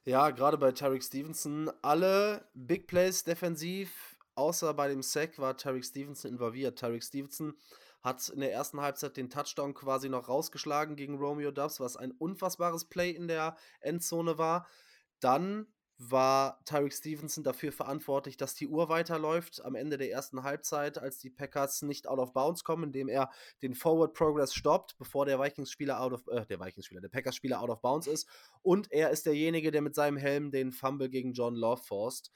Ja, 0.05 0.31
gerade 0.31 0.57
bei 0.57 0.73
Tarek 0.73 1.01
Stevenson, 1.01 1.71
alle 1.81 2.49
Big 2.53 2.87
Plays 2.87 3.23
defensiv, 3.23 4.17
außer 4.35 4.73
bei 4.73 4.89
dem 4.89 5.01
Sack 5.01 5.39
war 5.39 5.55
Tarek 5.55 5.85
Stevenson 5.85 6.31
involviert. 6.31 6.77
Tarek 6.77 7.03
Stevenson 7.03 7.53
hat 8.01 8.27
in 8.27 8.41
der 8.41 8.51
ersten 8.51 8.81
Halbzeit 8.81 9.15
den 9.15 9.29
Touchdown 9.29 9.73
quasi 9.73 10.09
noch 10.09 10.27
rausgeschlagen 10.27 10.97
gegen 10.97 11.17
Romeo 11.17 11.51
Dubs, 11.51 11.79
was 11.79 11.95
ein 11.95 12.11
unfassbares 12.11 12.85
Play 12.85 13.11
in 13.11 13.29
der 13.29 13.55
Endzone 13.79 14.37
war. 14.37 14.67
Dann 15.21 15.67
war 15.97 16.59
Tyreek 16.65 16.93
Stevenson 16.93 17.43
dafür 17.43 17.71
verantwortlich, 17.71 18.35
dass 18.37 18.55
die 18.55 18.67
Uhr 18.67 18.89
weiterläuft 18.89 19.63
am 19.63 19.75
Ende 19.75 19.97
der 19.97 20.11
ersten 20.11 20.43
Halbzeit, 20.43 20.97
als 20.97 21.19
die 21.19 21.29
Packers 21.29 21.81
nicht 21.83 22.07
out 22.07 22.19
of 22.19 22.33
bounds 22.33 22.63
kommen, 22.63 22.85
indem 22.85 23.09
er 23.09 23.29
den 23.61 23.75
Forward 23.75 24.13
Progress 24.13 24.53
stoppt, 24.53 24.97
bevor 24.97 25.25
der 25.25 25.39
Vikings-Spieler 25.39 26.01
out 26.01 26.13
of, 26.13 26.27
äh, 26.27 26.45
der 26.45 26.59
Vikings-Spieler, 26.59 27.01
der 27.01 27.09
Packers-Spieler 27.09 27.61
out 27.61 27.69
of 27.69 27.81
bounds 27.81 28.07
ist. 28.07 28.27
Und 28.61 28.91
er 28.91 29.11
ist 29.11 29.25
derjenige, 29.25 29.71
der 29.71 29.81
mit 29.81 29.95
seinem 29.95 30.17
Helm 30.17 30.51
den 30.51 30.71
Fumble 30.71 31.09
gegen 31.09 31.33
John 31.33 31.55
Love 31.55 31.81
forst. 31.83 32.31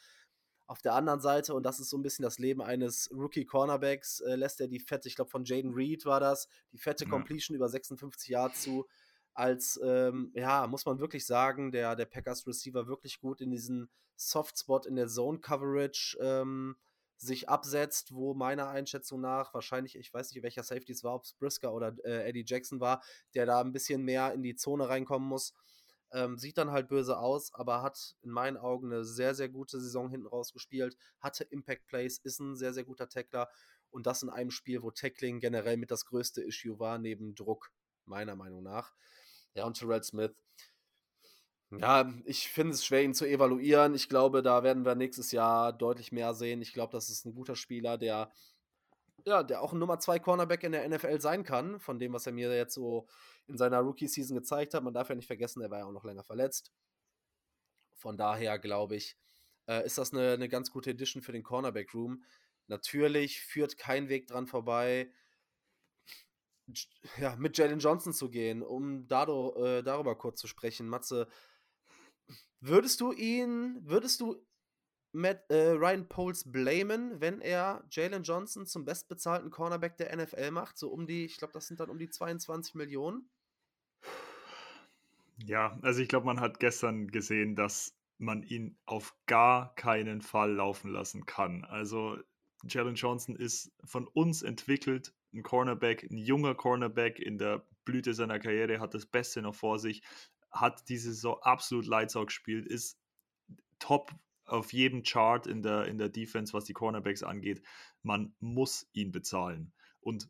Auf 0.67 0.81
der 0.81 0.93
anderen 0.93 1.21
Seite, 1.21 1.53
und 1.53 1.63
das 1.63 1.79
ist 1.79 1.89
so 1.89 1.97
ein 1.97 2.03
bisschen 2.03 2.23
das 2.23 2.39
Leben 2.39 2.61
eines 2.61 3.09
Rookie-Cornerbacks, 3.11 4.19
äh, 4.19 4.35
lässt 4.35 4.61
er 4.61 4.67
die 4.67 4.79
fette, 4.79 5.07
ich 5.07 5.15
glaube 5.15 5.31
von 5.31 5.45
Jaden 5.45 5.73
Reed 5.73 6.05
war 6.05 6.19
das, 6.19 6.47
die 6.73 6.77
fette 6.77 7.05
ja. 7.05 7.09
Completion 7.09 7.55
über 7.55 7.69
56 7.69 8.29
Yards 8.29 8.61
zu 8.61 8.85
als, 9.37 9.79
ähm, 9.83 10.31
ja, 10.33 10.65
muss 10.65 10.85
man 10.85 10.99
wirklich 10.99 11.25
sagen, 11.25 11.71
der, 11.71 11.95
der 11.95 12.05
Packers 12.05 12.47
Receiver 12.47 12.87
wirklich 12.87 13.19
gut 13.19 13.39
in 13.39 13.51
diesen 13.51 13.89
Softspot 14.15 14.87
in 14.87 14.95
der 14.95 15.07
Zone 15.07 15.39
Coverage 15.39 16.17
ähm, 16.19 16.75
sich 17.17 17.47
absetzt, 17.47 18.13
wo 18.15 18.33
meiner 18.33 18.69
Einschätzung 18.69 19.21
nach 19.21 19.53
wahrscheinlich, 19.53 19.95
ich 19.95 20.11
weiß 20.11 20.31
nicht, 20.31 20.41
welcher 20.41 20.63
Safety 20.63 20.91
es 20.91 21.03
war, 21.03 21.13
ob 21.13 21.23
es 21.23 21.33
Brisker 21.33 21.71
oder 21.71 21.95
äh, 22.03 22.27
Eddie 22.27 22.45
Jackson 22.47 22.79
war, 22.79 23.03
der 23.35 23.45
da 23.45 23.61
ein 23.61 23.73
bisschen 23.73 24.03
mehr 24.03 24.33
in 24.33 24.41
die 24.41 24.55
Zone 24.55 24.89
reinkommen 24.89 25.27
muss. 25.27 25.53
Ähm, 26.11 26.39
sieht 26.39 26.57
dann 26.57 26.71
halt 26.71 26.87
böse 26.87 27.19
aus, 27.19 27.53
aber 27.53 27.83
hat 27.83 28.15
in 28.23 28.31
meinen 28.31 28.57
Augen 28.57 28.91
eine 28.91 29.05
sehr, 29.05 29.35
sehr 29.35 29.49
gute 29.49 29.79
Saison 29.79 30.09
hinten 30.09 30.27
raus 30.27 30.51
gespielt, 30.51 30.97
hatte 31.19 31.43
Impact 31.43 31.85
Plays, 31.85 32.17
ist 32.19 32.39
ein 32.39 32.55
sehr, 32.55 32.73
sehr 32.73 32.85
guter 32.85 33.07
Tackler 33.07 33.49
und 33.91 34.07
das 34.07 34.23
in 34.23 34.29
einem 34.29 34.51
Spiel, 34.51 34.81
wo 34.81 34.89
Tackling 34.89 35.39
generell 35.39 35.77
mit 35.77 35.91
das 35.91 36.05
größte 36.05 36.41
Issue 36.41 36.79
war, 36.79 36.97
neben 36.97 37.35
Druck, 37.35 37.71
meiner 38.05 38.35
Meinung 38.35 38.63
nach. 38.63 38.93
Ja, 39.57 39.65
und 39.65 39.77
Terrell 39.77 40.03
Smith. 40.03 40.31
Ja, 41.71 42.13
ich 42.25 42.47
finde 42.49 42.73
es 42.73 42.85
schwer, 42.85 43.03
ihn 43.03 43.13
zu 43.13 43.25
evaluieren. 43.25 43.93
Ich 43.95 44.07
glaube, 44.07 44.41
da 44.41 44.63
werden 44.63 44.85
wir 44.85 44.95
nächstes 44.95 45.31
Jahr 45.31 45.73
deutlich 45.73 46.11
mehr 46.11 46.33
sehen. 46.33 46.61
Ich 46.61 46.73
glaube, 46.73 46.91
das 46.93 47.09
ist 47.09 47.25
ein 47.25 47.33
guter 47.33 47.55
Spieler, 47.55 47.97
der, 47.97 48.31
ja, 49.25 49.43
der 49.43 49.61
auch 49.61 49.73
ein 49.73 49.79
Nummer 49.79 49.99
2 49.99 50.19
Cornerback 50.19 50.63
in 50.63 50.71
der 50.71 50.87
NFL 50.87 51.19
sein 51.19 51.43
kann, 51.43 51.79
von 51.79 51.99
dem, 51.99 52.13
was 52.13 52.25
er 52.27 52.33
mir 52.33 52.55
jetzt 52.55 52.75
so 52.75 53.07
in 53.47 53.57
seiner 53.57 53.79
Rookie-Season 53.79 54.37
gezeigt 54.37 54.75
hat. 54.75 54.83
Man 54.83 54.93
darf 54.93 55.09
ja 55.09 55.15
nicht 55.15 55.27
vergessen, 55.27 55.61
er 55.61 55.71
war 55.71 55.79
ja 55.79 55.85
auch 55.85 55.91
noch 55.91 56.05
länger 56.05 56.23
verletzt. 56.23 56.71
Von 57.95 58.15
daher 58.15 58.59
glaube 58.59 58.95
ich, 58.95 59.17
äh, 59.67 59.85
ist 59.85 59.97
das 59.97 60.13
eine, 60.13 60.33
eine 60.33 60.47
ganz 60.47 60.71
gute 60.71 60.91
Edition 60.91 61.23
für 61.23 61.33
den 61.33 61.43
Cornerback-Room. 61.43 62.23
Natürlich 62.67 63.41
führt 63.41 63.77
kein 63.77 64.07
Weg 64.07 64.27
dran 64.27 64.47
vorbei, 64.47 65.11
ja, 67.19 67.35
mit 67.37 67.57
Jalen 67.57 67.79
Johnson 67.79 68.13
zu 68.13 68.29
gehen, 68.29 68.61
um 68.61 69.07
dado, 69.07 69.55
äh, 69.63 69.83
darüber 69.83 70.15
kurz 70.15 70.39
zu 70.39 70.47
sprechen. 70.47 70.87
Matze, 70.87 71.27
würdest 72.59 73.01
du 73.01 73.11
ihn, 73.11 73.79
würdest 73.81 74.21
du 74.21 74.35
Matt, 75.13 75.49
äh, 75.49 75.71
Ryan 75.71 76.07
Poles 76.07 76.51
blamen, 76.51 77.21
wenn 77.21 77.41
er 77.41 77.83
Jalen 77.89 78.23
Johnson 78.23 78.65
zum 78.65 78.85
bestbezahlten 78.85 79.49
Cornerback 79.49 79.97
der 79.97 80.15
NFL 80.15 80.51
macht? 80.51 80.77
So 80.77 80.89
um 80.89 81.07
die, 81.07 81.25
ich 81.25 81.37
glaube, 81.37 81.53
das 81.53 81.67
sind 81.67 81.79
dann 81.79 81.89
um 81.89 81.97
die 81.97 82.09
22 82.09 82.75
Millionen. 82.75 83.29
Ja, 85.43 85.77
also 85.81 86.01
ich 86.01 86.09
glaube, 86.09 86.25
man 86.25 86.39
hat 86.39 86.59
gestern 86.59 87.07
gesehen, 87.07 87.55
dass 87.55 87.95
man 88.17 88.43
ihn 88.43 88.77
auf 88.85 89.15
gar 89.27 89.75
keinen 89.75 90.21
Fall 90.21 90.53
laufen 90.53 90.91
lassen 90.91 91.25
kann. 91.25 91.63
Also 91.65 92.17
Jalen 92.63 92.95
Johnson 92.95 93.35
ist 93.35 93.71
von 93.83 94.07
uns 94.07 94.41
entwickelt 94.41 95.13
ein 95.33 95.43
Cornerback, 95.43 96.03
ein 96.03 96.17
junger 96.17 96.55
Cornerback 96.55 97.19
in 97.19 97.37
der 97.37 97.65
Blüte 97.85 98.13
seiner 98.13 98.39
Karriere, 98.39 98.79
hat 98.79 98.93
das 98.93 99.05
Beste 99.05 99.41
noch 99.41 99.55
vor 99.55 99.79
sich, 99.79 100.03
hat 100.51 100.89
diese 100.89 101.13
Saison 101.13 101.37
absolut 101.41 101.85
Lights 101.85 102.13
gespielt, 102.13 102.65
ist 102.65 102.99
top 103.79 104.11
auf 104.45 104.73
jedem 104.73 105.03
Chart 105.03 105.45
in 105.45 105.61
der, 105.61 105.85
in 105.85 105.97
der 105.97 106.09
Defense, 106.09 106.53
was 106.53 106.65
die 106.65 106.73
Cornerbacks 106.73 107.23
angeht. 107.23 107.61
Man 108.01 108.33
muss 108.39 108.89
ihn 108.93 109.11
bezahlen. 109.11 109.73
Und 109.99 110.29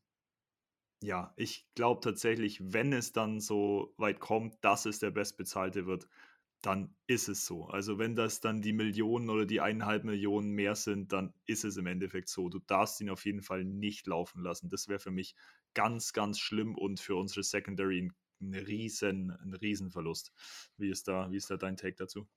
ja, 1.02 1.34
ich 1.36 1.68
glaube 1.76 2.02
tatsächlich, 2.02 2.60
wenn 2.74 2.91
es 2.91 3.12
dann 3.12 3.39
so 3.39 3.93
weit 3.98 4.20
kommt, 4.20 4.58
dass 4.62 4.86
es 4.86 5.00
der 5.00 5.12
Bestbezahlte 5.12 5.86
wird, 5.86 6.08
dann 6.62 6.95
ist 7.08 7.30
es 7.30 7.45
so. 7.45 7.66
Also 7.66 7.97
wenn 7.99 8.16
das 8.16 8.41
dann 8.41 8.62
die 8.62 8.74
Millionen 8.74 9.30
oder 9.30 9.45
die 9.45 9.62
eineinhalb 9.62 10.03
Millionen 10.03 10.49
mehr 10.51 10.76
sind, 10.76 11.14
dann 11.14 11.34
ist 11.45 11.64
es 11.64 11.78
im 11.78 11.86
Endeffekt 11.88 12.30
so. 12.30 12.49
Du 12.49 12.60
darfst 12.60 12.99
ihn 13.01 13.10
auf 13.10 13.26
jeden 13.26 13.41
Fall 13.43 13.64
nicht 13.64 14.08
laufen 14.08 14.41
lassen. 14.41 14.70
Das 14.70 14.88
wäre 14.88 14.99
für 14.99 15.12
mich 15.12 15.36
ganz, 15.74 16.14
ganz 16.14 16.39
schlimm 16.39 16.76
und 16.76 16.99
für 16.99 17.16
unsere 17.16 17.43
Secondary 17.43 18.01
ein, 18.01 18.14
ein 18.41 18.53
riesen, 18.55 19.32
ein 19.32 19.53
Riesenverlust. 19.53 20.32
Wie 20.78 20.89
ist 20.89 21.08
da, 21.08 21.32
wie 21.32 21.38
ist 21.38 21.49
da 21.49 21.58
dein 21.58 21.78
Take 21.78 21.95
dazu? 21.95 22.28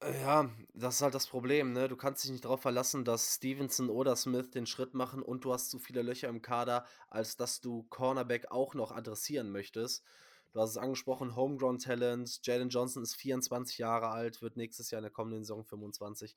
Äh, 0.00 0.20
ja, 0.20 0.50
das 0.74 0.96
ist 0.96 1.02
halt 1.02 1.14
das 1.14 1.26
Problem, 1.26 1.72
ne? 1.72 1.88
Du 1.88 1.96
kannst 1.96 2.22
dich 2.24 2.30
nicht 2.30 2.44
darauf 2.44 2.60
verlassen, 2.62 3.04
dass 3.04 3.34
Stevenson 3.36 3.90
oder 3.90 4.14
Smith 4.16 4.50
den 4.50 4.66
Schritt 4.66 4.94
machen 4.94 5.22
und 5.22 5.44
du 5.44 5.52
hast 5.52 5.70
zu 5.70 5.78
viele 5.78 6.02
Löcher 6.02 6.28
im 6.28 6.42
Kader, 6.42 6.86
als 7.08 7.36
dass 7.36 7.60
du 7.60 7.82
Cornerback 7.84 8.50
auch 8.50 8.74
noch 8.74 8.92
adressieren 8.92 9.50
möchtest. 9.50 10.04
Du 10.52 10.60
hast 10.60 10.70
es 10.70 10.76
angesprochen, 10.78 11.36
Homegrown 11.36 11.78
Talent. 11.78 12.40
Jalen 12.42 12.70
Johnson 12.70 13.02
ist 13.02 13.14
24 13.16 13.78
Jahre 13.78 14.08
alt, 14.08 14.40
wird 14.40 14.56
nächstes 14.56 14.90
Jahr 14.90 15.00
in 15.00 15.04
der 15.04 15.12
kommenden 15.12 15.44
Saison 15.44 15.64
25. 15.64 16.36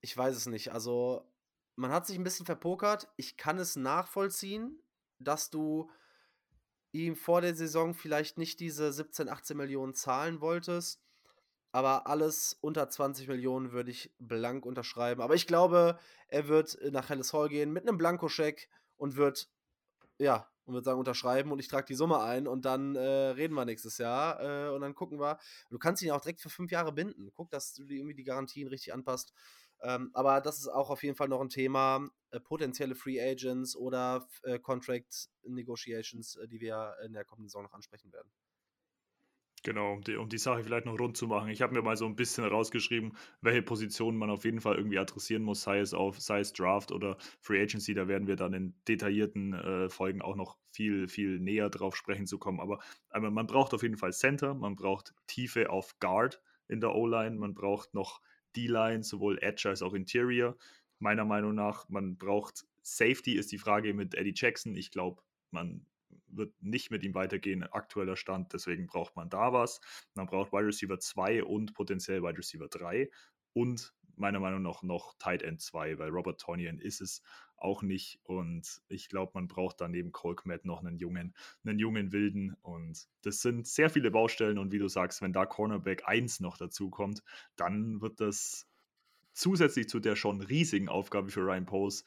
Ich 0.00 0.16
weiß 0.16 0.36
es 0.36 0.46
nicht. 0.46 0.72
Also, 0.72 1.24
man 1.76 1.92
hat 1.92 2.06
sich 2.06 2.18
ein 2.18 2.24
bisschen 2.24 2.46
verpokert. 2.46 3.08
Ich 3.16 3.36
kann 3.36 3.58
es 3.58 3.76
nachvollziehen, 3.76 4.82
dass 5.18 5.50
du 5.50 5.90
ihm 6.92 7.16
vor 7.16 7.40
der 7.40 7.54
Saison 7.54 7.94
vielleicht 7.94 8.38
nicht 8.38 8.60
diese 8.60 8.92
17, 8.92 9.28
18 9.28 9.56
Millionen 9.56 9.94
zahlen 9.94 10.40
wolltest. 10.40 11.00
Aber 11.72 12.06
alles 12.06 12.56
unter 12.60 12.88
20 12.88 13.26
Millionen 13.26 13.72
würde 13.72 13.90
ich 13.90 14.14
blank 14.20 14.64
unterschreiben. 14.64 15.20
Aber 15.20 15.34
ich 15.34 15.48
glaube, 15.48 15.98
er 16.28 16.46
wird 16.46 16.78
nach 16.92 17.08
Helles 17.08 17.32
Hall 17.32 17.48
gehen 17.48 17.72
mit 17.72 17.88
einem 17.88 17.98
Blankoscheck 17.98 18.68
und 18.96 19.16
wird, 19.16 19.48
ja, 20.18 20.48
und 20.64 20.74
würde 20.74 20.84
sagen, 20.84 20.98
unterschreiben 20.98 21.52
und 21.52 21.58
ich 21.58 21.68
trage 21.68 21.86
die 21.86 21.94
Summe 21.94 22.20
ein 22.22 22.46
und 22.46 22.64
dann 22.64 22.96
äh, 22.96 23.00
reden 23.00 23.54
wir 23.54 23.64
nächstes 23.64 23.98
Jahr 23.98 24.40
äh, 24.40 24.70
und 24.70 24.80
dann 24.80 24.94
gucken 24.94 25.20
wir. 25.20 25.38
Du 25.70 25.78
kannst 25.78 26.02
ihn 26.02 26.10
auch 26.10 26.20
direkt 26.20 26.40
für 26.40 26.50
fünf 26.50 26.70
Jahre 26.70 26.92
binden. 26.92 27.30
Guck, 27.34 27.50
dass 27.50 27.74
du 27.74 27.84
die, 27.84 27.96
irgendwie 27.96 28.14
die 28.14 28.24
Garantien 28.24 28.68
richtig 28.68 28.92
anpasst. 28.92 29.32
Ähm, 29.82 30.10
aber 30.14 30.40
das 30.40 30.58
ist 30.58 30.68
auch 30.68 30.90
auf 30.90 31.02
jeden 31.02 31.16
Fall 31.16 31.28
noch 31.28 31.40
ein 31.40 31.50
Thema. 31.50 32.08
Äh, 32.30 32.40
potenzielle 32.40 32.94
Free 32.94 33.20
Agents 33.20 33.76
oder 33.76 34.26
äh, 34.42 34.58
Contract 34.58 35.28
Negotiations, 35.42 36.36
äh, 36.36 36.48
die 36.48 36.60
wir 36.60 36.96
in 37.04 37.12
der 37.12 37.24
kommenden 37.24 37.48
Saison 37.48 37.64
noch 37.64 37.74
ansprechen 37.74 38.12
werden. 38.12 38.30
Genau, 39.64 39.94
um 39.94 40.02
die, 40.02 40.16
um 40.16 40.28
die 40.28 40.36
Sache 40.36 40.62
vielleicht 40.62 40.84
noch 40.84 40.98
rund 40.98 41.16
zu 41.16 41.26
machen. 41.26 41.48
Ich 41.48 41.62
habe 41.62 41.72
mir 41.72 41.80
mal 41.80 41.96
so 41.96 42.04
ein 42.04 42.16
bisschen 42.16 42.44
rausgeschrieben, 42.44 43.16
welche 43.40 43.62
Positionen 43.62 44.18
man 44.18 44.28
auf 44.28 44.44
jeden 44.44 44.60
Fall 44.60 44.76
irgendwie 44.76 44.98
adressieren 44.98 45.42
muss, 45.42 45.62
sei 45.62 45.78
es 45.78 45.94
auf, 45.94 46.20
sei 46.20 46.40
es 46.40 46.52
Draft 46.52 46.92
oder 46.92 47.16
Free 47.40 47.62
Agency. 47.62 47.94
Da 47.94 48.06
werden 48.06 48.26
wir 48.26 48.36
dann 48.36 48.52
in 48.52 48.74
detaillierten 48.86 49.54
äh, 49.54 49.88
Folgen 49.88 50.20
auch 50.20 50.36
noch 50.36 50.58
viel, 50.70 51.08
viel 51.08 51.40
näher 51.40 51.70
drauf 51.70 51.96
sprechen 51.96 52.26
zu 52.26 52.38
kommen. 52.38 52.60
Aber, 52.60 52.78
aber 53.08 53.30
man 53.30 53.46
braucht 53.46 53.72
auf 53.72 53.82
jeden 53.82 53.96
Fall 53.96 54.12
Center, 54.12 54.52
man 54.52 54.76
braucht 54.76 55.14
Tiefe 55.28 55.70
auf 55.70 55.98
Guard 55.98 56.42
in 56.68 56.80
der 56.80 56.94
O-Line, 56.94 57.36
man 57.36 57.54
braucht 57.54 57.94
noch 57.94 58.20
D-Line, 58.56 59.02
sowohl 59.02 59.38
Edge 59.40 59.70
als 59.70 59.80
auch 59.80 59.94
Interior. 59.94 60.58
Meiner 60.98 61.24
Meinung 61.24 61.54
nach, 61.54 61.88
man 61.88 62.18
braucht 62.18 62.66
Safety, 62.82 63.32
ist 63.32 63.50
die 63.50 63.58
Frage 63.58 63.94
mit 63.94 64.14
Eddie 64.14 64.34
Jackson. 64.36 64.76
Ich 64.76 64.90
glaube, 64.90 65.22
man 65.50 65.86
wird 66.36 66.54
nicht 66.60 66.90
mit 66.90 67.02
ihm 67.02 67.14
weitergehen, 67.14 67.62
aktueller 67.64 68.16
Stand. 68.16 68.52
Deswegen 68.52 68.86
braucht 68.86 69.16
man 69.16 69.30
da 69.30 69.52
was. 69.52 69.80
Man 70.14 70.26
braucht 70.26 70.52
Wide 70.52 70.66
Receiver 70.66 70.98
2 70.98 71.44
und 71.44 71.74
potenziell 71.74 72.22
Wide 72.22 72.38
Receiver 72.38 72.68
3 72.68 73.10
und 73.52 73.94
meiner 74.16 74.40
Meinung 74.40 74.62
nach 74.62 74.82
noch 74.82 75.14
Tight 75.18 75.42
End 75.42 75.60
2, 75.60 75.98
weil 75.98 76.10
Robert 76.10 76.40
Tonyan 76.40 76.78
ist 76.78 77.00
es 77.00 77.22
auch 77.56 77.82
nicht. 77.82 78.20
Und 78.22 78.82
ich 78.88 79.08
glaube, 79.08 79.32
man 79.34 79.48
braucht 79.48 79.80
dann 79.80 79.90
neben 79.90 80.12
Colkmet 80.12 80.64
noch 80.64 80.80
einen 80.80 80.98
jungen, 80.98 81.34
einen 81.64 81.78
jungen 81.78 82.12
Wilden. 82.12 82.54
Und 82.62 83.08
das 83.22 83.40
sind 83.40 83.66
sehr 83.66 83.90
viele 83.90 84.10
Baustellen. 84.10 84.58
Und 84.58 84.72
wie 84.72 84.78
du 84.78 84.88
sagst, 84.88 85.22
wenn 85.22 85.32
da 85.32 85.46
Cornerback 85.46 86.06
1 86.06 86.40
noch 86.40 86.56
dazu 86.56 86.90
kommt, 86.90 87.22
dann 87.56 88.00
wird 88.00 88.20
das 88.20 88.68
zusätzlich 89.32 89.88
zu 89.88 90.00
der 90.00 90.16
schon 90.16 90.40
riesigen 90.40 90.88
Aufgabe 90.88 91.30
für 91.30 91.40
Ryan 91.40 91.66
Pose 91.66 92.04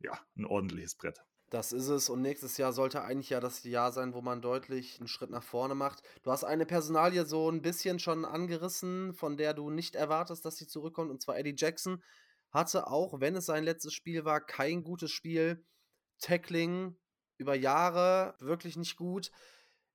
ja 0.00 0.18
ein 0.36 0.44
ordentliches 0.44 0.96
Brett. 0.96 1.22
Das 1.54 1.70
ist 1.70 1.86
es. 1.86 2.08
Und 2.08 2.20
nächstes 2.20 2.56
Jahr 2.56 2.72
sollte 2.72 3.04
eigentlich 3.04 3.30
ja 3.30 3.38
das 3.38 3.62
Jahr 3.62 3.92
sein, 3.92 4.12
wo 4.12 4.20
man 4.20 4.42
deutlich 4.42 4.98
einen 4.98 5.06
Schritt 5.06 5.30
nach 5.30 5.44
vorne 5.44 5.76
macht. 5.76 6.02
Du 6.24 6.32
hast 6.32 6.42
eine 6.42 6.66
Personalie 6.66 7.24
so 7.26 7.48
ein 7.48 7.62
bisschen 7.62 8.00
schon 8.00 8.24
angerissen, 8.24 9.14
von 9.14 9.36
der 9.36 9.54
du 9.54 9.70
nicht 9.70 9.94
erwartest, 9.94 10.44
dass 10.44 10.56
sie 10.56 10.66
zurückkommt. 10.66 11.12
Und 11.12 11.22
zwar 11.22 11.38
Eddie 11.38 11.54
Jackson 11.56 12.02
hatte 12.50 12.88
auch, 12.88 13.20
wenn 13.20 13.36
es 13.36 13.46
sein 13.46 13.62
letztes 13.62 13.94
Spiel 13.94 14.24
war, 14.24 14.44
kein 14.44 14.82
gutes 14.82 15.12
Spiel. 15.12 15.64
Tackling 16.18 16.96
über 17.38 17.54
Jahre 17.54 18.34
wirklich 18.40 18.76
nicht 18.76 18.96
gut. 18.96 19.30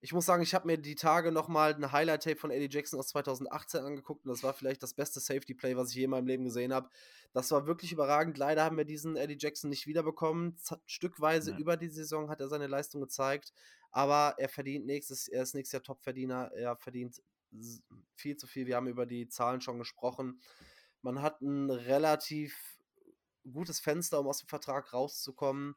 Ich 0.02 0.14
muss 0.14 0.26
sagen, 0.26 0.42
ich 0.42 0.56
habe 0.56 0.66
mir 0.66 0.78
die 0.78 0.96
Tage 0.96 1.32
nochmal 1.32 1.74
eine 1.74 1.92
Highlight-Tape 1.92 2.38
von 2.38 2.52
Eddie 2.52 2.74
Jackson 2.74 3.00
aus 3.00 3.10
2018 3.10 3.82
angeguckt 3.82 4.26
und 4.26 4.30
das 4.32 4.44
war 4.44 4.54
vielleicht 4.54 4.82
das 4.82 4.94
beste 4.94 5.20
Safety-Play, 5.20 5.76
was 5.76 5.90
ich 5.90 5.98
je 5.98 6.06
in 6.06 6.10
meinem 6.10 6.28
Leben 6.28 6.46
gesehen 6.46 6.74
habe. 6.74 6.90
Das 7.34 7.52
war 7.52 7.68
wirklich 7.68 7.92
überragend. 7.92 8.38
Leider 8.38 8.64
haben 8.64 8.78
wir 8.78 8.86
diesen 8.86 9.18
Eddie 9.18 9.38
Jackson 9.38 9.70
nicht 9.70 9.88
wiederbekommen. 9.88 10.56
Z 10.56 10.80
stückweise 10.86 11.52
ja. 11.52 11.58
über 11.58 11.76
die 11.76 11.90
Saison 11.90 12.30
hat 12.30 12.40
er 12.40 12.48
seine 12.48 12.68
Leistung 12.68 13.02
gezeigt, 13.02 13.52
aber 13.92 14.36
er 14.38 14.48
verdient 14.48 14.86
nächstes, 14.86 15.28
er 15.28 15.44
ist 15.44 15.54
nächstes 15.54 15.74
Jahr 15.74 15.84
Topverdiener. 15.84 16.52
Er 16.54 16.78
verdient 16.78 17.22
viel 18.16 18.38
zu 18.38 18.48
viel. 18.48 18.68
Wir 18.68 18.78
haben 18.78 18.88
über 18.88 19.06
die 19.06 19.28
Zahlen 19.28 19.60
schon 19.60 19.80
gesprochen. 19.80 20.40
Man 21.02 21.22
hat 21.22 21.42
ein 21.42 21.70
relativ 21.70 22.80
gutes 23.52 23.80
Fenster, 23.82 24.20
um 24.20 24.28
aus 24.28 24.40
dem 24.40 24.48
Vertrag 24.48 24.94
rauszukommen. 24.94 25.76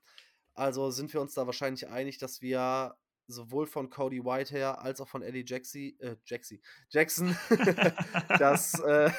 Also 0.55 0.91
sind 0.91 1.13
wir 1.13 1.21
uns 1.21 1.35
da 1.35 1.47
wahrscheinlich 1.47 1.89
einig, 1.89 2.19
dass 2.19 2.41
wir 2.41 2.97
sowohl 3.33 3.67
von 3.67 3.91
Cody 3.91 4.25
White 4.25 4.55
her 4.55 4.81
als 4.81 5.01
auch 5.01 5.09
von 5.09 5.23
Eddie 5.23 5.45
Jaxi, 5.47 5.97
äh, 6.01 6.17
Jaxi, 6.27 6.61
Jackson 6.91 7.37
das, 8.39 8.79
äh, 8.81 9.11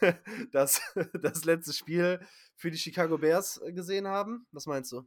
das, 0.52 0.80
das 1.20 1.44
letzte 1.44 1.72
Spiel 1.72 2.20
für 2.56 2.70
die 2.70 2.78
Chicago 2.78 3.18
Bears 3.18 3.60
äh, 3.62 3.72
gesehen 3.72 4.06
haben. 4.06 4.46
Was 4.52 4.66
meinst 4.66 4.92
du? 4.92 5.02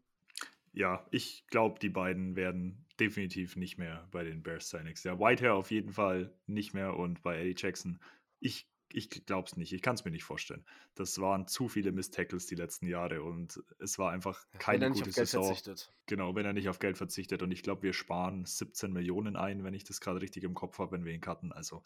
Ja, 0.72 1.08
ich 1.12 1.46
glaube, 1.48 1.80
die 1.80 1.90
beiden 1.90 2.36
werden 2.36 2.86
definitiv 3.00 3.56
nicht 3.56 3.78
mehr 3.78 4.08
bei 4.12 4.24
den 4.24 4.44
Bears 4.44 4.70
sein 4.70 4.86
nächstes 4.86 5.06
Jahr. 5.06 5.20
Whitehair 5.20 5.56
auf 5.56 5.72
jeden 5.72 5.92
Fall 5.92 6.34
nicht 6.46 6.74
mehr 6.74 6.96
und 6.96 7.24
bei 7.24 7.40
Eddie 7.40 7.56
Jackson. 7.58 8.00
Ich 8.40 8.70
ich 8.92 9.10
glaube 9.26 9.48
es 9.48 9.58
nicht. 9.58 9.74
Ich 9.74 9.82
kann 9.82 9.96
es 9.96 10.06
mir 10.06 10.12
nicht 10.12 10.24
vorstellen. 10.24 10.66
Das 10.96 11.20
waren 11.20 11.48
zu 11.48 11.68
viele 11.68 11.92
Miss-Tackles 11.92 12.46
die 12.46 12.56
letzten 12.56 12.88
Jahre 12.88 13.24
und 13.24 13.62
es 13.80 14.00
war 14.00 14.12
einfach 14.12 14.46
keine 14.58 14.82
wenn 14.82 14.84
er 14.84 14.90
nicht 14.90 15.00
gute 15.00 15.10
auf 15.10 15.16
Geld 15.16 15.28
Saison. 15.28 15.46
Verzichtet. 15.46 15.94
Genau, 16.06 16.36
wenn 16.36 16.46
er 16.46 16.54
nicht 16.54 16.70
auf 16.70 16.80
Geld 16.80 16.98
verzichtet. 16.98 17.42
Und 17.42 17.52
ich 17.52 17.64
glaube, 17.64 17.84
wir 17.84 17.94
sparen 17.94 18.46
17 18.46 18.92
Millionen 18.92 19.36
ein, 19.36 19.64
wenn 19.64 19.74
ich 19.74 19.84
das 19.84 20.02
gerade 20.02 20.22
richtig 20.22 20.44
im 20.44 20.54
Kopf 20.54 20.80
habe, 20.80 20.94
wenn 20.94 21.06
wir 21.06 21.14
ihn 21.14 21.22
cutten. 21.22 21.52
Also, 21.52 21.84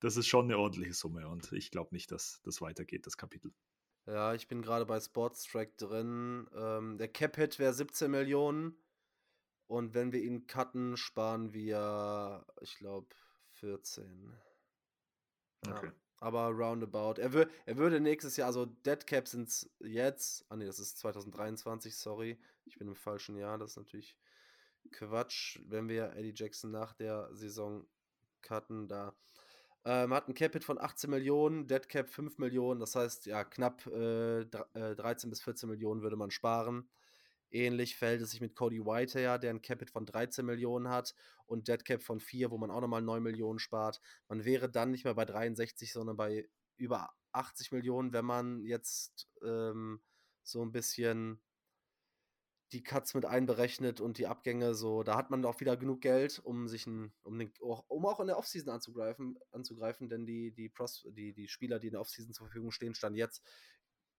das 0.00 0.16
ist 0.16 0.26
schon 0.26 0.46
eine 0.46 0.58
ordentliche 0.58 0.94
Summe 0.94 1.28
und 1.28 1.52
ich 1.52 1.70
glaube 1.70 1.94
nicht, 1.94 2.10
dass 2.10 2.40
das 2.42 2.60
weitergeht, 2.60 3.06
das 3.06 3.16
Kapitel. 3.16 3.52
Ja, 4.06 4.34
ich 4.34 4.48
bin 4.48 4.62
gerade 4.62 4.86
bei 4.86 4.98
Sports 4.98 5.44
Track 5.44 5.76
drin. 5.76 6.48
Ähm, 6.54 6.98
der 6.98 7.08
Cap-Hit 7.08 7.58
wäre 7.58 7.72
17 7.72 8.10
Millionen. 8.10 8.76
Und 9.66 9.94
wenn 9.94 10.10
wir 10.10 10.20
ihn 10.20 10.48
cutten, 10.48 10.96
sparen 10.96 11.52
wir, 11.52 12.44
ich 12.60 12.76
glaube, 12.76 13.14
14. 13.52 14.36
Okay. 15.68 15.86
Ja. 15.86 15.92
Aber 16.20 16.48
roundabout. 16.50 17.18
Er, 17.18 17.32
wür 17.32 17.48
er 17.64 17.78
würde 17.78 17.98
nächstes 17.98 18.36
Jahr, 18.36 18.46
also 18.46 18.66
Dead 18.66 19.06
Cap 19.06 19.26
sind 19.26 19.48
es 19.48 19.70
jetzt. 19.80 20.44
Ah 20.50 20.56
ne, 20.56 20.66
das 20.66 20.78
ist 20.78 20.98
2023, 20.98 21.96
sorry. 21.96 22.38
Ich 22.66 22.78
bin 22.78 22.88
im 22.88 22.94
falschen 22.94 23.36
Jahr, 23.36 23.56
das 23.58 23.70
ist 23.70 23.76
natürlich 23.78 24.16
Quatsch, 24.92 25.58
wenn 25.66 25.88
wir 25.88 26.12
Eddie 26.14 26.34
Jackson 26.34 26.70
nach 26.70 26.92
der 26.92 27.34
Saison 27.34 27.86
cutten. 28.42 28.86
Da 28.86 29.14
ähm, 29.84 30.12
hat 30.12 30.28
ein 30.28 30.34
Capit 30.34 30.62
von 30.62 30.78
18 30.78 31.08
Millionen, 31.08 31.66
Dead 31.66 31.88
Cap 31.88 32.08
5 32.08 32.38
Millionen, 32.38 32.80
das 32.80 32.94
heißt 32.96 33.26
ja 33.26 33.44
knapp 33.44 33.86
äh, 33.86 34.44
13 34.44 35.28
äh, 35.28 35.30
bis 35.30 35.40
14 35.40 35.68
Millionen 35.70 36.02
würde 36.02 36.16
man 36.16 36.30
sparen. 36.30 36.88
Ähnlich 37.50 37.96
verhält 37.96 38.22
es 38.22 38.30
sich 38.30 38.40
mit 38.40 38.54
Cody 38.54 38.84
Whitehair, 38.84 39.38
der 39.38 39.50
ein 39.50 39.62
Capit 39.62 39.90
von 39.90 40.06
13 40.06 40.46
Millionen 40.46 40.88
hat 40.88 41.14
und 41.46 41.68
Deadcap 41.68 42.02
von 42.02 42.20
4, 42.20 42.50
wo 42.50 42.58
man 42.58 42.70
auch 42.70 42.80
nochmal 42.80 43.02
9 43.02 43.22
Millionen 43.22 43.58
spart. 43.58 44.00
Man 44.28 44.44
wäre 44.44 44.70
dann 44.70 44.90
nicht 44.90 45.04
mehr 45.04 45.14
bei 45.14 45.24
63, 45.24 45.92
sondern 45.92 46.16
bei 46.16 46.48
über 46.76 47.10
80 47.32 47.72
Millionen, 47.72 48.12
wenn 48.12 48.24
man 48.24 48.64
jetzt 48.64 49.28
ähm, 49.42 50.00
so 50.42 50.62
ein 50.62 50.72
bisschen 50.72 51.40
die 52.72 52.82
Cuts 52.82 53.14
mit 53.14 53.24
einberechnet 53.24 54.00
und 54.00 54.18
die 54.18 54.28
Abgänge 54.28 54.74
so, 54.74 55.02
da 55.02 55.16
hat 55.16 55.30
man 55.30 55.44
auch 55.44 55.58
wieder 55.60 55.76
genug 55.76 56.02
Geld, 56.02 56.38
um 56.38 56.68
sich 56.68 56.86
ein, 56.86 57.12
um, 57.22 57.38
den, 57.38 57.52
um 57.58 58.06
auch 58.06 58.20
in 58.20 58.28
der 58.28 58.38
Offseason 58.38 58.72
anzugreifen, 58.72 59.38
anzugreifen, 59.50 60.08
denn 60.08 60.24
die, 60.24 60.52
die, 60.52 60.68
Pros, 60.68 61.04
die, 61.10 61.32
die 61.32 61.48
Spieler, 61.48 61.80
die 61.80 61.88
in 61.88 61.92
der 61.94 62.00
Offseason 62.00 62.32
zur 62.32 62.46
Verfügung 62.46 62.70
stehen, 62.70 62.94
stand 62.94 63.16
jetzt, 63.16 63.42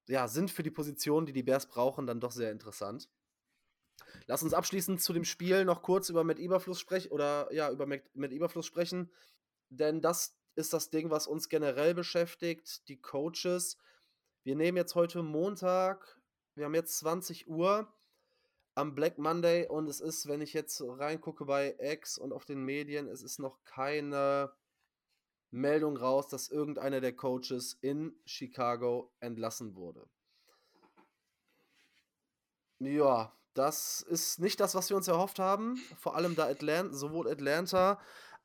ja, 0.07 0.27
sind 0.27 0.51
für 0.51 0.63
die 0.63 0.71
Position, 0.71 1.25
die 1.25 1.33
die 1.33 1.43
Bears 1.43 1.67
brauchen, 1.67 2.07
dann 2.07 2.19
doch 2.19 2.31
sehr 2.31 2.51
interessant. 2.51 3.09
Lass 4.27 4.43
uns 4.43 4.53
abschließend 4.53 5.01
zu 5.01 5.13
dem 5.13 5.25
Spiel 5.25 5.65
noch 5.65 5.81
kurz 5.81 6.09
über 6.09 6.23
Met 6.23 6.39
Überfluss 6.39 6.79
sprechen 6.79 7.11
oder 7.11 7.51
ja, 7.53 7.69
über 7.71 7.85
Met 7.85 8.31
Überfluss 8.31 8.65
sprechen. 8.65 9.11
Denn 9.69 10.01
das 10.01 10.35
ist 10.55 10.73
das 10.73 10.89
Ding, 10.89 11.09
was 11.09 11.27
uns 11.27 11.49
generell 11.49 11.93
beschäftigt, 11.93 12.87
die 12.87 12.99
Coaches. 12.99 13.77
Wir 14.43 14.55
nehmen 14.55 14.77
jetzt 14.77 14.95
heute 14.95 15.23
Montag, 15.23 16.19
wir 16.55 16.65
haben 16.65 16.75
jetzt 16.75 16.97
20 16.99 17.47
Uhr 17.47 17.91
am 18.75 18.95
Black 18.95 19.17
Monday 19.17 19.67
und 19.67 19.87
es 19.87 19.99
ist, 19.99 20.27
wenn 20.27 20.41
ich 20.41 20.53
jetzt 20.53 20.81
reingucke 20.81 21.45
bei 21.45 21.75
X 21.79 22.17
und 22.17 22.33
auf 22.33 22.45
den 22.45 22.63
Medien, 22.63 23.07
es 23.07 23.21
ist 23.21 23.39
noch 23.39 23.63
keine 23.63 24.51
Meldung 25.51 25.97
raus, 25.97 26.29
dass 26.29 26.49
irgendeiner 26.49 27.01
der 27.01 27.15
Coaches 27.15 27.77
in 27.81 28.15
Chicago 28.25 29.11
entlassen 29.19 29.75
wurde. 29.75 30.07
Ja, 32.79 33.37
das 33.53 34.01
ist 34.01 34.39
nicht 34.39 34.59
das, 34.59 34.75
was 34.75 34.89
wir 34.89 34.97
uns 34.97 35.07
erhofft 35.07 35.39
haben. 35.39 35.77
Vor 35.97 36.15
allem 36.15 36.35
da 36.35 36.47
Atlanta, 36.47 36.93
sowohl 36.93 37.29
Atlanta 37.29 37.99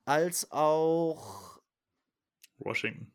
als 0.05 0.51
auch 0.51 1.61
Washington. 2.59 3.13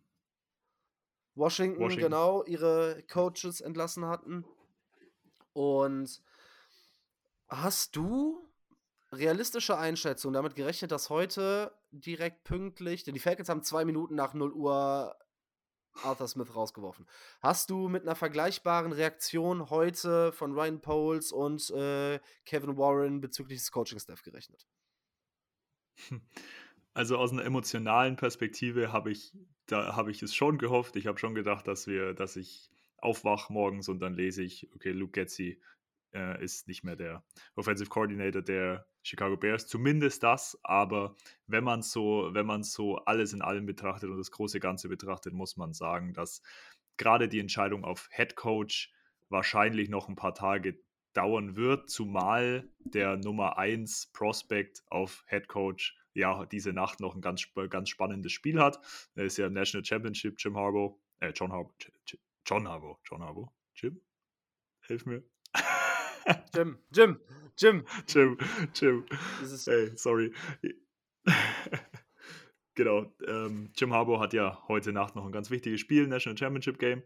Washington, 1.36 1.80
Washington. 1.80 2.04
genau, 2.04 2.44
ihre 2.44 3.04
Coaches 3.10 3.62
entlassen 3.62 4.06
hatten. 4.06 4.46
Und 5.54 6.22
hast 7.48 7.96
du 7.96 8.48
realistische 9.12 9.78
Einschätzung 9.78 10.34
damit 10.34 10.56
gerechnet, 10.56 10.92
dass 10.92 11.10
heute 11.10 11.74
direkt 11.92 12.44
pünktlich, 12.44 13.04
denn 13.04 13.14
die 13.14 13.20
Falcons 13.20 13.50
haben 13.50 13.64
zwei 13.64 13.84
Minuten 13.86 14.16
nach 14.16 14.34
0 14.34 14.54
Uhr 14.54 15.16
Arthur 16.04 16.28
Smith 16.28 16.56
rausgeworfen. 16.56 17.06
Hast 17.42 17.70
du 17.70 17.88
mit 17.88 18.04
einer 18.04 18.16
vergleichbaren 18.16 18.92
Reaktion 18.92 19.70
heute 19.70 20.32
von 20.32 20.54
Ryan 20.54 20.82
Poles 20.82 21.32
und 21.32 21.70
äh, 21.72 22.20
Kevin 22.46 22.78
Warren 22.78 23.22
bezüglich 23.22 23.60
des 23.60 23.72
Coaching-Staff 23.72 24.24
gerechnet? 24.24 24.68
Also 26.94 27.18
aus 27.18 27.32
einer 27.32 27.46
emotionalen 27.46 28.18
Perspektive 28.18 28.92
habe 28.92 29.12
ich, 29.12 29.32
da 29.66 29.96
habe 29.96 30.12
ich 30.12 30.22
es 30.24 30.36
schon 30.36 30.58
gehofft. 30.58 30.98
Ich 30.98 31.08
habe 31.08 31.18
schon 31.18 31.36
gedacht, 31.36 31.66
dass 31.66 31.88
wir, 31.88 32.14
dass 32.14 32.36
ich 32.36 32.70
aufwache 32.98 33.54
morgens 33.54 33.88
und 33.88 34.00
dann 34.00 34.14
lese 34.14 34.44
ich, 34.44 34.70
okay, 34.76 34.92
Luke 34.92 35.14
Getzi 35.14 35.62
äh, 36.14 36.44
ist 36.44 36.68
nicht 36.68 36.84
mehr 36.84 36.96
der 36.96 37.24
Offensive 37.56 37.90
Coordinator 37.90 38.42
der 38.42 38.86
Chicago 39.04 39.38
Bears, 39.38 39.68
zumindest 39.68 40.24
das, 40.24 40.60
aber 40.64 41.16
wenn 41.48 41.64
man 41.64 41.82
so, 41.82 42.30
wenn 42.34 42.46
man 42.46 42.64
so 42.64 42.98
alles 42.98 43.34
in 43.34 43.42
allem 43.42 43.66
betrachtet 43.66 44.10
und 44.10 44.18
das 44.18 44.32
große 44.32 44.60
Ganze 44.60 44.90
betrachtet, 44.90 45.34
muss 45.34 45.58
man 45.58 45.74
sagen, 45.74 46.14
dass 46.14 46.42
gerade 46.98 47.28
die 47.28 47.40
Entscheidung 47.40 47.84
auf 47.84 48.10
Head 48.12 48.36
Coach 48.36 48.94
wahrscheinlich 49.30 49.90
noch 49.90 50.10
ein 50.10 50.16
paar 50.16 50.36
Tage 50.36 50.80
dauern 51.14 51.56
wird, 51.56 51.90
zumal 51.90 52.70
der 52.80 53.18
Nummer 53.18 53.58
1 53.58 54.12
Prospect 54.14 54.84
auf 54.90 55.24
Head 55.28 55.48
Coach 55.48 55.98
ja 56.14 56.46
diese 56.46 56.74
Nacht 56.74 57.00
noch 57.00 57.16
ein 57.16 57.22
ganz, 57.22 57.46
ganz 57.70 57.90
spannendes 57.90 58.32
Spiel 58.32 58.60
hat. 58.60 58.80
Er 59.16 59.26
ist 59.26 59.38
ja 59.38 59.48
im 59.48 59.54
National 59.54 59.86
Championship, 59.86 60.36
Jim 60.38 60.58
Harbaugh, 60.58 61.00
äh, 61.20 61.32
John 61.34 61.52
Harbaugh, 61.52 61.74
John 62.46 62.68
Harbaugh, 62.68 63.00
John 63.06 63.24
Harbaugh, 63.24 63.52
Jim, 63.76 64.02
hilf 64.82 65.06
mir. 65.06 65.24
Jim, 66.56 66.78
Jim, 66.94 67.20
Jim. 67.58 67.86
Jim, 68.08 68.38
Jim. 68.74 69.06
Das 69.42 69.52
ist- 69.52 69.68
Ey, 69.68 69.92
sorry. 69.96 70.34
genau. 72.76 73.14
Ähm, 73.28 73.72
Jim 73.76 73.94
Harbaugh 73.94 74.20
hat 74.20 74.34
ja 74.34 74.62
heute 74.68 74.92
Nacht 74.94 75.16
noch 75.16 75.26
ein 75.26 75.32
ganz 75.32 75.50
wichtiges 75.52 75.80
Spiel, 75.80 76.08
National 76.08 76.38
Championship 76.38 76.80
Game. 76.80 77.04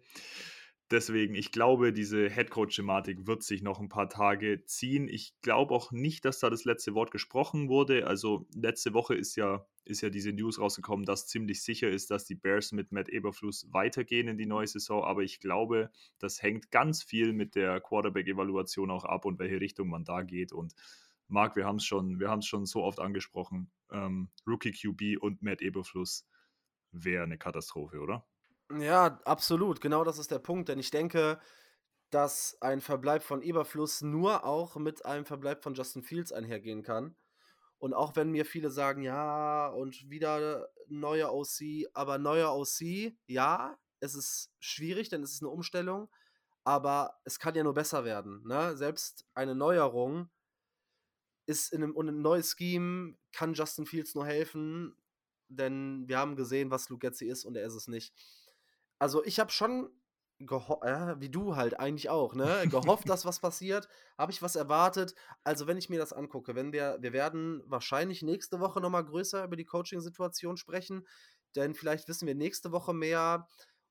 Deswegen, 0.91 1.33
ich 1.33 1.51
glaube, 1.51 1.91
diese 1.91 2.29
Headcoach-Thematik 2.29 3.25
wird 3.25 3.41
sich 3.41 3.63
noch 3.63 3.79
ein 3.79 3.89
paar 3.89 4.07
Tage 4.07 4.63
ziehen. 4.65 5.07
Ich 5.07 5.33
glaube 5.41 5.73
auch 5.73 5.91
nicht, 5.91 6.25
dass 6.25 6.39
da 6.39 6.51
das 6.51 6.63
letzte 6.63 6.93
Wort 6.93 7.09
gesprochen 7.09 7.69
wurde. 7.69 8.05
Also 8.05 8.47
letzte 8.53 8.93
Woche 8.93 9.15
ist 9.15 9.35
ja, 9.35 9.65
ist 9.83 10.01
ja 10.01 10.11
diese 10.11 10.31
News 10.31 10.59
rausgekommen, 10.59 11.03
dass 11.03 11.25
ziemlich 11.25 11.63
sicher 11.63 11.89
ist, 11.89 12.11
dass 12.11 12.25
die 12.25 12.35
Bears 12.35 12.71
mit 12.71 12.91
Matt 12.91 13.09
Eberfluss 13.09 13.67
weitergehen 13.71 14.27
in 14.27 14.37
die 14.37 14.45
neue 14.45 14.67
Saison. 14.67 15.03
Aber 15.03 15.23
ich 15.23 15.39
glaube, 15.39 15.89
das 16.19 16.43
hängt 16.43 16.69
ganz 16.69 17.01
viel 17.01 17.33
mit 17.33 17.55
der 17.55 17.81
Quarterback-Evaluation 17.81 18.91
auch 18.91 19.05
ab 19.05 19.25
und 19.25 19.39
welche 19.39 19.59
Richtung 19.59 19.89
man 19.89 20.03
da 20.03 20.21
geht. 20.21 20.53
Und 20.53 20.75
Marc, 21.27 21.55
wir 21.55 21.65
haben 21.65 21.77
es 21.77 21.85
schon, 21.85 22.21
schon 22.43 22.67
so 22.67 22.83
oft 22.83 22.99
angesprochen. 22.99 23.71
Ähm, 23.91 24.29
Rookie 24.45 24.71
QB 24.71 25.19
und 25.19 25.41
Matt 25.41 25.63
Eberfluss 25.63 26.27
wäre 26.91 27.23
eine 27.23 27.39
Katastrophe, 27.39 27.99
oder? 27.99 28.23
Ja, 28.71 29.19
absolut. 29.25 29.79
Genau 29.81 30.03
das 30.03 30.17
ist 30.17 30.31
der 30.31 30.39
Punkt. 30.39 30.69
Denn 30.69 30.79
ich 30.79 30.89
denke, 30.91 31.39
dass 32.09 32.57
ein 32.61 32.81
Verbleib 32.81 33.23
von 33.23 33.41
Eberfluss 33.41 34.01
nur 34.01 34.45
auch 34.45 34.75
mit 34.77 35.05
einem 35.05 35.25
Verbleib 35.25 35.63
von 35.63 35.75
Justin 35.75 36.03
Fields 36.03 36.31
einhergehen 36.31 36.83
kann. 36.83 37.15
Und 37.79 37.93
auch 37.93 38.15
wenn 38.15 38.31
mir 38.31 38.45
viele 38.45 38.71
sagen, 38.71 39.03
ja, 39.03 39.67
und 39.67 40.09
wieder 40.09 40.69
neuer 40.87 41.33
OC, 41.33 41.87
aber 41.93 42.17
neuer 42.17 42.53
OC, 42.55 43.13
ja, 43.27 43.77
es 43.99 44.15
ist 44.15 44.51
schwierig, 44.59 45.09
denn 45.09 45.23
es 45.23 45.33
ist 45.33 45.41
eine 45.43 45.49
Umstellung, 45.51 46.09
aber 46.63 47.19
es 47.25 47.39
kann 47.39 47.55
ja 47.55 47.63
nur 47.63 47.73
besser 47.73 48.05
werden. 48.05 48.43
Ne? 48.47 48.77
Selbst 48.77 49.25
eine 49.35 49.55
Neuerung 49.55 50.29
ist 51.47 51.71
in 51.73 51.83
einem, 51.83 51.95
und 51.95 52.07
ein 52.09 52.21
neues 52.21 52.55
Scheme 52.57 53.17
kann 53.31 53.53
Justin 53.53 53.85
Fields 53.85 54.15
nur 54.15 54.25
helfen, 54.25 54.95
denn 55.47 56.07
wir 56.07 56.17
haben 56.17 56.35
gesehen, 56.35 56.71
was 56.71 56.89
Luke 56.89 57.07
Getzi 57.07 57.27
ist 57.27 57.45
und 57.45 57.55
er 57.55 57.65
ist 57.67 57.75
es 57.75 57.87
nicht. 57.87 58.13
Also 58.99 59.23
ich 59.25 59.39
habe 59.39 59.51
schon 59.51 59.89
ja, 60.39 61.19
wie 61.21 61.29
du 61.29 61.55
halt 61.55 61.79
eigentlich 61.79 62.09
auch, 62.09 62.35
ne? 62.35 62.65
Gehofft, 62.69 63.07
dass 63.09 63.25
was 63.25 63.39
passiert. 63.39 63.87
Habe 64.17 64.31
ich 64.31 64.41
was 64.41 64.55
erwartet? 64.55 65.15
Also, 65.43 65.67
wenn 65.67 65.77
ich 65.77 65.89
mir 65.89 65.99
das 65.99 66.13
angucke, 66.13 66.55
wenn 66.55 66.73
wir, 66.73 66.97
wir 66.99 67.13
werden 67.13 67.63
wahrscheinlich 67.67 68.21
nächste 68.21 68.59
Woche 68.59 68.81
nochmal 68.81 69.05
größer 69.05 69.43
über 69.45 69.55
die 69.55 69.65
Coaching-Situation 69.65 70.57
sprechen, 70.57 71.07
denn 71.55 71.73
vielleicht 71.73 72.07
wissen 72.09 72.27
wir 72.27 72.35
nächste 72.35 72.71
Woche 72.71 72.93
mehr 72.93 73.47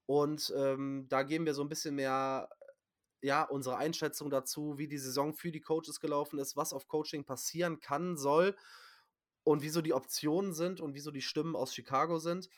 und 0.07 0.53
ähm, 0.57 1.07
da 1.09 1.23
geben 1.23 1.47
wir 1.47 1.55
so 1.55 1.63
ein 1.63 1.69
bisschen 1.69 1.95
mehr, 1.95 2.51
ja, 3.23 3.43
unsere 3.45 3.79
Einschätzung 3.79 4.29
dazu, 4.29 4.77
wie 4.77 4.87
die 4.87 4.99
Saison 4.99 5.33
für 5.33 5.51
die 5.51 5.63
Coaches 5.63 5.99
gelaufen 5.99 6.39
ist, 6.39 6.57
was 6.57 6.75
auf 6.75 6.89
Coaching 6.89 7.25
passieren 7.25 7.81
kann, 7.81 8.19
soll 8.19 8.55
und 9.45 9.63
wieso 9.63 9.81
die 9.81 9.95
Optionen 9.95 10.53
sind 10.53 10.83
und 10.83 10.95
wieso 10.95 11.11
die 11.11 11.23
Stimmen 11.23 11.57
aus 11.57 11.75
Chicago 11.75 12.19
sind. 12.19 12.51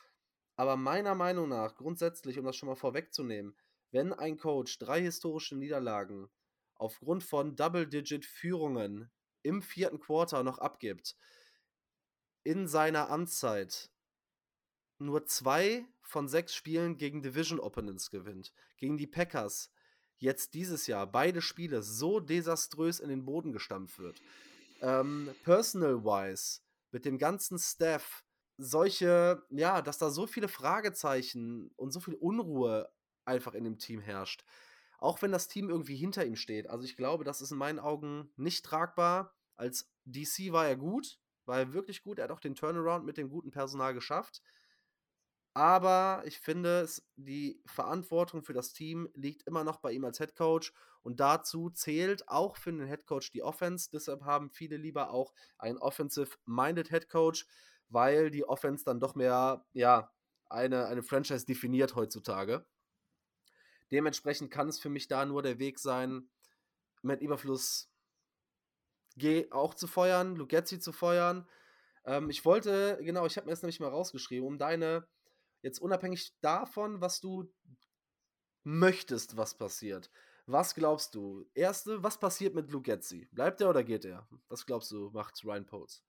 Aber 0.56 0.76
meiner 0.76 1.14
Meinung 1.14 1.48
nach, 1.48 1.76
grundsätzlich, 1.76 2.38
um 2.38 2.44
das 2.44 2.56
schon 2.56 2.68
mal 2.68 2.76
vorwegzunehmen, 2.76 3.56
wenn 3.90 4.12
ein 4.12 4.38
Coach 4.38 4.78
drei 4.78 5.00
historische 5.02 5.56
Niederlagen 5.56 6.28
aufgrund 6.74 7.22
von 7.22 7.56
Double-Digit-Führungen 7.56 9.10
im 9.42 9.62
vierten 9.62 10.00
Quarter 10.00 10.42
noch 10.42 10.58
abgibt, 10.58 11.16
in 12.42 12.68
seiner 12.68 13.10
Amtszeit 13.10 13.90
nur 14.98 15.26
zwei 15.26 15.84
von 16.00 16.28
sechs 16.28 16.54
Spielen 16.54 16.96
gegen 16.96 17.22
Division 17.22 17.60
Opponents 17.60 18.10
gewinnt, 18.10 18.52
gegen 18.76 18.96
die 18.96 19.06
Packers 19.06 19.70
jetzt 20.18 20.54
dieses 20.54 20.86
Jahr 20.86 21.06
beide 21.06 21.42
Spiele 21.42 21.82
so 21.82 22.20
desaströs 22.20 23.00
in 23.00 23.08
den 23.08 23.24
Boden 23.24 23.52
gestampft 23.52 23.98
wird, 23.98 24.20
ähm, 24.80 25.34
personal-wise, 25.44 26.60
mit 26.92 27.04
dem 27.04 27.18
ganzen 27.18 27.58
Staff, 27.58 28.24
solche, 28.58 29.42
ja, 29.50 29.82
dass 29.82 29.98
da 29.98 30.10
so 30.10 30.26
viele 30.26 30.48
Fragezeichen 30.48 31.70
und 31.76 31.92
so 31.92 32.00
viel 32.00 32.14
Unruhe 32.14 32.90
einfach 33.24 33.54
in 33.54 33.64
dem 33.64 33.78
Team 33.78 34.00
herrscht. 34.00 34.44
Auch 34.98 35.20
wenn 35.20 35.32
das 35.32 35.48
Team 35.48 35.68
irgendwie 35.68 35.96
hinter 35.96 36.24
ihm 36.24 36.36
steht. 36.36 36.68
Also 36.68 36.84
ich 36.84 36.96
glaube, 36.96 37.24
das 37.24 37.42
ist 37.42 37.50
in 37.50 37.58
meinen 37.58 37.78
Augen 37.78 38.30
nicht 38.36 38.64
tragbar. 38.64 39.34
Als 39.56 39.90
DC 40.04 40.52
war 40.52 40.66
er 40.66 40.76
gut, 40.76 41.18
war 41.44 41.58
er 41.58 41.72
wirklich 41.72 42.02
gut. 42.02 42.18
Er 42.18 42.24
hat 42.24 42.30
auch 42.30 42.40
den 42.40 42.54
Turnaround 42.54 43.04
mit 43.04 43.18
dem 43.18 43.28
guten 43.28 43.50
Personal 43.50 43.92
geschafft. 43.92 44.42
Aber 45.56 46.22
ich 46.26 46.38
finde, 46.38 46.86
die 47.16 47.62
Verantwortung 47.64 48.42
für 48.42 48.52
das 48.52 48.74
Team 48.74 49.08
liegt 49.14 49.46
immer 49.46 49.64
noch 49.64 49.78
bei 49.78 49.92
ihm 49.92 50.04
als 50.04 50.18
Head 50.18 50.34
Coach. 50.36 50.72
Und 51.02 51.20
dazu 51.20 51.70
zählt 51.70 52.28
auch 52.28 52.56
für 52.56 52.72
den 52.72 52.86
Head 52.86 53.06
Coach 53.06 53.32
die 53.32 53.42
Offense. 53.42 53.88
Deshalb 53.90 54.22
haben 54.24 54.50
viele 54.50 54.76
lieber 54.76 55.10
auch 55.10 55.32
einen 55.56 55.78
offensive-minded 55.78 56.90
Head 56.90 57.08
Coach, 57.08 57.46
weil 57.88 58.30
die 58.30 58.48
Offense 58.48 58.84
dann 58.84 59.00
doch 59.00 59.14
mehr, 59.14 59.64
ja, 59.72 60.12
eine, 60.48 60.86
eine 60.86 61.02
Franchise 61.02 61.44
definiert 61.44 61.94
heutzutage. 61.96 62.64
Dementsprechend 63.90 64.50
kann 64.50 64.68
es 64.68 64.78
für 64.78 64.88
mich 64.88 65.08
da 65.08 65.24
nur 65.24 65.42
der 65.42 65.58
Weg 65.58 65.78
sein, 65.78 66.28
mit 67.02 67.20
Überfluss 67.20 67.90
G 69.16 69.50
auch 69.50 69.74
zu 69.74 69.86
feuern, 69.86 70.36
Lugetzi 70.36 70.78
zu 70.78 70.92
feuern. 70.92 71.48
Ähm, 72.04 72.28
ich 72.30 72.44
wollte, 72.44 72.98
genau, 73.00 73.26
ich 73.26 73.36
habe 73.36 73.46
mir 73.46 73.52
das 73.52 73.62
nämlich 73.62 73.80
mal 73.80 73.88
rausgeschrieben, 73.88 74.46
um 74.46 74.58
deine, 74.58 75.06
jetzt 75.62 75.80
unabhängig 75.80 76.34
davon, 76.40 77.00
was 77.00 77.20
du 77.20 77.52
möchtest, 78.64 79.36
was 79.36 79.56
passiert. 79.56 80.10
Was 80.46 80.74
glaubst 80.74 81.14
du? 81.14 81.48
Erste, 81.54 82.02
was 82.02 82.18
passiert 82.20 82.54
mit 82.54 82.70
Lugetzi? 82.70 83.28
Bleibt 83.32 83.60
er 83.60 83.70
oder 83.70 83.82
geht 83.82 84.04
er? 84.04 84.28
Was 84.48 84.66
glaubst 84.66 84.90
du, 84.92 85.10
macht 85.10 85.44
Ryan 85.44 85.66
Poles? 85.66 86.04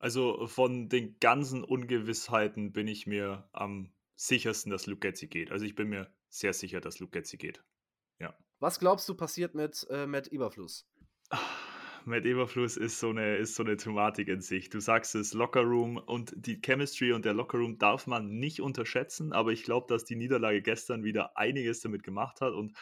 Also 0.00 0.46
von 0.46 0.88
den 0.88 1.20
ganzen 1.20 1.62
Ungewissheiten 1.62 2.72
bin 2.72 2.88
ich 2.88 3.06
mir 3.06 3.48
am 3.52 3.92
sichersten, 4.16 4.72
dass 4.72 4.86
Luke 4.86 5.00
Getzi 5.00 5.28
geht. 5.28 5.52
Also 5.52 5.66
ich 5.66 5.74
bin 5.74 5.88
mir 5.88 6.10
sehr 6.30 6.54
sicher, 6.54 6.80
dass 6.80 7.00
Luke 7.00 7.12
Getzi 7.12 7.36
geht. 7.36 7.62
Ja. 8.18 8.34
Was 8.60 8.80
glaubst 8.80 9.06
du 9.10 9.14
passiert 9.14 9.54
mit 9.54 9.86
äh, 9.90 10.06
Matt 10.06 10.28
Eberfluss? 10.28 10.88
Matt 12.06 12.24
Eberfluss 12.24 12.78
ist 12.78 12.98
so 12.98 13.10
eine, 13.10 13.36
ist 13.36 13.54
so 13.54 13.62
eine 13.62 13.76
Thematik 13.76 14.28
in 14.28 14.40
sich. 14.40 14.70
Du 14.70 14.80
sagst 14.80 15.14
es, 15.14 15.34
Lockerroom 15.34 15.98
und 15.98 16.32
die 16.34 16.62
Chemistry 16.62 17.12
und 17.12 17.26
der 17.26 17.34
Lockerroom 17.34 17.76
darf 17.76 18.06
man 18.06 18.38
nicht 18.38 18.60
unterschätzen, 18.62 19.34
aber 19.34 19.52
ich 19.52 19.64
glaube, 19.64 19.86
dass 19.88 20.06
die 20.06 20.16
Niederlage 20.16 20.62
gestern 20.62 21.04
wieder 21.04 21.36
einiges 21.36 21.80
damit 21.80 22.02
gemacht 22.02 22.40
hat 22.40 22.54
und 22.54 22.72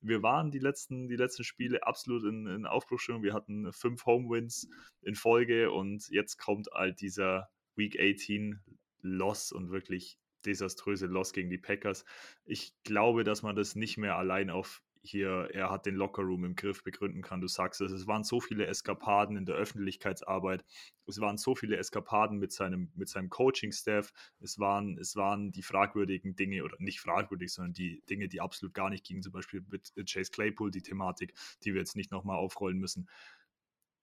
wir 0.00 0.22
waren 0.22 0.50
die 0.50 0.58
letzten, 0.58 1.08
die 1.08 1.16
letzten 1.16 1.44
Spiele 1.44 1.86
absolut 1.86 2.24
in, 2.24 2.46
in 2.46 2.66
Aufbruchstimmung. 2.66 3.22
Wir 3.22 3.34
hatten 3.34 3.72
fünf 3.72 4.06
Home-Wins 4.06 4.68
in 5.02 5.14
Folge 5.14 5.70
und 5.70 6.08
jetzt 6.08 6.38
kommt 6.38 6.68
halt 6.72 7.00
dieser 7.00 7.48
Week 7.74 7.98
18 7.98 8.60
Loss 9.02 9.52
und 9.52 9.70
wirklich 9.70 10.18
desaströse 10.44 11.06
Loss 11.06 11.32
gegen 11.32 11.50
die 11.50 11.58
Packers. 11.58 12.04
Ich 12.44 12.72
glaube, 12.84 13.24
dass 13.24 13.42
man 13.42 13.56
das 13.56 13.74
nicht 13.74 13.98
mehr 13.98 14.16
allein 14.16 14.50
auf 14.50 14.82
hier, 15.06 15.48
er 15.52 15.70
hat 15.70 15.86
den 15.86 15.94
Lockerroom 15.94 16.44
im 16.44 16.56
Griff 16.56 16.82
begründen 16.82 17.22
kann. 17.22 17.40
Du 17.40 17.48
sagst 17.48 17.80
es, 17.80 17.92
es 17.92 18.06
waren 18.06 18.24
so 18.24 18.40
viele 18.40 18.66
Eskapaden 18.66 19.36
in 19.36 19.46
der 19.46 19.54
Öffentlichkeitsarbeit, 19.54 20.64
es 21.06 21.20
waren 21.20 21.38
so 21.38 21.54
viele 21.54 21.76
Eskapaden 21.76 22.38
mit 22.38 22.52
seinem, 22.52 22.90
mit 22.94 23.08
seinem 23.08 23.30
Coaching-Staff, 23.30 24.12
es 24.40 24.58
waren, 24.58 24.98
es 24.98 25.16
waren 25.16 25.52
die 25.52 25.62
fragwürdigen 25.62 26.36
Dinge, 26.36 26.64
oder 26.64 26.76
nicht 26.78 27.00
fragwürdig, 27.00 27.52
sondern 27.52 27.72
die 27.72 28.02
Dinge, 28.10 28.28
die 28.28 28.40
absolut 28.40 28.74
gar 28.74 28.90
nicht 28.90 29.04
gingen, 29.04 29.22
zum 29.22 29.32
Beispiel 29.32 29.64
mit 29.70 29.92
Chase 30.08 30.30
Claypool, 30.30 30.70
die 30.70 30.82
Thematik, 30.82 31.34
die 31.64 31.72
wir 31.72 31.80
jetzt 31.80 31.96
nicht 31.96 32.10
nochmal 32.10 32.36
aufrollen 32.36 32.78
müssen. 32.78 33.08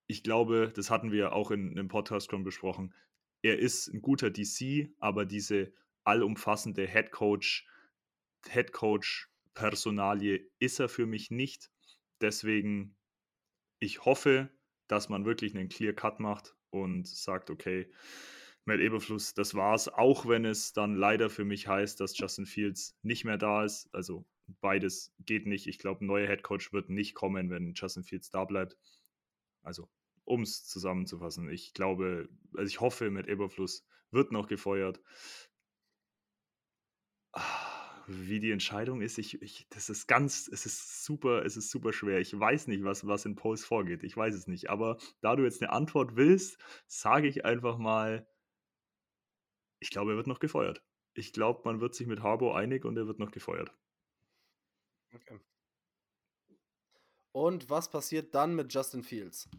Ich 0.07 0.23
glaube, 0.23 0.71
das 0.75 0.89
hatten 0.89 1.11
wir 1.11 1.33
auch 1.33 1.51
in 1.51 1.71
einem 1.71 1.87
Podcast 1.87 2.29
schon 2.31 2.43
besprochen. 2.43 2.93
Er 3.41 3.59
ist 3.59 3.87
ein 3.87 4.01
guter 4.01 4.29
DC, 4.29 4.89
aber 4.99 5.25
diese 5.25 5.73
allumfassende 6.03 6.87
Head 6.87 7.11
Coach, 7.11 7.67
Head 8.47 8.71
Coach 8.71 9.29
Personalie 9.53 10.49
ist 10.59 10.79
er 10.79 10.89
für 10.89 11.05
mich 11.05 11.31
nicht. 11.31 11.71
Deswegen, 12.21 12.95
ich 13.79 14.05
hoffe, 14.05 14.49
dass 14.87 15.09
man 15.09 15.25
wirklich 15.25 15.55
einen 15.55 15.69
Clear 15.69 15.93
Cut 15.93 16.19
macht 16.19 16.55
und 16.69 17.07
sagt, 17.07 17.49
okay, 17.49 17.91
Matt 18.65 18.79
Eberfluss, 18.79 19.33
das 19.33 19.55
war's, 19.55 19.89
auch 19.89 20.27
wenn 20.27 20.45
es 20.45 20.71
dann 20.71 20.95
leider 20.95 21.29
für 21.29 21.43
mich 21.43 21.67
heißt, 21.67 21.99
dass 21.99 22.17
Justin 22.17 22.45
Fields 22.45 22.97
nicht 23.01 23.25
mehr 23.25 23.37
da 23.37 23.65
ist. 23.65 23.89
Also 23.93 24.25
beides 24.61 25.13
geht 25.19 25.45
nicht. 25.45 25.67
Ich 25.67 25.79
glaube, 25.79 26.03
ein 26.03 26.07
neuer 26.07 26.27
Headcoach 26.27 26.71
wird 26.71 26.89
nicht 26.89 27.13
kommen, 27.13 27.49
wenn 27.49 27.73
Justin 27.73 28.03
Fields 28.03 28.29
da 28.29 28.45
bleibt. 28.45 28.77
Also, 29.63 29.89
um 30.25 30.41
es 30.43 30.65
zusammenzufassen, 30.65 31.49
ich 31.49 31.73
glaube, 31.73 32.29
also 32.55 32.67
ich 32.67 32.79
hoffe, 32.79 33.09
Matt 33.11 33.27
Eberfluss 33.27 33.85
wird 34.11 34.31
noch 34.31 34.47
gefeuert. 34.47 35.01
Wie 38.07 38.39
die 38.39 38.51
Entscheidung 38.51 39.01
ist, 39.01 39.17
ich, 39.17 39.41
ich, 39.41 39.67
das 39.69 39.89
ist 39.89 40.07
ganz, 40.07 40.49
es 40.51 40.65
ist 40.65 41.05
super, 41.05 41.45
es 41.45 41.55
ist 41.55 41.71
super 41.71 41.93
schwer. 41.93 42.19
Ich 42.19 42.37
weiß 42.37 42.67
nicht, 42.67 42.83
was, 42.83 43.07
was 43.07 43.25
in 43.25 43.35
Post 43.35 43.65
vorgeht. 43.65 44.03
Ich 44.03 44.17
weiß 44.17 44.35
es 44.35 44.47
nicht. 44.47 44.69
Aber 44.69 44.97
da 45.21 45.35
du 45.35 45.43
jetzt 45.43 45.61
eine 45.61 45.71
Antwort 45.71 46.15
willst, 46.15 46.57
sage 46.87 47.27
ich 47.27 47.45
einfach 47.45 47.77
mal, 47.77 48.27
ich 49.79 49.89
glaube, 49.89 50.11
er 50.11 50.17
wird 50.17 50.27
noch 50.27 50.39
gefeuert. 50.39 50.83
Ich 51.13 51.31
glaube, 51.31 51.61
man 51.65 51.79
wird 51.79 51.95
sich 51.95 52.07
mit 52.07 52.23
Harbo 52.23 52.53
einig 52.53 52.85
und 52.85 52.97
er 52.97 53.07
wird 53.07 53.19
noch 53.19 53.31
gefeuert. 53.31 53.73
Okay. 55.13 55.39
Und 57.31 57.69
was 57.69 57.89
passiert 57.89 58.33
dann 58.35 58.55
mit 58.55 58.73
Justin 58.73 59.03
Fields? 59.03 59.49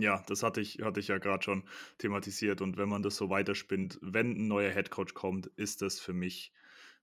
Ja, 0.00 0.22
das 0.28 0.44
hatte 0.44 0.60
ich, 0.60 0.80
hatte 0.82 1.00
ich 1.00 1.08
ja 1.08 1.18
gerade 1.18 1.42
schon 1.42 1.64
thematisiert. 1.98 2.60
Und 2.60 2.76
wenn 2.76 2.88
man 2.88 3.02
das 3.02 3.16
so 3.16 3.30
weiterspinnt, 3.30 3.98
wenn 4.00 4.32
ein 4.32 4.48
neuer 4.48 4.70
Headcoach 4.70 5.12
kommt, 5.14 5.46
ist 5.56 5.82
das 5.82 5.98
für 5.98 6.12
mich 6.12 6.52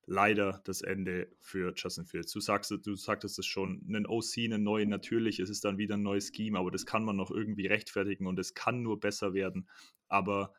leider 0.06 0.62
das 0.64 0.82
Ende 0.82 1.28
für 1.42 1.74
Justin 1.76 2.06
Fields. 2.06 2.32
Du 2.32 2.40
sagst, 2.40 2.72
du 2.72 2.96
sagtest 2.96 3.38
es 3.38 3.46
schon, 3.46 3.84
einen 3.88 4.06
OC, 4.06 4.38
einen 4.46 4.64
neuen, 4.64 4.88
natürlich, 4.88 5.40
es 5.40 5.50
ist 5.50 5.66
dann 5.66 5.78
wieder 5.78 5.96
ein 5.98 6.04
neues 6.04 6.32
Scheme, 6.34 6.58
aber 6.58 6.72
das 6.72 6.86
kann 6.86 7.04
man 7.04 7.18
noch 7.18 7.32
irgendwie 7.32 7.68
rechtfertigen 7.68 8.28
und 8.28 8.40
es 8.40 8.54
kann 8.54 8.82
nur 8.82 9.00
besser 9.00 9.34
werden. 9.34 9.68
Aber 10.08 10.54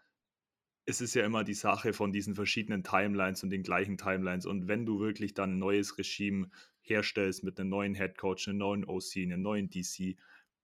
es 0.84 1.00
ist 1.00 1.14
ja 1.14 1.24
immer 1.24 1.42
die 1.42 1.54
Sache 1.54 1.92
von 1.92 2.12
diesen 2.12 2.34
verschiedenen 2.34 2.84
Timelines 2.84 3.42
und 3.42 3.50
den 3.50 3.62
gleichen 3.62 3.96
Timelines. 3.96 4.46
Und 4.46 4.68
wenn 4.68 4.84
du 4.84 5.00
wirklich 5.00 5.32
dann 5.32 5.54
ein 5.54 5.58
neues 5.58 5.96
Regime 5.96 6.50
herstellst 6.80 7.44
mit 7.44 7.58
einem 7.58 7.70
neuen 7.70 7.94
Headcoach, 7.94 8.46
einem 8.48 8.58
neuen 8.58 8.84
OC, 8.84 9.16
einem 9.16 9.42
neuen 9.42 9.70
DC, 9.70 10.16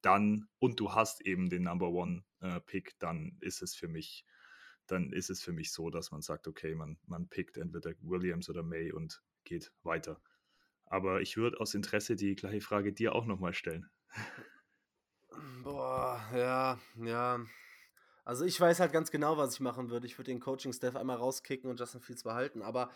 dann 0.02 0.48
und 0.58 0.80
du 0.80 0.92
hast 0.92 1.20
eben 1.22 1.48
den 1.48 1.64
Number 1.64 1.88
One 1.88 2.24
äh, 2.40 2.60
Pick, 2.60 2.98
dann 2.98 3.36
ist 3.40 3.62
es 3.62 3.74
für 3.74 3.88
mich, 3.88 4.26
dann 4.86 5.12
ist 5.12 5.30
es 5.30 5.42
für 5.42 5.52
mich 5.52 5.72
so, 5.72 5.90
dass 5.90 6.10
man 6.10 6.22
sagt, 6.22 6.48
okay, 6.48 6.74
man, 6.74 6.98
man 7.06 7.28
pickt 7.28 7.56
entweder 7.56 7.92
Williams 8.00 8.50
oder 8.50 8.62
May 8.62 8.92
und 8.92 9.22
geht 9.44 9.72
weiter. 9.82 10.20
Aber 10.86 11.22
ich 11.22 11.36
würde 11.36 11.58
aus 11.60 11.74
Interesse 11.74 12.16
die 12.16 12.34
gleiche 12.34 12.60
Frage 12.60 12.92
dir 12.92 13.14
auch 13.14 13.24
nochmal 13.24 13.54
stellen. 13.54 13.88
Boah, 15.62 16.20
ja, 16.34 16.78
ja. 16.96 17.40
Also 18.24 18.44
ich 18.44 18.60
weiß 18.60 18.78
halt 18.80 18.92
ganz 18.92 19.10
genau, 19.10 19.36
was 19.36 19.54
ich 19.54 19.60
machen 19.60 19.90
würde. 19.90 20.06
Ich 20.06 20.18
würde 20.18 20.30
den 20.30 20.40
Coaching-Staff 20.40 20.94
einmal 20.94 21.16
rauskicken 21.16 21.70
und 21.70 21.80
Justin 21.80 22.00
Fields 22.00 22.22
behalten. 22.22 22.62
Aber 22.62 22.90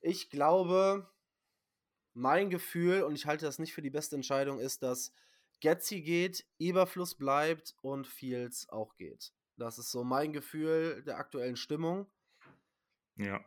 ich 0.00 0.30
glaube, 0.30 1.10
mein 2.14 2.50
Gefühl, 2.50 3.02
und 3.02 3.14
ich 3.14 3.26
halte 3.26 3.44
das 3.44 3.58
nicht 3.58 3.74
für 3.74 3.82
die 3.82 3.90
beste 3.90 4.16
Entscheidung, 4.16 4.58
ist, 4.58 4.82
dass 4.82 5.12
Getzi 5.60 6.02
geht, 6.02 6.44
Eberfluss 6.58 7.14
bleibt 7.14 7.74
und 7.82 8.06
Fields 8.06 8.68
auch 8.68 8.96
geht. 8.96 9.32
Das 9.56 9.78
ist 9.78 9.90
so 9.90 10.04
mein 10.04 10.32
Gefühl 10.32 11.02
der 11.04 11.18
aktuellen 11.18 11.56
Stimmung. 11.56 12.10
Ja. 13.16 13.40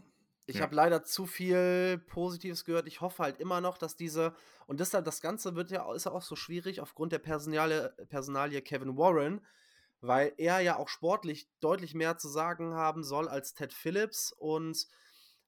Ich 0.45 0.57
ja. 0.57 0.61
habe 0.61 0.75
leider 0.75 1.03
zu 1.03 1.25
viel 1.25 1.97
Positives 2.07 2.65
gehört. 2.65 2.87
Ich 2.87 3.01
hoffe 3.01 3.23
halt 3.23 3.39
immer 3.39 3.61
noch, 3.61 3.77
dass 3.77 3.95
diese 3.95 4.35
und 4.67 4.79
deshalb 4.79 5.05
das 5.05 5.21
Ganze 5.21 5.55
wird 5.55 5.71
ja 5.71 5.91
ist 5.93 6.05
ja 6.05 6.11
auch 6.11 6.21
so 6.21 6.35
schwierig 6.35 6.81
aufgrund 6.81 7.13
der 7.13 7.19
Personalie, 7.19 7.89
Personalie 8.09 8.61
Kevin 8.61 8.97
Warren, 8.97 9.45
weil 10.01 10.33
er 10.37 10.59
ja 10.59 10.77
auch 10.77 10.89
sportlich 10.89 11.49
deutlich 11.61 11.93
mehr 11.93 12.17
zu 12.17 12.27
sagen 12.27 12.73
haben 12.73 13.03
soll 13.03 13.29
als 13.29 13.53
Ted 13.53 13.73
Phillips 13.73 14.33
und 14.33 14.87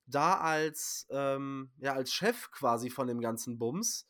da 0.08 0.40
als 0.40 1.08
ähm, 1.10 1.72
ja 1.78 1.94
als 1.94 2.14
Chef 2.14 2.52
quasi 2.52 2.90
von 2.90 3.08
dem 3.08 3.20
ganzen 3.20 3.60
Bums 3.60 4.08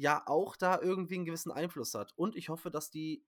ja 0.00 0.22
auch 0.26 0.56
da 0.56 0.80
irgendwie 0.80 1.16
einen 1.16 1.26
gewissen 1.26 1.52
Einfluss 1.52 1.94
hat. 1.94 2.12
Und 2.16 2.34
ich 2.34 2.48
hoffe, 2.48 2.70
dass 2.70 2.90
die 2.90 3.22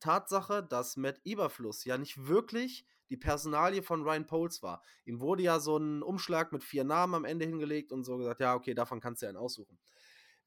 Tatsache, 0.00 0.62
dass 0.62 0.96
Matt 0.96 1.20
Eberfluss 1.24 1.84
ja 1.84 1.98
nicht 1.98 2.26
wirklich 2.26 2.86
die 3.10 3.18
Personalie 3.18 3.82
von 3.82 4.02
Ryan 4.02 4.26
Poles 4.26 4.62
war. 4.62 4.82
Ihm 5.04 5.20
wurde 5.20 5.42
ja 5.42 5.60
so 5.60 5.76
ein 5.76 6.02
Umschlag 6.02 6.50
mit 6.52 6.64
vier 6.64 6.84
Namen 6.84 7.14
am 7.14 7.24
Ende 7.26 7.44
hingelegt 7.44 7.92
und 7.92 8.04
so 8.04 8.16
gesagt, 8.16 8.40
ja, 8.40 8.54
okay, 8.54 8.74
davon 8.74 9.00
kannst 9.00 9.20
du 9.20 9.26
einen 9.26 9.36
aussuchen. 9.36 9.78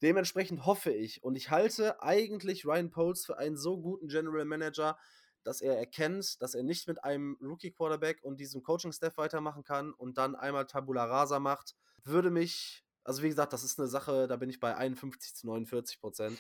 Dementsprechend 0.02 0.66
hoffe 0.66 0.92
ich 0.92 1.24
und 1.24 1.36
ich 1.36 1.52
halte 1.52 2.02
eigentlich 2.02 2.66
Ryan 2.66 2.90
Poles 2.90 3.26
für 3.26 3.38
einen 3.38 3.56
so 3.56 3.80
guten 3.80 4.08
General 4.08 4.46
Manager, 4.46 4.98
dass 5.44 5.62
er 5.62 5.78
erkennt, 5.78 6.42
dass 6.42 6.56
er 6.56 6.64
nicht 6.64 6.88
mit 6.88 7.04
einem 7.04 7.38
Rookie 7.40 7.72
Quarterback 7.72 8.24
und 8.24 8.40
diesem 8.40 8.64
Coaching 8.64 8.92
Staff 8.92 9.18
weitermachen 9.18 9.64
kann 9.64 9.94
und 9.94 10.18
dann 10.18 10.36
einmal 10.36 10.66
Tabula 10.66 11.06
Rasa 11.06 11.40
macht, 11.40 11.76
würde 12.04 12.32
mich 12.32 12.84
also 13.08 13.24
wie 13.24 13.30
gesagt, 13.30 13.54
das 13.54 13.64
ist 13.64 13.80
eine 13.80 13.88
Sache, 13.88 14.28
da 14.28 14.36
bin 14.36 14.50
ich 14.50 14.60
bei 14.60 14.76
51 14.76 15.34
zu 15.34 15.48
49 15.48 16.00
Prozent. 16.02 16.38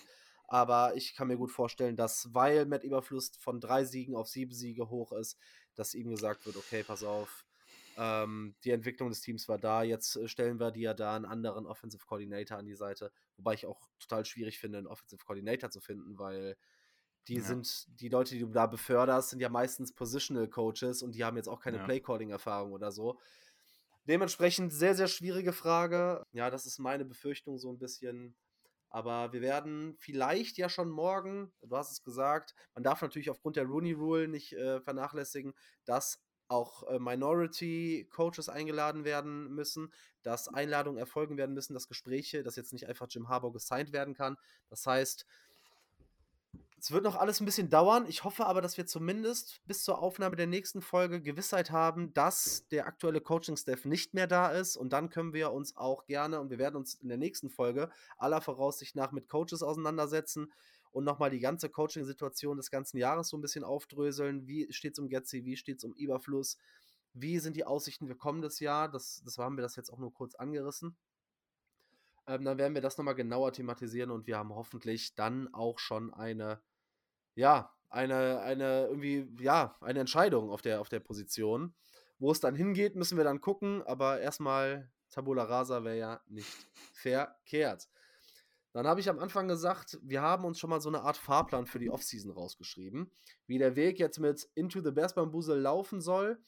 Aber 0.49 0.95
ich 0.95 1.13
kann 1.13 1.27
mir 1.27 1.37
gut 1.37 1.51
vorstellen, 1.51 1.95
dass, 1.95 2.33
weil 2.33 2.65
Matt 2.65 2.83
Überfluss 2.83 3.31
von 3.39 3.59
drei 3.59 3.85
Siegen 3.85 4.15
auf 4.15 4.27
sieben 4.27 4.53
Siege 4.53 4.89
hoch 4.89 5.11
ist, 5.13 5.37
dass 5.75 5.93
ihm 5.93 6.09
gesagt 6.09 6.45
wird, 6.45 6.57
okay, 6.57 6.83
pass 6.83 7.03
auf, 7.03 7.45
ähm, 7.97 8.55
die 8.63 8.71
Entwicklung 8.71 9.09
des 9.09 9.21
Teams 9.21 9.47
war 9.47 9.57
da, 9.57 9.83
jetzt 9.83 10.15
äh, 10.17 10.27
stellen 10.27 10.59
wir 10.59 10.71
dir 10.71 10.93
da 10.93 11.15
einen 11.15 11.25
anderen 11.25 11.65
Offensive 11.65 12.05
Coordinator 12.05 12.57
an 12.57 12.65
die 12.65 12.75
Seite. 12.75 13.11
Wobei 13.37 13.53
ich 13.53 13.65
auch 13.65 13.89
total 13.99 14.25
schwierig 14.25 14.59
finde, 14.59 14.77
einen 14.77 14.87
Offensive 14.87 15.23
Coordinator 15.25 15.69
zu 15.69 15.79
finden, 15.79 16.19
weil 16.19 16.57
die 17.27 17.35
ja. 17.35 17.41
sind, 17.41 17.87
die 17.99 18.09
Leute, 18.09 18.35
die 18.35 18.41
du 18.41 18.47
da 18.47 18.67
beförderst, 18.67 19.31
sind 19.31 19.39
ja 19.39 19.49
meistens 19.49 19.93
Positional 19.93 20.47
Coaches 20.47 21.01
und 21.01 21.15
die 21.15 21.23
haben 21.23 21.37
jetzt 21.37 21.49
auch 21.49 21.59
keine 21.59 21.77
ja. 21.77 21.83
Play-Calling-Erfahrung 21.85 22.71
oder 22.71 22.91
so. 22.91 23.19
Dementsprechend 24.07 24.73
sehr, 24.73 24.95
sehr 24.95 25.07
schwierige 25.07 25.53
Frage. 25.53 26.23
Ja, 26.31 26.49
das 26.49 26.65
ist 26.65 26.79
meine 26.79 27.05
Befürchtung 27.05 27.57
so 27.57 27.71
ein 27.71 27.77
bisschen. 27.77 28.35
Aber 28.89 29.33
wir 29.33 29.41
werden 29.41 29.95
vielleicht 29.99 30.57
ja 30.57 30.69
schon 30.69 30.89
morgen, 30.89 31.51
du 31.61 31.75
hast 31.75 31.91
es 31.91 32.03
gesagt, 32.03 32.55
man 32.73 32.83
darf 32.83 33.01
natürlich 33.01 33.29
aufgrund 33.29 33.57
der 33.57 33.65
Rooney 33.65 33.91
Rule 33.91 34.29
nicht 34.29 34.53
äh, 34.53 34.79
vernachlässigen, 34.79 35.53
dass 35.83 36.21
auch 36.47 36.83
äh, 36.83 36.97
Minority 36.97 38.07
Coaches 38.09 38.47
eingeladen 38.47 39.03
werden 39.03 39.53
müssen, 39.53 39.91
dass 40.23 40.47
Einladungen 40.47 40.97
erfolgen 40.97 41.37
werden 41.37 41.53
müssen, 41.53 41.73
dass 41.73 41.89
Gespräche, 41.89 42.43
dass 42.43 42.55
jetzt 42.55 42.71
nicht 42.71 42.87
einfach 42.87 43.07
Jim 43.09 43.27
Harbour 43.27 43.51
gesigned 43.51 43.91
werden 43.91 44.13
kann. 44.13 44.37
Das 44.69 44.85
heißt, 44.85 45.25
es 46.79 46.91
wird 46.91 47.03
noch 47.03 47.15
alles 47.15 47.41
ein 47.41 47.45
bisschen 47.45 47.69
dauern. 47.69 48.05
Ich 48.07 48.23
hoffe 48.23 48.45
aber, 48.45 48.61
dass 48.61 48.77
wir 48.77 48.85
zumindest 48.85 49.61
bis 49.65 49.83
zur 49.83 49.99
Aufnahme 49.99 50.35
der 50.35 50.45
nächsten 50.45 50.81
Folge 50.81 51.21
Gewissheit 51.21 51.71
haben, 51.71 52.13
dass 52.13 52.67
der 52.67 52.85
aktuelle 52.85 53.19
Coaching-Staff 53.19 53.85
nicht 53.85 54.13
mehr 54.13 54.27
da 54.27 54.49
ist. 54.49 54.77
Und 54.77 54.93
dann 54.93 55.09
können 55.09 55.33
wir 55.33 55.51
uns 55.51 55.75
auch 55.75 56.05
gerne, 56.05 56.39
und 56.39 56.51
wir 56.51 56.59
werden 56.59 56.75
uns 56.75 56.93
in 56.93 57.09
der 57.09 57.17
nächsten 57.17 57.49
Folge 57.49 57.89
aller 58.17 58.41
Voraussicht 58.41 58.95
nach 58.95 59.11
mit 59.11 59.27
Coaches 59.27 59.63
auseinandersetzen 59.63 60.51
und 60.91 61.03
nochmal 61.03 61.31
die 61.31 61.39
ganze 61.39 61.69
Coaching-Situation 61.69 62.57
des 62.57 62.69
ganzen 62.69 62.97
Jahres 62.97 63.29
so 63.29 63.37
ein 63.37 63.41
bisschen 63.41 63.63
aufdröseln. 63.63 64.47
Wie 64.47 64.71
steht 64.71 64.93
es 64.93 64.99
um 64.99 65.09
Getzi? 65.09 65.45
Wie 65.45 65.57
steht 65.57 65.79
es 65.79 65.83
um 65.83 65.93
Überfluss? 65.93 66.57
Wie 67.13 67.39
sind 67.39 67.55
die 67.55 67.65
Aussichten 67.65 68.07
für 68.07 68.15
kommendes 68.15 68.59
Jahr? 68.59 68.87
Das, 68.89 69.23
das 69.25 69.39
haben 69.39 69.57
wir 69.57 69.63
das 69.63 69.75
jetzt 69.75 69.91
auch 69.91 69.97
nur 69.97 70.13
kurz 70.13 70.35
angerissen. 70.35 70.95
Ähm, 72.27 72.43
dann 72.43 72.57
werden 72.57 72.73
wir 72.73 72.81
das 72.81 72.97
nochmal 72.97 73.15
genauer 73.15 73.53
thematisieren 73.53 74.11
und 74.11 74.27
wir 74.27 74.37
haben 74.37 74.53
hoffentlich 74.53 75.15
dann 75.15 75.53
auch 75.53 75.79
schon 75.79 76.13
eine 76.13 76.61
ja, 77.37 77.71
eine, 77.89 78.39
eine 78.41 78.87
irgendwie, 78.87 79.27
ja, 79.39 79.77
eine 79.79 79.99
Entscheidung 79.99 80.49
auf 80.49 80.61
der, 80.61 80.81
auf 80.81 80.89
der 80.89 80.99
Position. 80.99 81.73
Wo 82.19 82.31
es 82.31 82.39
dann 82.39 82.55
hingeht, 82.55 82.95
müssen 82.95 83.15
wir 83.15 83.23
dann 83.23 83.41
gucken, 83.41 83.83
aber 83.83 84.19
erstmal 84.19 84.91
Tabula 85.11 85.43
Rasa 85.43 85.83
wäre 85.83 85.97
ja 85.97 86.21
nicht 86.27 86.51
verkehrt. 86.93 87.87
Dann 88.73 88.87
habe 88.87 88.99
ich 88.99 89.09
am 89.09 89.19
Anfang 89.19 89.47
gesagt, 89.47 89.99
wir 90.01 90.21
haben 90.21 90.45
uns 90.45 90.59
schon 90.59 90.71
mal 90.71 90.81
so 90.81 90.89
eine 90.89 91.01
Art 91.01 91.17
Fahrplan 91.17 91.67
für 91.67 91.79
die 91.79 91.91
Offseason 91.91 92.31
rausgeschrieben, 92.31 93.11
wie 93.45 93.59
der 93.59 93.75
Weg 93.75 93.99
jetzt 93.99 94.19
mit 94.19 94.49
Into 94.55 94.81
the 94.81 94.91
Bears 94.91 95.13
Bambusel 95.13 95.59
laufen 95.59 96.01
soll. 96.01 96.39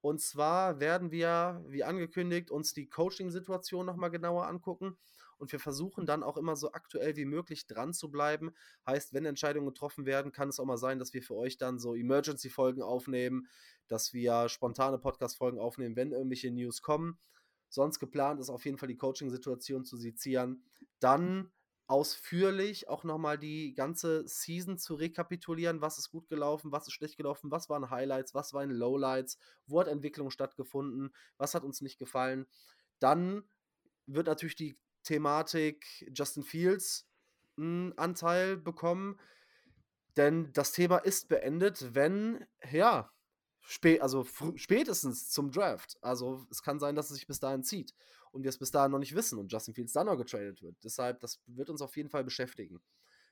Und 0.00 0.22
zwar 0.22 0.80
werden 0.80 1.10
wir, 1.10 1.62
wie 1.68 1.84
angekündigt, 1.84 2.50
uns 2.50 2.72
die 2.72 2.88
Coaching-Situation 2.88 3.84
nochmal 3.84 4.10
genauer 4.10 4.46
angucken. 4.46 4.96
Und 5.40 5.52
wir 5.52 5.58
versuchen 5.58 6.06
dann 6.06 6.22
auch 6.22 6.36
immer 6.36 6.54
so 6.54 6.72
aktuell 6.72 7.16
wie 7.16 7.24
möglich 7.24 7.66
dran 7.66 7.94
zu 7.94 8.10
bleiben. 8.10 8.52
Heißt, 8.86 9.14
wenn 9.14 9.24
Entscheidungen 9.24 9.66
getroffen 9.66 10.06
werden, 10.06 10.32
kann 10.32 10.50
es 10.50 10.60
auch 10.60 10.66
mal 10.66 10.76
sein, 10.76 10.98
dass 10.98 11.14
wir 11.14 11.22
für 11.22 11.34
euch 11.34 11.56
dann 11.56 11.78
so 11.78 11.94
Emergency-Folgen 11.94 12.82
aufnehmen, 12.82 13.48
dass 13.88 14.12
wir 14.12 14.48
spontane 14.48 14.98
Podcast-Folgen 14.98 15.58
aufnehmen, 15.58 15.96
wenn 15.96 16.12
irgendwelche 16.12 16.50
News 16.50 16.82
kommen. 16.82 17.18
Sonst 17.70 17.98
geplant 18.00 18.40
ist 18.40 18.50
auf 18.50 18.64
jeden 18.64 18.78
Fall 18.78 18.88
die 18.88 18.96
Coaching-Situation 18.96 19.84
zu 19.84 19.96
sezieren. 19.96 20.62
Dann 20.98 21.50
ausführlich 21.86 22.88
auch 22.88 23.02
nochmal 23.02 23.36
die 23.36 23.74
ganze 23.74 24.26
Season 24.28 24.78
zu 24.78 24.94
rekapitulieren. 24.94 25.80
Was 25.80 25.98
ist 25.98 26.10
gut 26.10 26.28
gelaufen, 26.28 26.70
was 26.70 26.86
ist 26.86 26.92
schlecht 26.92 27.16
gelaufen, 27.16 27.50
was 27.50 27.68
waren 27.68 27.90
Highlights, 27.90 28.32
was 28.34 28.52
waren 28.52 28.70
Lowlights, 28.70 29.38
wo 29.66 29.80
hat 29.80 29.88
Entwicklung 29.88 30.30
stattgefunden, 30.30 31.12
was 31.36 31.54
hat 31.54 31.64
uns 31.64 31.80
nicht 31.80 31.98
gefallen. 31.98 32.46
Dann 33.00 33.42
wird 34.06 34.26
natürlich 34.26 34.54
die 34.54 34.76
Thematik 35.02 36.10
Justin 36.12 36.42
Fields 36.42 37.06
einen 37.56 37.96
Anteil 37.98 38.56
bekommen, 38.56 39.18
denn 40.16 40.52
das 40.52 40.72
Thema 40.72 40.98
ist 40.98 41.28
beendet, 41.28 41.94
wenn, 41.94 42.46
ja, 42.70 43.10
spä 43.60 44.00
also 44.00 44.26
spätestens 44.56 45.30
zum 45.30 45.50
Draft. 45.50 45.96
Also 46.02 46.46
es 46.50 46.62
kann 46.62 46.78
sein, 46.78 46.94
dass 46.94 47.10
es 47.10 47.16
sich 47.16 47.26
bis 47.26 47.40
dahin 47.40 47.62
zieht 47.62 47.94
und 48.32 48.42
wir 48.42 48.48
es 48.48 48.58
bis 48.58 48.70
dahin 48.70 48.90
noch 48.90 48.98
nicht 48.98 49.14
wissen 49.14 49.38
und 49.38 49.52
Justin 49.52 49.74
Fields 49.74 49.92
dann 49.92 50.06
noch 50.06 50.16
getradet 50.16 50.62
wird. 50.62 50.76
Deshalb, 50.82 51.20
das 51.20 51.40
wird 51.46 51.70
uns 51.70 51.82
auf 51.82 51.96
jeden 51.96 52.10
Fall 52.10 52.24
beschäftigen. 52.24 52.80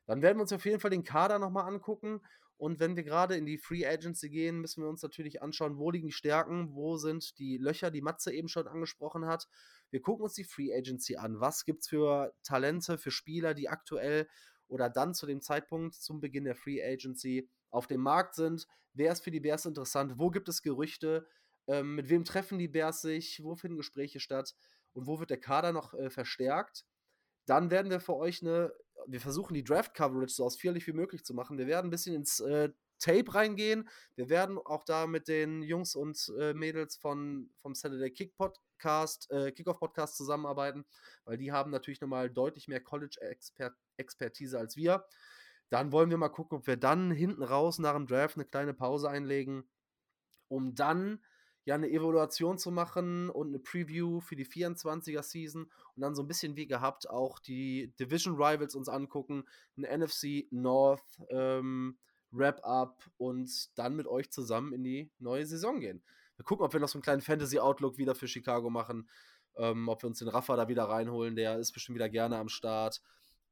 Dann 0.07 0.23
werden 0.23 0.39
wir 0.39 0.43
uns 0.43 0.53
auf 0.53 0.65
jeden 0.65 0.81
Fall 0.81 0.91
den 0.91 1.05
Kader 1.05 1.39
nochmal 1.39 1.67
angucken. 1.67 2.21
Und 2.59 2.81
wenn 2.81 2.97
wir 2.97 3.05
gerade 3.05 3.37
in 3.37 3.47
die 3.47 3.57
Free 3.57 3.87
Agency 3.87 4.29
gehen, 4.29 4.61
müssen 4.61 4.83
wir 4.83 4.89
uns 4.89 5.03
natürlich 5.03 5.43
anschauen, 5.43 5.79
wo 5.79 5.91
liegen 5.91 6.09
die 6.09 6.13
Stärken, 6.13 6.75
wo 6.75 6.99
sind 6.99 7.39
die 7.39 7.57
Löcher, 7.57 7.91
die 7.91 8.03
Matze 8.03 8.33
eben 8.33 8.49
schon 8.49 8.67
angesprochen 8.67 9.27
hat. 9.27 9.49
Wir 9.91 10.03
gucken 10.03 10.25
uns 10.25 10.35
die 10.35 10.45
Free 10.45 10.75
Agency 10.75 11.17
an. 11.17 11.41
Was 11.41 11.65
gibt 11.65 11.83
es 11.83 11.89
für 11.89 12.35
Talente, 12.43 12.99
für 12.99 13.11
Spieler, 13.11 13.55
die 13.55 13.69
aktuell 13.69 14.29
oder 14.67 14.91
dann 14.91 15.15
zu 15.15 15.25
dem 15.25 15.41
Zeitpunkt 15.41 15.95
zum 15.95 16.21
Beginn 16.21 16.45
der 16.45 16.57
Free 16.57 16.83
Agency 16.83 17.49
auf 17.71 17.87
dem 17.87 18.03
Markt 18.03 18.35
sind? 18.35 18.67
Wer 18.93 19.13
ist 19.13 19.25
für 19.25 19.31
die 19.31 19.41
Bears 19.41 19.65
interessant? 19.65 20.15
Wo 20.17 20.31
gibt 20.31 20.49
es 20.49 20.61
Gerüchte? 20.63 21.27
Ähm, 21.69 21.95
mit 21.95 22.11
wem 22.11 22.25
treffen 22.25 22.59
die 22.59 22.69
Bears 22.69 23.01
sich? 23.01 23.43
Wo 23.43 23.55
finden 23.55 23.77
Gespräche 23.77 24.21
statt? 24.21 24.55
und 24.99 25.07
wo 25.07 25.21
wird 25.21 25.31
der 25.31 25.41
Kader 25.41 25.73
noch 25.73 25.95
äh, 25.95 26.11
verstärkt. 26.11 26.85
Dann 27.47 27.71
werden 27.71 27.91
wir 27.91 28.01
für 28.01 28.17
euch 28.17 28.43
eine, 28.43 28.73
wir 29.11 29.21
versuchen 29.21 29.55
die 29.55 29.65
Draft-Coverage 29.65 30.35
so 30.35 30.45
ausführlich 30.45 30.87
wie 30.87 30.93
möglich 30.93 31.25
zu 31.25 31.35
machen. 31.35 31.59
Wir 31.59 31.67
werden 31.67 31.87
ein 31.89 31.91
bisschen 31.91 32.15
ins 32.15 32.41
äh, 32.41 32.71
Tape 32.99 33.35
reingehen. 33.35 33.89
Wir 34.17 34.29
werden 34.29 34.59
auch 34.59 34.85
da 34.85 35.07
mit 35.07 35.29
den 35.29 35.63
Jungs 35.63 35.95
und 35.95 36.33
äh, 36.39 36.53
Mädels 36.53 36.97
von, 36.97 37.51
vom 37.63 37.75
Saturday 37.75 38.11
Kick 38.11 38.37
Podcast, 38.37 39.31
äh, 39.31 39.53
Kickoff 39.53 39.79
Podcast 39.79 40.17
zusammenarbeiten, 40.17 40.85
weil 41.25 41.39
die 41.39 41.53
haben 41.53 41.71
natürlich 41.71 42.01
nochmal 42.01 42.31
deutlich 42.31 42.69
mehr 42.69 42.81
College-Expertise 42.81 44.59
als 44.59 44.77
wir. 44.77 45.07
Dann 45.71 45.93
wollen 45.93 46.11
wir 46.11 46.19
mal 46.19 46.29
gucken, 46.29 46.59
ob 46.59 46.67
wir 46.67 46.77
dann 46.77 47.11
hinten 47.11 47.43
raus 47.43 47.79
nach 47.79 47.95
dem 47.95 48.07
Draft 48.07 48.37
eine 48.37 48.47
kleine 48.47 48.75
Pause 48.75 49.09
einlegen, 49.09 49.69
um 50.49 50.75
dann 50.75 51.23
ja 51.69 51.75
eine 51.75 51.91
Evaluation 51.91 52.57
zu 52.57 52.71
machen 52.71 53.29
und 53.29 53.49
eine 53.49 53.59
Preview 53.59 54.21
für 54.21 54.37
die 54.37 54.47
24er 54.47 55.23
Season 55.23 55.65
und 55.65 56.01
dann 56.01 56.15
so 56.15 56.23
ein 56.23 56.27
bisschen 56.27 56.57
wie 56.57 56.67
gehabt 56.67 57.11
auch 57.11 57.39
die 57.39 57.93
Division 58.01 58.37
Rivals 58.37 58.75
uns 58.75 58.89
angucken, 58.89 59.45
ein 59.77 60.01
NFC 60.01 60.47
North 60.51 61.05
ähm, 61.29 61.99
Wrap-up 62.31 63.05
und 63.19 63.51
dann 63.79 63.95
mit 63.97 64.07
euch 64.07 64.31
zusammen 64.31 64.73
in 64.73 64.83
die 64.83 65.11
neue 65.19 65.45
Saison 65.45 65.79
gehen. 65.79 66.03
Wir 66.37 66.45
gucken, 66.47 66.65
ob 66.65 66.73
wir 66.73 66.81
noch 66.81 66.89
so 66.89 66.97
einen 66.97 67.03
kleinen 67.03 67.21
Fantasy-Outlook 67.21 67.99
wieder 67.99 68.15
für 68.15 68.29
Chicago 68.29 68.71
machen, 68.71 69.07
ähm, 69.57 69.91
ob 69.91 70.03
wir 70.03 70.07
uns 70.07 70.21
den 70.21 70.29
Rafa 70.29 70.57
da 70.57 70.69
wieder 70.69 70.85
reinholen, 70.85 71.37
der 71.37 71.59
ist 71.59 71.73
bestimmt 71.73 71.97
wieder 71.97 72.09
gerne 72.09 72.39
am 72.39 72.49
Start. 72.49 73.03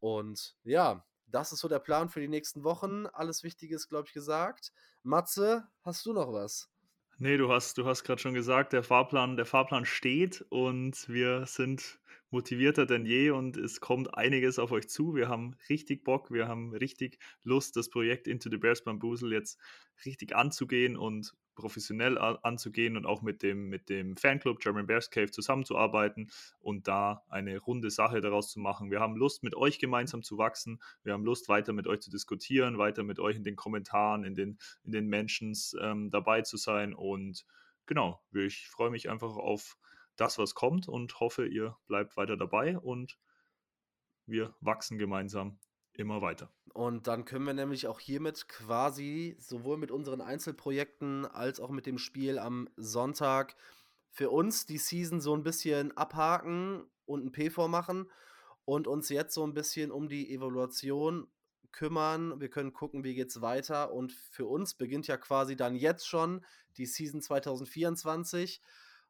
Und 0.00 0.56
ja, 0.64 1.04
das 1.26 1.52
ist 1.52 1.60
so 1.60 1.68
der 1.68 1.80
Plan 1.80 2.08
für 2.08 2.20
die 2.20 2.28
nächsten 2.28 2.64
Wochen. 2.64 3.06
Alles 3.08 3.42
Wichtige 3.42 3.76
ist, 3.76 3.88
glaube 3.88 4.08
ich, 4.08 4.14
gesagt. 4.14 4.72
Matze, 5.02 5.68
hast 5.82 6.06
du 6.06 6.14
noch 6.14 6.32
was? 6.32 6.70
Nee, 7.18 7.38
du 7.38 7.50
hast, 7.50 7.78
du 7.78 7.86
hast 7.86 8.04
gerade 8.04 8.20
schon 8.20 8.34
gesagt, 8.34 8.72
der 8.72 8.82
Fahrplan, 8.82 9.36
der 9.36 9.46
Fahrplan 9.46 9.86
steht 9.86 10.44
und 10.50 11.08
wir 11.08 11.46
sind 11.46 11.98
motivierter 12.30 12.86
denn 12.86 13.07
je 13.07 13.30
und 13.30 13.57
es 13.57 13.80
kommt 13.80 14.14
einiges 14.14 14.59
auf 14.59 14.72
euch 14.72 14.88
zu. 14.88 15.14
Wir 15.14 15.28
haben 15.28 15.57
richtig 15.68 16.04
Bock, 16.04 16.30
wir 16.30 16.48
haben 16.48 16.72
richtig 16.74 17.18
Lust, 17.42 17.76
das 17.76 17.90
Projekt 17.90 18.28
Into 18.28 18.50
the 18.50 18.59
Bears 18.59 18.84
Bamboozle 18.84 19.34
jetzt 19.34 19.59
richtig 20.04 20.34
anzugehen 20.34 20.96
und 20.96 21.34
professionell 21.57 22.18
anzugehen 22.18 22.96
und 22.96 23.07
auch 23.07 23.22
mit 23.22 23.42
dem, 23.42 23.68
mit 23.68 23.88
dem 23.88 24.16
Fanclub 24.16 24.61
German 24.61 24.86
Bears 24.86 25.11
Cave 25.11 25.30
zusammenzuarbeiten 25.30 26.30
und 26.61 26.86
da 26.86 27.24
eine 27.28 27.59
runde 27.59 27.90
Sache 27.90 28.20
daraus 28.20 28.52
zu 28.52 28.61
machen. 28.61 28.90
Wir 28.90 29.00
haben 29.00 29.16
Lust, 29.16 29.42
mit 29.42 29.57
euch 29.57 29.78
gemeinsam 29.78 30.22
zu 30.22 30.38
wachsen. 30.38 30.80
Wir 31.02 31.14
haben 31.14 31.24
Lust, 31.24 31.48
weiter 31.48 31.72
mit 31.72 31.88
euch 31.88 32.00
zu 32.00 32.11
diskutieren, 32.11 32.78
weiter 32.78 33.02
mit 33.02 33.18
euch 33.18 33.36
in 33.36 33.44
den 33.44 33.57
Kommentaren, 33.57 34.22
in 34.22 34.34
den, 34.34 34.59
in 34.84 34.92
den 34.92 35.09
Mentions 35.09 35.74
ähm, 35.80 36.11
dabei 36.11 36.42
zu 36.42 36.59
sein. 36.59 36.94
Und 36.94 37.44
genau, 37.86 38.20
ich 38.32 38.68
freue 38.68 38.90
mich 38.90 39.09
einfach 39.09 39.34
auf 39.36 39.76
das, 40.16 40.38
was 40.38 40.54
kommt 40.54 40.88
und 40.88 41.20
hoffe, 41.20 41.46
ihr 41.46 41.76
bleibt 41.86 42.16
weiter 42.16 42.36
dabei 42.36 42.78
und 42.78 43.18
wir 44.26 44.54
wachsen 44.60 44.98
gemeinsam 44.98 45.58
immer 45.92 46.20
weiter. 46.20 46.50
Und 46.74 47.06
dann 47.06 47.24
können 47.24 47.46
wir 47.46 47.54
nämlich 47.54 47.86
auch 47.86 48.00
hiermit 48.00 48.48
quasi 48.48 49.36
sowohl 49.38 49.78
mit 49.78 49.90
unseren 49.90 50.20
Einzelprojekten 50.20 51.24
als 51.24 51.60
auch 51.60 51.70
mit 51.70 51.86
dem 51.86 51.98
Spiel 51.98 52.38
am 52.38 52.68
Sonntag 52.76 53.56
für 54.10 54.30
uns 54.30 54.66
die 54.66 54.78
Season 54.78 55.20
so 55.20 55.34
ein 55.34 55.42
bisschen 55.42 55.96
abhaken 55.96 56.86
und 57.06 57.24
ein 57.24 57.32
P 57.32 57.50
vormachen 57.50 58.10
und 58.64 58.86
uns 58.88 59.08
jetzt 59.08 59.34
so 59.34 59.44
ein 59.46 59.54
bisschen 59.54 59.90
um 59.90 60.08
die 60.08 60.32
Evaluation 60.32 61.28
kümmern. 61.72 62.40
Wir 62.40 62.48
können 62.48 62.72
gucken, 62.72 63.04
wie 63.04 63.14
geht's 63.14 63.40
weiter 63.40 63.92
und 63.92 64.12
für 64.12 64.46
uns 64.46 64.74
beginnt 64.74 65.06
ja 65.06 65.16
quasi 65.16 65.56
dann 65.56 65.76
jetzt 65.76 66.06
schon 66.06 66.44
die 66.76 66.86
Season 66.86 67.22
2024 67.22 68.60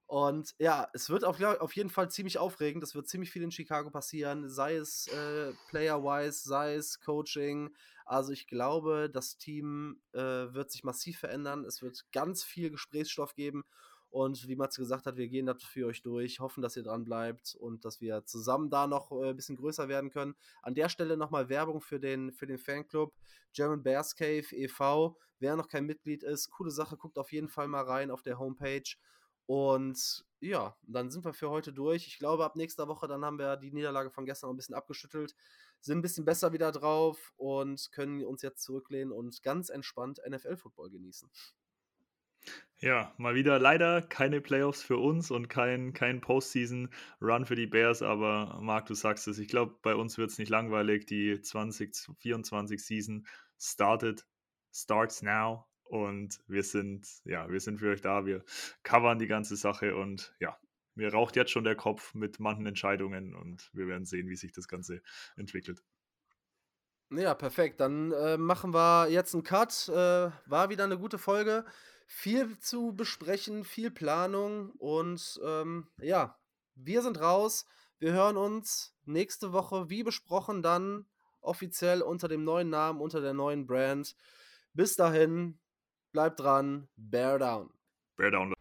und 0.07 0.55
ja, 0.59 0.89
es 0.93 1.11
wird 1.11 1.25
auf, 1.25 1.43
auf 1.43 1.75
jeden 1.75 1.91
Fall 1.91 2.11
ziemlich 2.11 2.39
aufregend. 2.39 2.85
Es 2.85 2.95
wird 2.95 3.09
ziemlich 3.09 3.31
viel 3.33 3.43
in 3.43 3.51
Chicago 3.51 3.91
passieren, 3.91 4.49
sei 4.49 4.77
es 4.77 5.09
äh, 5.09 5.53
player-wise, 5.69 6.49
sei 6.49 6.75
es 6.75 7.01
Coaching. 7.01 7.75
Also 8.05 8.33
ich 8.33 8.47
glaube, 8.47 9.11
das 9.13 9.37
Team 9.37 10.01
äh, 10.13 10.21
wird 10.21 10.71
sich 10.71 10.85
massiv 10.85 11.19
verändern. 11.19 11.65
Es 11.65 11.83
wird 11.83 12.05
ganz 12.13 12.45
viel 12.45 12.71
Gesprächsstoff 12.71 13.35
geben. 13.35 13.65
Und 14.09 14.47
wie 14.47 14.55
Matze 14.55 14.81
gesagt 14.81 15.07
hat, 15.07 15.17
wir 15.17 15.27
gehen 15.29 15.47
das 15.47 15.63
für 15.65 15.87
euch 15.87 16.03
durch, 16.03 16.39
hoffen, 16.39 16.63
dass 16.63 16.77
ihr 16.77 16.85
dran 16.85 17.05
bleibt 17.05 17.57
und 17.57 17.85
dass 17.85 18.01
wir 18.01 18.25
zusammen 18.25 18.71
da 18.71 18.87
noch 18.87 19.11
äh, 19.11 19.31
ein 19.31 19.37
bisschen 19.37 19.57
größer 19.57 19.89
werden 19.89 20.11
können. 20.11 20.37
An 20.63 20.77
der 20.77 20.89
Stelle 20.89 21.17
nochmal 21.17 21.49
Werbung 21.49 21.81
für 21.81 21.99
den, 21.99 22.33
für 22.33 22.47
den 22.47 22.59
Fanclub 22.59 23.13
German 23.53 23.83
Bears 23.83 24.15
Cave 24.15 24.47
e.V. 24.53 25.19
Wer 25.41 25.57
noch 25.57 25.69
kein 25.69 25.85
Mitglied 25.85 26.23
ist, 26.23 26.51
coole 26.51 26.71
Sache, 26.71 26.97
guckt 26.97 27.19
auf 27.19 27.33
jeden 27.33 27.49
Fall 27.49 27.67
mal 27.67 27.85
rein 27.85 28.11
auf 28.11 28.23
der 28.23 28.39
Homepage. 28.39 28.97
Und 29.47 30.25
ja, 30.41 30.77
dann 30.83 31.11
sind 31.11 31.25
wir 31.25 31.33
für 31.33 31.51
heute 31.51 31.73
durch. 31.73 32.07
Ich 32.07 32.19
glaube, 32.19 32.45
ab 32.45 32.57
nächster 32.57 32.89
Woche, 32.89 33.07
dann 33.07 33.25
haben 33.25 33.39
wir 33.39 33.57
die 33.57 33.73
Niederlage 33.73 34.11
von 34.11 34.27
gestern 34.27 34.49
noch 34.49 34.55
ein 34.55 34.57
bisschen 34.57 34.75
abgeschüttelt, 34.75 35.35
sind 35.81 35.99
ein 35.99 36.03
bisschen 36.03 36.25
besser 36.25 36.53
wieder 36.53 36.73
drauf 36.73 37.33
und 37.37 37.91
können 37.93 38.25
uns 38.25 38.43
jetzt 38.43 38.63
zurücklehnen 38.63 39.13
und 39.13 39.43
ganz 39.43 39.69
entspannt 39.69 40.21
NFL-Football 40.29 40.91
genießen. 40.91 41.31
Ja, 42.79 43.15
mal 43.17 43.35
wieder 43.35 43.59
leider 43.59 44.03
keine 44.03 44.41
Playoffs 44.41 44.83
für 44.83 44.99
uns 44.99 45.31
und 45.31 45.49
kein, 45.49 45.93
kein 45.95 46.21
Postseason-Run 46.21 47.47
für 47.47 47.57
die 47.57 47.67
Bears, 47.67 48.03
aber 48.03 48.59
Marc, 48.61 48.87
du 48.87 48.95
sagst 48.95 49.27
es, 49.29 49.39
ich 49.39 49.49
glaube, 49.49 49.79
bei 49.83 49.95
uns 49.95 50.19
wird 50.19 50.31
es 50.31 50.39
nicht 50.39 50.51
langweilig. 50.51 51.07
Die 51.07 51.37
2024-Season 51.39 53.27
startet, 53.59 54.27
starts 54.73 55.23
now 55.23 55.67
und 55.89 56.41
wir 56.47 56.63
sind, 56.63 57.07
ja, 57.25 57.49
wir 57.49 57.61
sind 57.61 57.79
für 57.79 57.91
euch 57.91 58.01
da. 58.01 58.27
Wir 58.27 58.45
covern 58.83 59.19
die 59.19 59.27
ganze 59.27 59.57
Sache 59.57 59.97
und 59.97 60.35
ja, 60.41 60.59
mir 60.95 61.13
raucht 61.13 61.37
jetzt 61.37 61.51
schon 61.51 61.65
der 61.65 61.77
Kopf 61.77 62.15
mit 62.15 62.41
manchen 62.41 62.67
Entscheidungen 62.67 63.35
und 63.35 63.71
wir 63.73 63.87
werden 63.87 64.07
sehen, 64.07 64.29
wie 64.29 64.37
sich 64.37 64.53
das 64.53 64.67
Ganze 64.67 65.03
entwickelt. 65.37 65.83
Ja, 67.11 67.35
perfekt. 67.35 67.81
Dann 67.81 68.13
äh, 68.13 68.37
machen 68.37 68.75
wir 68.75 69.09
jetzt 69.09 69.35
einen 69.35 69.45
Cut. 69.45 69.89
Äh, 69.89 70.31
war 70.47 70.71
wieder 70.71 70.85
eine 70.85 70.99
gute 70.99 71.19
Folge. 71.19 71.65
Viel 72.09 72.59
zu 72.59 72.95
besprechen, 72.95 73.65
viel 73.65 73.91
Planung 73.91 74.71
und 74.79 75.41
ähm, 75.45 75.89
ja, 75.99 76.39
wir 76.75 77.03
sind 77.03 77.21
raus. 77.21 77.67
Wir 77.99 78.13
hören 78.13 78.37
uns 78.37 78.95
nächste 79.05 79.53
Woche, 79.53 79.89
wie 79.89 80.03
besprochen, 80.03 80.63
dann 80.63 81.07
offiziell 81.41 82.03
unter 82.03 82.29
dem 82.29 82.45
neuen 82.45 82.71
Namen, 82.71 83.01
unter 83.01 83.21
der 83.21 83.35
neuen 83.35 83.67
Brand. 83.67 84.17
Bis 84.73 84.95
dahin, 84.97 85.59
bleibt 86.17 86.41
dran, 86.41 86.89
bear 86.97 87.39
down. 87.39 87.69
Bear 88.17 88.31
down. 88.31 88.56